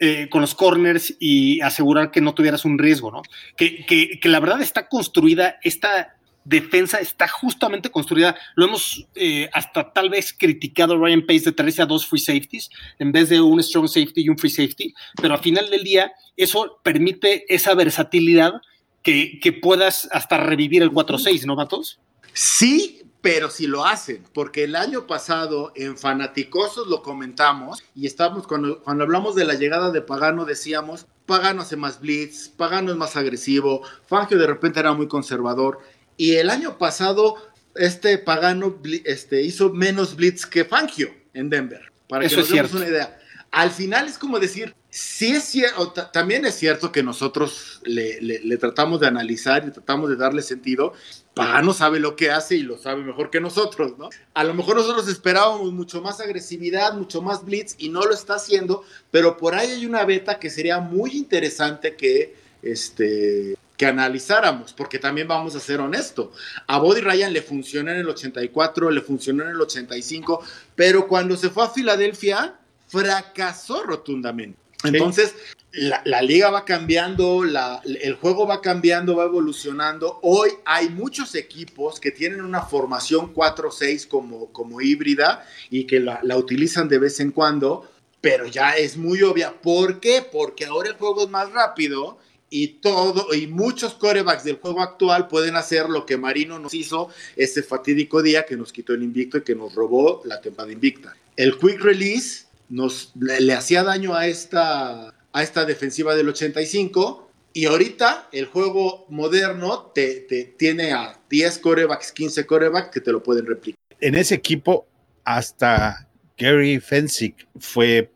eh, 0.00 0.26
con 0.28 0.40
los 0.40 0.56
corners 0.56 1.14
y 1.20 1.60
asegurar 1.60 2.10
que 2.10 2.20
no 2.20 2.34
tuvieras 2.34 2.64
un 2.64 2.80
riesgo, 2.80 3.12
¿no? 3.12 3.22
Que, 3.56 3.86
que, 3.86 4.18
que 4.18 4.28
la 4.28 4.40
verdad 4.40 4.60
está 4.60 4.88
construida, 4.88 5.60
esta 5.62 6.16
defensa 6.44 6.98
está 6.98 7.28
justamente 7.28 7.90
construida, 7.90 8.36
lo 8.56 8.66
hemos 8.66 9.06
eh, 9.14 9.48
hasta 9.52 9.92
tal 9.92 10.10
vez 10.10 10.34
criticado 10.36 10.98
Ryan 10.98 11.24
Pace 11.26 11.44
de 11.46 11.52
traerse 11.52 11.82
a 11.82 11.86
dos 11.86 12.06
free 12.06 12.20
safeties 12.20 12.70
en 12.98 13.12
vez 13.12 13.28
de 13.28 13.40
un 13.40 13.62
strong 13.62 13.88
safety 13.88 14.22
y 14.22 14.28
un 14.28 14.38
free 14.38 14.50
safety, 14.50 14.94
pero 15.20 15.34
al 15.34 15.40
final 15.40 15.70
del 15.70 15.84
día 15.84 16.12
eso 16.36 16.80
permite 16.82 17.44
esa 17.52 17.74
versatilidad 17.74 18.54
que, 19.02 19.58
puedas 19.60 20.08
hasta 20.12 20.38
revivir 20.38 20.82
el 20.82 20.92
4-6, 20.92 21.44
¿no, 21.44 21.56
Matos? 21.56 21.98
Sí, 22.32 23.02
pero 23.20 23.50
si 23.50 23.66
lo 23.66 23.84
hacen, 23.84 24.24
porque 24.32 24.64
el 24.64 24.76
año 24.76 25.06
pasado 25.06 25.72
en 25.74 25.96
Fanaticosos 25.96 26.88
lo 26.88 27.02
comentamos 27.02 27.82
y 27.94 28.06
estamos 28.06 28.46
cuando, 28.46 28.82
cuando 28.82 29.04
hablamos 29.04 29.34
de 29.34 29.44
la 29.44 29.54
llegada 29.54 29.90
de 29.90 30.02
Pagano 30.02 30.44
decíamos, 30.44 31.06
Pagano 31.26 31.62
hace 31.62 31.76
más 31.76 32.00
blitz, 32.00 32.48
Pagano 32.48 32.90
es 32.90 32.96
más 32.96 33.16
agresivo, 33.16 33.82
Fangio 34.06 34.38
de 34.38 34.46
repente 34.46 34.80
era 34.80 34.92
muy 34.92 35.06
conservador 35.06 35.78
y 36.16 36.34
el 36.34 36.50
año 36.50 36.78
pasado 36.78 37.36
este 37.74 38.18
Pagano 38.18 38.78
este, 39.04 39.42
hizo 39.42 39.72
menos 39.72 40.16
blitz 40.16 40.46
que 40.46 40.64
Fangio 40.64 41.14
en 41.34 41.50
Denver, 41.50 41.92
para 42.08 42.24
Eso 42.24 42.36
que 42.36 42.40
nos 42.40 42.48
es 42.50 42.54
demos 42.54 42.70
cierto. 42.70 42.86
una 42.86 42.94
idea. 42.94 43.18
Al 43.50 43.70
final 43.70 44.06
es 44.06 44.16
como 44.16 44.38
decir, 44.38 44.74
sí 44.88 45.32
es 45.32 45.44
cierto, 45.44 45.92
también 46.10 46.46
es 46.46 46.54
cierto 46.54 46.90
que 46.90 47.02
nosotros 47.02 47.80
le, 47.84 48.20
le, 48.22 48.40
le, 48.40 48.56
tratamos 48.56 49.00
de 49.00 49.06
analizar 49.06 49.66
y 49.66 49.70
tratamos 49.70 50.08
de 50.08 50.16
darle 50.16 50.40
sentido. 50.40 50.94
Pagano 51.34 51.74
sabe 51.74 52.00
lo 52.00 52.16
que 52.16 52.30
hace 52.30 52.56
y 52.56 52.62
lo 52.62 52.78
sabe 52.78 53.02
mejor 53.02 53.30
que 53.30 53.40
nosotros, 53.40 53.98
¿no? 53.98 54.08
A 54.32 54.44
lo 54.44 54.54
mejor 54.54 54.76
nosotros 54.76 55.06
esperábamos 55.08 55.72
mucho 55.72 56.00
más 56.00 56.20
agresividad, 56.20 56.94
mucho 56.94 57.20
más 57.20 57.44
blitz 57.44 57.74
y 57.78 57.90
no 57.90 58.02
lo 58.02 58.14
está 58.14 58.36
haciendo, 58.36 58.84
pero 59.10 59.36
por 59.36 59.54
ahí 59.54 59.70
hay 59.70 59.86
una 59.86 60.04
beta 60.04 60.38
que 60.38 60.48
sería 60.48 60.80
muy 60.80 61.10
interesante 61.12 61.94
que, 61.94 62.34
este, 62.62 63.56
que 63.82 63.86
analizáramos, 63.86 64.72
porque 64.72 65.00
también 65.00 65.26
vamos 65.26 65.56
a 65.56 65.58
ser 65.58 65.80
honestos. 65.80 66.28
A 66.68 66.78
Body 66.78 67.00
Ryan 67.00 67.32
le 67.32 67.42
funcionó 67.42 67.90
en 67.90 67.96
el 67.96 68.08
84, 68.08 68.92
le 68.92 69.00
funcionó 69.00 69.42
en 69.42 69.50
el 69.50 69.60
85, 69.60 70.40
pero 70.76 71.08
cuando 71.08 71.36
se 71.36 71.50
fue 71.50 71.64
a 71.64 71.68
Filadelfia 71.68 72.54
fracasó 72.86 73.82
rotundamente. 73.82 74.56
Entonces, 74.84 75.34
sí. 75.34 75.80
la, 75.80 76.00
la, 76.04 76.22
liga 76.22 76.50
va 76.50 76.64
cambiando, 76.64 77.42
la, 77.42 77.82
el 77.84 78.14
juego 78.14 78.46
va 78.46 78.60
cambiando, 78.60 79.16
va 79.16 79.24
evolucionando. 79.24 80.20
Hoy 80.22 80.50
hay 80.64 80.88
muchos 80.88 81.34
equipos 81.34 81.98
que 81.98 82.12
tienen 82.12 82.40
una 82.40 82.62
formación 82.62 83.34
4-6 83.34 84.06
como, 84.06 84.52
como 84.52 84.80
híbrida 84.80 85.44
y 85.70 85.88
que 85.88 85.98
la, 85.98 86.20
la, 86.22 86.36
utilizan 86.36 86.88
de 86.88 87.00
vez 87.00 87.18
en 87.18 87.32
cuando, 87.32 87.90
pero 88.20 88.46
ya 88.46 88.76
es 88.76 88.96
muy 88.96 89.22
obvia. 89.22 89.60
¿Por 89.60 89.98
qué? 89.98 90.24
Porque 90.30 90.66
ahora 90.66 90.90
el 90.90 90.94
juego 90.94 91.24
es 91.24 91.30
más 91.30 91.50
rápido 91.50 92.18
y 92.52 92.68
todo 92.68 93.32
y 93.34 93.46
muchos 93.46 93.94
corebacks 93.94 94.44
del 94.44 94.56
juego 94.56 94.82
actual 94.82 95.26
pueden 95.26 95.56
hacer 95.56 95.88
lo 95.88 96.04
que 96.04 96.18
Marino 96.18 96.58
nos 96.58 96.74
hizo 96.74 97.08
ese 97.34 97.62
fatídico 97.62 98.22
día 98.22 98.44
que 98.44 98.58
nos 98.58 98.74
quitó 98.74 98.92
el 98.92 99.02
invicto 99.02 99.38
y 99.38 99.42
que 99.42 99.54
nos 99.54 99.74
robó 99.74 100.20
la 100.26 100.38
temporada 100.42 100.70
invicta. 100.70 101.16
El 101.34 101.56
quick 101.56 101.80
release 101.80 102.44
nos 102.68 103.12
le, 103.18 103.40
le, 103.40 103.54
hacía 103.54 103.82
daño 103.82 104.14
a 104.14 104.26
esta, 104.26 105.14
a 105.32 105.42
esta 105.42 105.64
defensiva 105.64 106.14
del 106.14 106.28
85 106.28 107.30
y 107.54 107.64
ahorita 107.64 108.28
el 108.32 108.44
juego 108.44 109.06
moderno 109.08 109.90
te, 109.94 110.20
te 110.20 110.44
tiene 110.44 110.92
a 110.92 111.18
10 111.30 111.58
corebacks, 111.58 112.12
15 112.12 112.44
corebacks 112.44 112.90
que 112.90 113.00
te 113.00 113.12
lo 113.12 113.22
pueden 113.22 113.46
replicar. 113.46 113.80
En 113.98 114.14
ese 114.14 114.34
equipo 114.34 114.86
hasta 115.24 116.06
Gary 116.36 116.80
Fensick 116.80 117.46
fue 117.58 118.10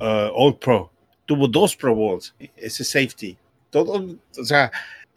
uh, 0.00 0.30
All 0.34 0.56
Pro, 0.58 0.90
tuvo 1.26 1.46
dos 1.48 1.76
Pro 1.76 1.94
Bowls, 1.94 2.34
ese 2.56 2.82
safety, 2.82 3.36
todo, 3.74 4.06
o 4.38 4.44
sea, 4.44 4.70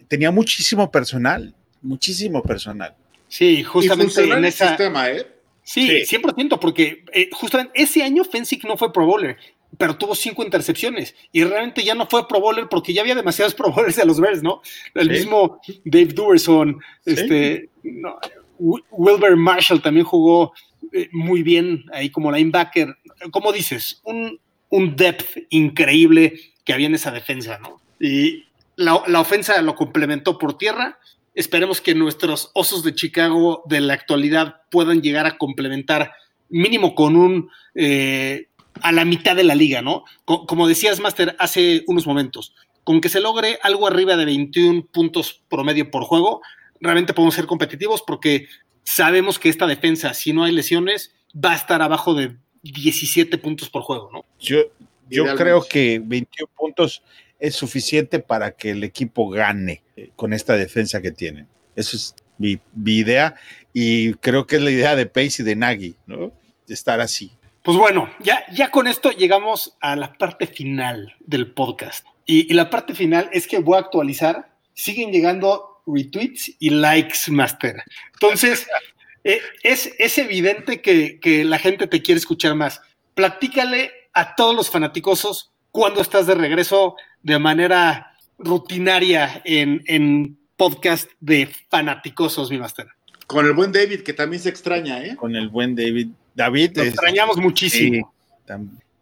tenía 0.08 0.32
muchísimo 0.32 0.89
personal, 0.89 1.53
muchísimo 1.84 2.41
personal. 2.41 2.95
Sí, 3.28 3.64
justamente 3.64 4.24
en 4.24 4.45
esa... 4.45 4.70
sistema, 4.70 5.12
¿eh? 5.12 5.28
Sí, 5.62 6.03
sí, 6.05 6.18
100%, 6.18 6.58
porque 6.58 7.03
eh, 7.14 7.30
justamente 7.32 7.74
ese 7.76 8.01
año 8.01 8.24
Fensick 8.24 8.64
no 8.66 8.76
fue 8.76 8.91
Pro 8.91 9.05
Bowler, 9.05 9.38
pero 9.78 9.95
tuvo 9.95 10.16
cinco 10.16 10.43
intercepciones 10.43 11.14
y 11.32 11.43
realmente 11.43 11.84
ya 11.84 11.93
no 11.93 12.08
fue 12.08 12.28
Pro 12.28 12.39
Bowler 12.39 12.68
porque 12.68 12.93
ya 12.93 13.01
había 13.01 13.14
demasiados 13.14 13.53
Pro 13.60 13.72
Bowlers 13.72 13.95
de 13.95 14.05
los 14.05 14.20
Bears, 14.20 14.41
¿no? 14.41 14.62
El 14.95 15.08
sí. 15.08 15.14
mismo 15.14 15.62
Dave 15.86 16.14
Duerson, 16.14 16.80
sí. 17.05 17.12
este, 17.12 17.70
no, 17.84 18.18
Wilber 18.58 19.36
Marshall 19.36 19.84
también 19.84 20.05
jugó 20.08 20.51
eh, 20.93 21.10
muy 21.12 21.43
bien 21.43 21.86
ahí 21.93 22.10
como 22.10 22.32
linebacker. 22.32 22.97
Como 23.30 23.51
dices, 23.51 24.01
un, 24.03 24.39
un 24.70 24.95
depth 24.95 25.45
increíble 25.51 26.39
que 26.64 26.74
había 26.74 26.88
en 26.88 26.95
esa 26.95 27.12
defensa, 27.12 27.60
¿no? 27.60 27.80
Y 27.99 28.47
la, 28.78 29.03
la 29.07 29.19
ofensa 29.19 29.61
lo 29.61 29.75
complementó 29.75 30.38
por 30.38 30.57
tierra 30.57 30.97
esperemos 31.38 31.82
que 31.82 31.93
nuestros 31.93 32.49
osos 32.55 32.84
de 32.84 32.95
Chicago 32.95 33.61
de 33.67 33.80
la 33.80 33.93
actualidad 33.93 34.61
puedan 34.71 35.03
llegar 35.03 35.28
a 35.28 35.38
complementar 35.38 36.13
mínimo 36.49 36.95
con 36.95 37.15
un 37.15 37.51
eh, 37.75 38.47
a 38.82 38.91
la 38.91 39.05
mitad 39.05 39.36
de 39.36 39.43
la 39.43 39.53
liga, 39.53 39.84
¿no? 39.84 40.03
Co 40.25 40.47
como 40.47 40.67
decías, 40.67 40.99
Master, 40.99 41.36
hace 41.38 41.84
unos 41.86 42.07
momentos, 42.07 42.55
con 42.84 43.01
que 43.01 43.09
se 43.09 43.19
logre 43.19 43.59
algo 43.61 43.88
arriba 43.88 44.17
de 44.17 44.25
21 44.25 44.88
puntos 44.88 45.43
promedio 45.47 45.91
por 45.91 46.05
juego, 46.05 46.41
realmente 46.82 47.13
podemos 47.13 47.36
ser 47.36 47.45
competitivos 47.45 48.01
porque 48.01 48.47
sabemos 48.84 49.38
que 49.38 49.49
esta 49.49 49.67
defensa, 49.67 50.15
si 50.15 50.34
no 50.34 50.43
hay 50.43 50.51
lesiones, 50.51 51.13
va 51.34 51.51
a 51.51 51.55
estar 51.55 51.84
abajo 51.84 52.15
de 52.15 52.36
17 52.63 53.38
puntos 53.38 53.69
por 53.69 53.84
juego, 53.84 54.09
¿no? 54.11 54.25
Yo, 54.39 54.63
yo 55.07 55.36
creo 55.36 55.63
que 55.63 56.01
21 56.03 56.49
puntos 56.55 57.03
es 57.40 57.56
suficiente 57.56 58.20
para 58.20 58.52
que 58.52 58.72
el 58.72 58.84
equipo 58.84 59.30
gane 59.30 59.84
con 60.16 60.34
esta 60.34 60.56
defensa 60.56 61.02
que 61.02 61.12
tienen. 61.12 61.48
Eso 61.76 61.96
es 61.98 62.16
mi, 62.38 62.60
idea 62.86 63.36
y 63.74 64.14
creo 64.16 64.48
que 64.48 64.58
es 64.58 64.62
la 64.62 64.72
idea 64.72 64.96
de 64.96 65.06
Pace 65.06 65.42
y 65.42 65.46
de 65.46 65.56
Nagy, 65.56 65.96
¿no? 66.06 66.32
De 66.66 66.74
estar 66.74 67.00
así. 67.00 67.32
Pues 67.64 67.78
bueno, 67.78 68.10
ya, 68.20 68.44
ya 68.52 68.72
con 68.72 68.88
esto 68.88 69.12
llegamos 69.12 69.76
a 69.82 69.96
la 69.96 70.14
parte 70.14 70.48
final 70.48 71.16
del 71.20 71.52
podcast. 71.52 72.06
Y, 72.26 72.54
la 72.54 72.70
parte 72.70 72.94
final 72.94 73.30
es 73.32 73.48
que 73.48 73.60
voy 73.60 73.78
a 73.78 73.82
actualizar. 73.82 74.52
Siguen 74.74 75.12
llegando 75.12 75.82
retweets 75.86 76.56
y 76.60 76.70
likes, 76.70 77.30
Master. 77.30 77.84
Entonces, 78.14 78.68
eh, 79.24 79.42
es, 79.64 79.94
es 79.98 80.18
evidente 80.18 80.82
que, 80.82 81.20
que 81.20 81.44
la 81.44 81.60
gente 81.60 81.88
te 81.88 82.02
quiere 82.02 82.20
escuchar 82.20 82.56
más. 82.56 82.82
Platícale 83.14 83.92
a 84.14 84.36
todos 84.36 84.56
los 84.56 84.70
fanaticosos 84.70 85.52
cuando 85.72 86.02
estás 86.02 86.26
de 86.26 86.36
regreso 86.36 86.96
de 87.28 87.39
manera 87.39 88.13
rutinaria 88.39 89.41
en, 89.43 89.84
en 89.88 90.38
podcast 90.55 91.09
de 91.19 91.49
fanaticosos, 91.69 92.49
mi 92.49 92.57
Master. 92.57 92.88
Con 93.28 93.45
el 93.45 93.51
buen 93.51 93.73
David, 93.73 94.03
que 94.03 94.13
también 94.13 94.41
se 94.41 94.47
extraña, 94.47 95.03
¿eh? 95.03 95.17
Con 95.17 95.36
el 95.36 95.49
buen 95.49 95.75
David. 95.75 96.07
David. 96.34 96.71
Lo 96.78 96.84
es- 96.84 96.88
extrañamos 96.93 97.36
muchísimo. 97.36 98.13
Sí, 98.47 98.53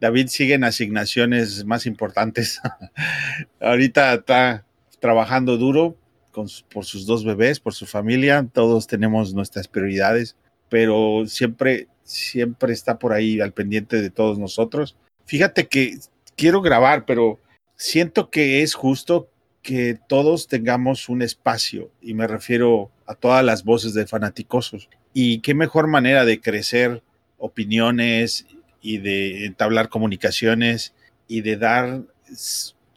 David 0.02 0.28
sigue 0.30 0.56
en 0.56 0.64
asignaciones 0.64 1.66
más 1.66 1.86
importantes. 1.86 2.60
Ahorita 3.62 4.16
está 4.16 4.66
trabajando 5.00 5.58
duro 5.58 5.96
con 6.32 6.48
por 6.74 6.84
sus 6.84 7.06
dos 7.06 7.24
bebés, 7.24 7.60
por 7.60 7.76
su 7.76 7.86
familia. 7.86 8.44
Todos 8.52 8.88
tenemos 8.88 9.36
nuestras 9.36 9.68
prioridades, 9.68 10.36
pero 10.68 11.26
siempre, 11.28 11.90
siempre 12.04 12.74
está 12.74 12.98
por 12.98 13.14
ahí 13.14 13.40
al 13.40 13.54
pendiente 13.54 14.02
de 14.02 14.10
todos 14.10 14.40
nosotros. 14.40 14.98
Fíjate 15.26 15.68
que 15.68 16.00
quiero 16.36 16.64
grabar, 16.64 17.06
pero 17.06 17.40
siento 17.76 18.30
que 18.30 18.62
es 18.62 18.74
justo 18.74 19.30
que 19.62 19.98
todos 20.08 20.48
tengamos 20.48 21.10
un 21.10 21.22
espacio 21.22 21.90
y 22.02 22.14
me 22.14 22.28
refiero 22.28 22.92
a 23.08 23.16
todas 23.16 23.44
las 23.44 23.64
voces 23.64 23.94
de 23.94 24.06
fanaticosos. 24.06 24.90
Y 25.14 25.40
qué 25.40 25.54
mejor 25.54 25.88
manera 25.88 26.26
de 26.26 26.40
crecer 26.40 27.02
opiniones 27.38 28.46
y 28.82 29.00
de 29.00 29.46
entablar 29.46 29.90
comunicaciones 29.90 30.94
y 31.28 31.42
de 31.42 31.58
dar 31.58 32.04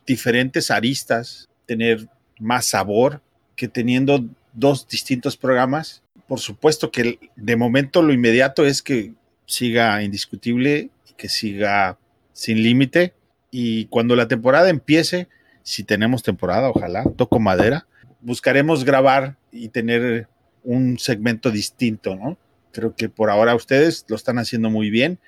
diferentes 0.06 0.70
aristas, 0.70 1.48
tener 1.66 2.08
más 2.38 2.66
sabor 2.66 3.22
que 3.56 3.68
teniendo 3.68 4.24
dos 4.52 4.86
distintos 4.88 5.36
programas. 5.36 6.02
Por 6.26 6.40
supuesto 6.40 6.90
que 6.90 7.18
de 7.36 7.56
momento 7.56 8.02
lo 8.02 8.12
inmediato 8.12 8.66
es 8.66 8.82
que 8.82 9.12
siga 9.46 10.02
indiscutible 10.02 10.90
y 11.08 11.12
que 11.14 11.28
siga 11.28 11.98
sin 12.32 12.62
límite. 12.62 13.14
Y 13.50 13.86
cuando 13.86 14.16
la 14.16 14.28
temporada 14.28 14.68
empiece, 14.68 15.28
si 15.62 15.84
tenemos 15.84 16.22
temporada, 16.22 16.70
ojalá, 16.70 17.04
toco 17.16 17.40
madera, 17.40 17.86
buscaremos 18.20 18.84
grabar 18.84 19.36
y 19.52 19.68
tener 19.68 20.28
un 20.64 20.98
segmento 20.98 21.50
distinto, 21.50 22.16
¿no? 22.16 22.38
Creo 22.72 22.94
que 22.94 23.08
por 23.08 23.30
ahora 23.30 23.54
ustedes 23.54 24.04
lo 24.08 24.16
están 24.16 24.38
haciendo 24.38 24.70
muy 24.70 24.90
bien. 24.90 25.18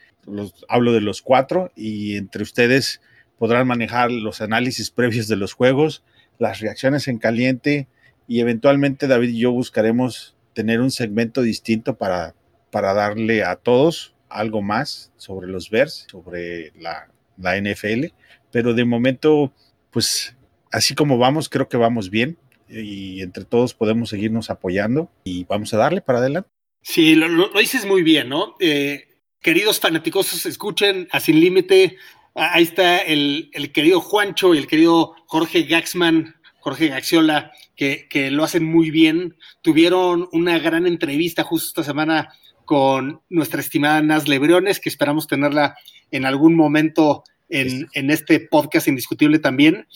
Hablo 0.68 0.92
de 0.92 1.00
los 1.00 1.22
cuatro 1.22 1.72
y 1.74 2.16
entre 2.16 2.42
ustedes 2.42 3.00
podrán 3.38 3.66
manejar 3.66 4.10
los 4.10 4.42
análisis 4.42 4.90
previos 4.90 5.26
de 5.28 5.36
los 5.36 5.54
juegos, 5.54 6.04
las 6.38 6.60
reacciones 6.60 7.08
en 7.08 7.18
caliente 7.18 7.88
y 8.28 8.40
eventualmente 8.40 9.08
David 9.08 9.30
y 9.30 9.38
yo 9.40 9.52
buscaremos 9.52 10.36
tener 10.52 10.80
un 10.80 10.90
segmento 10.90 11.42
distinto 11.42 11.96
para, 11.96 12.34
para 12.70 12.92
darle 12.92 13.44
a 13.44 13.56
todos 13.56 14.14
algo 14.28 14.62
más 14.62 15.10
sobre 15.16 15.48
los 15.48 15.70
Bears, 15.70 16.06
sobre 16.10 16.72
la, 16.78 17.08
la 17.40 17.56
NFL. 17.56 18.06
Pero 18.52 18.74
de 18.74 18.84
momento, 18.84 19.52
pues 19.90 20.36
así 20.72 20.94
como 20.94 21.18
vamos, 21.18 21.48
creo 21.48 21.68
que 21.68 21.76
vamos 21.76 22.10
bien 22.10 22.36
y 22.68 23.22
entre 23.22 23.44
todos 23.44 23.74
podemos 23.74 24.10
seguirnos 24.10 24.50
apoyando 24.50 25.10
y 25.24 25.44
vamos 25.44 25.74
a 25.74 25.78
darle 25.78 26.00
para 26.00 26.18
adelante. 26.20 26.48
Sí, 26.82 27.14
lo, 27.14 27.28
lo- 27.28 27.48
dices 27.58 27.84
muy 27.86 28.02
bien, 28.02 28.28
¿no? 28.28 28.54
Eh, 28.60 29.08
queridos 29.40 29.80
fanáticosos, 29.80 30.46
escuchen 30.46 31.08
a 31.10 31.20
Sin 31.20 31.40
Límite. 31.40 31.96
Ah, 32.34 32.52
Ahí 32.54 32.62
está 32.62 32.98
el, 32.98 33.50
el 33.52 33.72
querido 33.72 34.00
Juancho 34.00 34.54
y 34.54 34.58
el 34.58 34.66
querido 34.68 35.14
Jorge 35.26 35.64
Gaxman, 35.64 36.36
Jorge 36.60 36.88
Gaxiola, 36.88 37.52
que, 37.76 38.06
que 38.08 38.30
lo 38.30 38.44
hacen 38.44 38.64
muy 38.64 38.90
bien. 38.90 39.36
Tuvieron 39.62 40.28
una 40.32 40.58
gran 40.58 40.86
entrevista 40.86 41.42
justo 41.42 41.68
esta 41.68 41.82
semana 41.90 42.32
con 42.70 43.20
nuestra 43.28 43.60
estimada 43.60 44.00
Naz 44.00 44.28
Lebrones, 44.28 44.78
que 44.78 44.88
esperamos 44.88 45.26
tenerla 45.26 45.74
en 46.12 46.24
algún 46.24 46.54
momento 46.54 47.24
en, 47.48 47.88
en 47.94 48.10
este 48.12 48.38
podcast 48.38 48.86
indiscutible 48.86 49.40
también. 49.40 49.88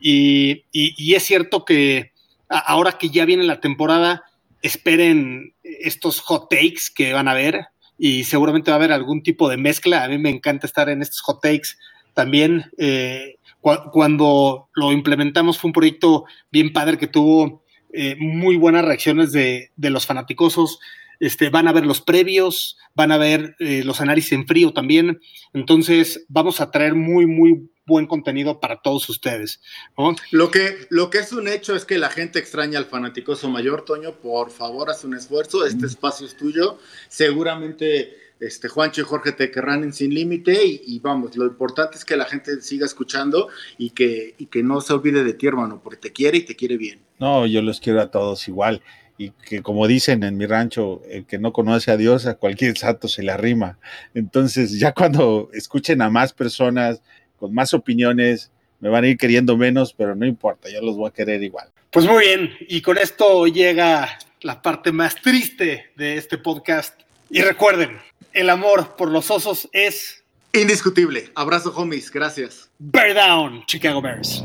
Y, 0.00 0.64
y- 0.72 0.94
y 0.96 1.12
es 1.14 1.24
cierto 1.24 1.66
que 1.66 2.12
ahora 2.48 2.92
que 2.92 3.10
ya 3.10 3.26
viene 3.26 3.44
la 3.44 3.60
temporada, 3.60 4.22
esperen 4.62 5.52
estos 5.62 6.20
hot 6.20 6.48
takes 6.48 6.84
que 6.94 7.12
van 7.12 7.28
a 7.28 7.34
ver 7.34 7.66
y 7.98 8.24
seguramente 8.24 8.70
va 8.70 8.76
a 8.76 8.78
haber 8.78 8.92
algún 8.92 9.22
tipo 9.22 9.50
de 9.50 9.58
mezcla. 9.58 10.02
A 10.02 10.08
mí 10.08 10.16
me 10.16 10.30
encanta 10.30 10.66
estar 10.66 10.88
en 10.88 11.02
estos 11.02 11.20
hot 11.20 11.42
takes 11.42 11.68
también. 12.14 12.64
eh, 12.78 13.34
cu- 13.60 13.90
cuando 13.92 14.70
lo 14.74 14.90
implementamos 14.90 15.58
fue 15.58 15.68
un 15.68 15.74
proyecto 15.74 16.24
bien 16.50 16.72
padre 16.72 16.96
que 16.96 17.08
tuvo 17.08 17.62
eh, 17.92 18.16
muy 18.18 18.56
buenas 18.56 18.86
reacciones 18.86 19.32
de, 19.32 19.70
de 19.76 19.90
los 19.90 20.06
fanaticosos. 20.06 20.78
Este, 21.22 21.50
van 21.50 21.68
a 21.68 21.72
ver 21.72 21.86
los 21.86 22.00
previos, 22.00 22.76
van 22.96 23.12
a 23.12 23.16
ver 23.16 23.54
eh, 23.60 23.84
los 23.84 24.00
análisis 24.00 24.32
en 24.32 24.44
frío 24.44 24.72
también. 24.72 25.20
Entonces, 25.52 26.26
vamos 26.28 26.60
a 26.60 26.72
traer 26.72 26.96
muy, 26.96 27.26
muy 27.26 27.70
buen 27.86 28.08
contenido 28.08 28.58
para 28.58 28.82
todos 28.82 29.08
ustedes. 29.08 29.60
¿no? 29.96 30.16
Lo 30.32 30.50
que, 30.50 30.88
lo 30.90 31.10
que 31.10 31.18
es 31.18 31.32
un 31.32 31.46
hecho 31.46 31.76
es 31.76 31.84
que 31.84 31.96
la 31.98 32.10
gente 32.10 32.40
extraña 32.40 32.76
al 32.76 32.86
fanaticoso 32.86 33.48
mayor, 33.48 33.84
Toño. 33.84 34.16
Por 34.16 34.50
favor, 34.50 34.90
haz 34.90 35.04
un 35.04 35.14
esfuerzo. 35.14 35.64
Este 35.64 35.86
espacio 35.86 36.26
es 36.26 36.36
tuyo. 36.36 36.80
Seguramente 37.08 38.16
este, 38.40 38.66
Juancho 38.66 39.02
y 39.02 39.04
Jorge 39.04 39.30
te 39.30 39.52
querrán 39.52 39.84
en 39.84 39.92
sin 39.92 40.12
límite. 40.12 40.66
Y, 40.66 40.82
y 40.84 40.98
vamos, 40.98 41.36
lo 41.36 41.46
importante 41.46 41.98
es 41.98 42.04
que 42.04 42.16
la 42.16 42.24
gente 42.24 42.60
siga 42.62 42.84
escuchando 42.84 43.46
y 43.78 43.90
que, 43.90 44.34
y 44.38 44.46
que 44.46 44.64
no 44.64 44.80
se 44.80 44.92
olvide 44.92 45.22
de 45.22 45.34
ti, 45.34 45.46
hermano, 45.46 45.80
porque 45.84 46.00
te 46.00 46.12
quiere 46.12 46.38
y 46.38 46.42
te 46.42 46.56
quiere 46.56 46.76
bien. 46.76 47.00
No, 47.20 47.46
yo 47.46 47.62
los 47.62 47.78
quiero 47.78 48.00
a 48.00 48.10
todos 48.10 48.48
igual. 48.48 48.82
Y 49.22 49.30
que 49.30 49.62
como 49.62 49.86
dicen 49.86 50.24
en 50.24 50.36
mi 50.36 50.46
rancho, 50.46 51.00
el 51.08 51.24
que 51.26 51.38
no 51.38 51.52
conoce 51.52 51.92
a 51.92 51.96
Dios, 51.96 52.26
a 52.26 52.34
cualquier 52.34 52.76
santo 52.76 53.06
se 53.06 53.22
le 53.22 53.30
arrima. 53.30 53.78
Entonces, 54.14 54.80
ya 54.80 54.92
cuando 54.92 55.48
escuchen 55.52 56.02
a 56.02 56.10
más 56.10 56.32
personas 56.32 57.00
con 57.38 57.54
más 57.54 57.72
opiniones, 57.72 58.50
me 58.80 58.88
van 58.88 59.04
a 59.04 59.08
ir 59.08 59.16
queriendo 59.16 59.56
menos, 59.56 59.92
pero 59.92 60.16
no 60.16 60.26
importa, 60.26 60.68
yo 60.68 60.80
los 60.80 60.96
voy 60.96 61.08
a 61.08 61.12
querer 61.12 61.40
igual. 61.42 61.68
Pues 61.90 62.04
muy 62.04 62.24
bien, 62.24 62.50
y 62.68 62.80
con 62.80 62.98
esto 62.98 63.46
llega 63.46 64.18
la 64.40 64.60
parte 64.60 64.90
más 64.90 65.14
triste 65.14 65.92
de 65.94 66.16
este 66.16 66.36
podcast. 66.36 66.98
Y 67.30 67.42
recuerden, 67.42 67.98
el 68.32 68.50
amor 68.50 68.96
por 68.96 69.08
los 69.08 69.30
osos 69.30 69.68
es 69.72 70.22
Indiscutible. 70.54 71.30
Abrazo, 71.34 71.72
homies. 71.74 72.10
Gracias. 72.10 72.68
Bear 72.78 73.14
Down, 73.14 73.64
Chicago 73.66 74.02
Bears. 74.02 74.44